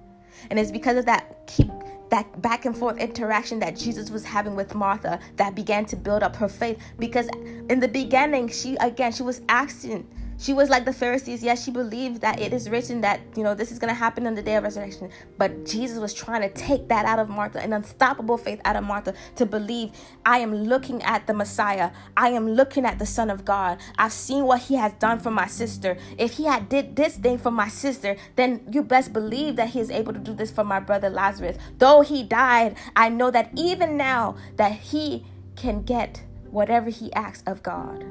And 0.51 0.59
it's 0.59 0.71
because 0.71 0.97
of 0.97 1.07
that 1.07 1.47
keep 1.47 1.71
that 2.13 2.43
back 2.43 2.67
and 2.67 2.77
forth 2.77 2.99
interaction 2.99 3.59
that 3.59 3.75
Jesus 3.75 4.11
was 4.11 4.23
having 4.23 4.55
with 4.55 4.75
Martha 4.75 5.19
that 5.37 5.55
began 5.55 5.87
to 5.87 5.97
build 5.97 6.23
up 6.23 6.37
her 6.37 6.49
faith. 6.49 6.79
Because 6.99 7.27
in 7.71 7.81
the 7.81 7.89
beginning 7.89 8.49
she 8.49 8.77
again 8.77 9.13
she 9.13 9.23
was 9.23 9.41
asking 9.49 10.07
she 10.43 10.53
was 10.53 10.69
like 10.69 10.85
the 10.85 10.93
Pharisees. 10.93 11.43
Yes, 11.43 11.65
she 11.65 11.71
believed 11.71 12.21
that 12.21 12.41
it 12.41 12.53
is 12.53 12.69
written 12.69 13.01
that, 13.03 13.21
you 13.37 13.45
know, 13.45 13.55
this 13.55 13.71
is 13.71 13.79
going 13.79 13.95
to 13.95 13.99
happen 13.99 14.27
on 14.27 14.35
the 14.35 14.43
day 14.43 14.57
of 14.57 14.65
resurrection. 14.65 15.09
But 15.39 15.65
Jesus 15.65 15.99
was 15.99 16.13
trying 16.13 16.43
to 16.43 16.49
take 16.49 16.89
that 16.89 17.07
out 17.07 17.21
of 17.21 17.29
Martha, 17.29 17.61
an 17.63 17.73
unstoppable 17.73 18.37
faith 18.37 18.61
out 18.65 18.75
of 18.75 18.83
Martha 18.83 19.15
to 19.37 19.47
believe 19.47 19.93
I 20.27 20.39
am 20.39 20.53
looking 20.53 21.01
at 21.05 21.29
the 21.29 21.33
Messiah. 21.33 21.93
I 22.17 22.31
am 22.31 22.51
looking 22.51 22.85
at 22.85 22.99
the 22.99 23.07
Son 23.07 23.31
of 23.31 23.45
God. 23.45 23.79
I've 23.99 24.13
seen 24.13 24.45
what 24.45 24.63
he 24.63 24.75
has 24.75 24.93
done 24.95 25.21
for 25.21 25.31
my 25.31 25.47
sister. 25.47 25.97
If 26.19 26.33
he 26.33 26.45
had 26.45 26.69
did 26.69 26.97
this 26.97 27.17
thing 27.17 27.39
for 27.39 27.53
my 27.53 27.69
sister, 27.69 28.17
then 28.35 28.67
you 28.73 28.83
best 28.83 29.13
believe 29.13 29.55
that 29.57 29.71
he 29.71 29.79
is 29.79 29.93
able 29.93 30.13
to 30.13 30.19
do 30.19 30.35
this 30.35 30.51
for 30.51 30.65
my 30.65 30.81
brother 30.81 31.09
Lazarus. 31.09 31.57
Though 31.79 32.01
he 32.01 32.25
died, 32.25 32.77
I 32.97 33.11
know 33.11 33.31
that 33.31 33.51
even 33.55 33.97
now 33.97 34.37
that 34.57 34.73
he 34.73 35.25
can 35.55 35.83
get 35.83 36.25
whatever 36.51 36.91
he 36.91 37.13
asks 37.13 37.45
of 37.47 37.63
God. 37.63 38.05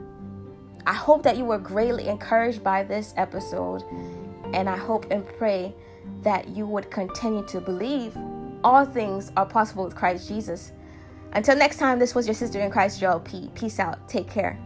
I 0.86 0.94
hope 0.94 1.24
that 1.24 1.38
you 1.38 1.46
were 1.46 1.58
greatly 1.58 2.08
encouraged 2.08 2.64
by 2.64 2.84
this 2.84 3.14
episode, 3.18 3.84
and 4.54 4.70
I 4.70 4.78
hope 4.78 5.06
and 5.12 5.26
pray 5.38 5.76
that 6.24 6.50
you 6.50 6.66
would 6.66 6.90
continue 6.90 7.46
to 7.48 7.62
believe 7.62 8.18
all 8.64 8.86
things 8.86 9.32
are 9.38 9.46
possible 9.46 9.84
with 9.84 9.96
Christ 9.96 10.28
Jesus. 10.28 10.72
Until 11.34 11.56
next 11.56 11.78
time, 11.78 12.00
this 12.00 12.14
was 12.14 12.28
your 12.28 12.36
sister 12.36 12.60
in 12.60 12.72
Christ, 12.72 13.00
Joel 13.00 13.22
P. 13.22 13.50
Peace 13.56 13.80
out. 13.80 14.08
Take 14.10 14.30
care. 14.30 14.60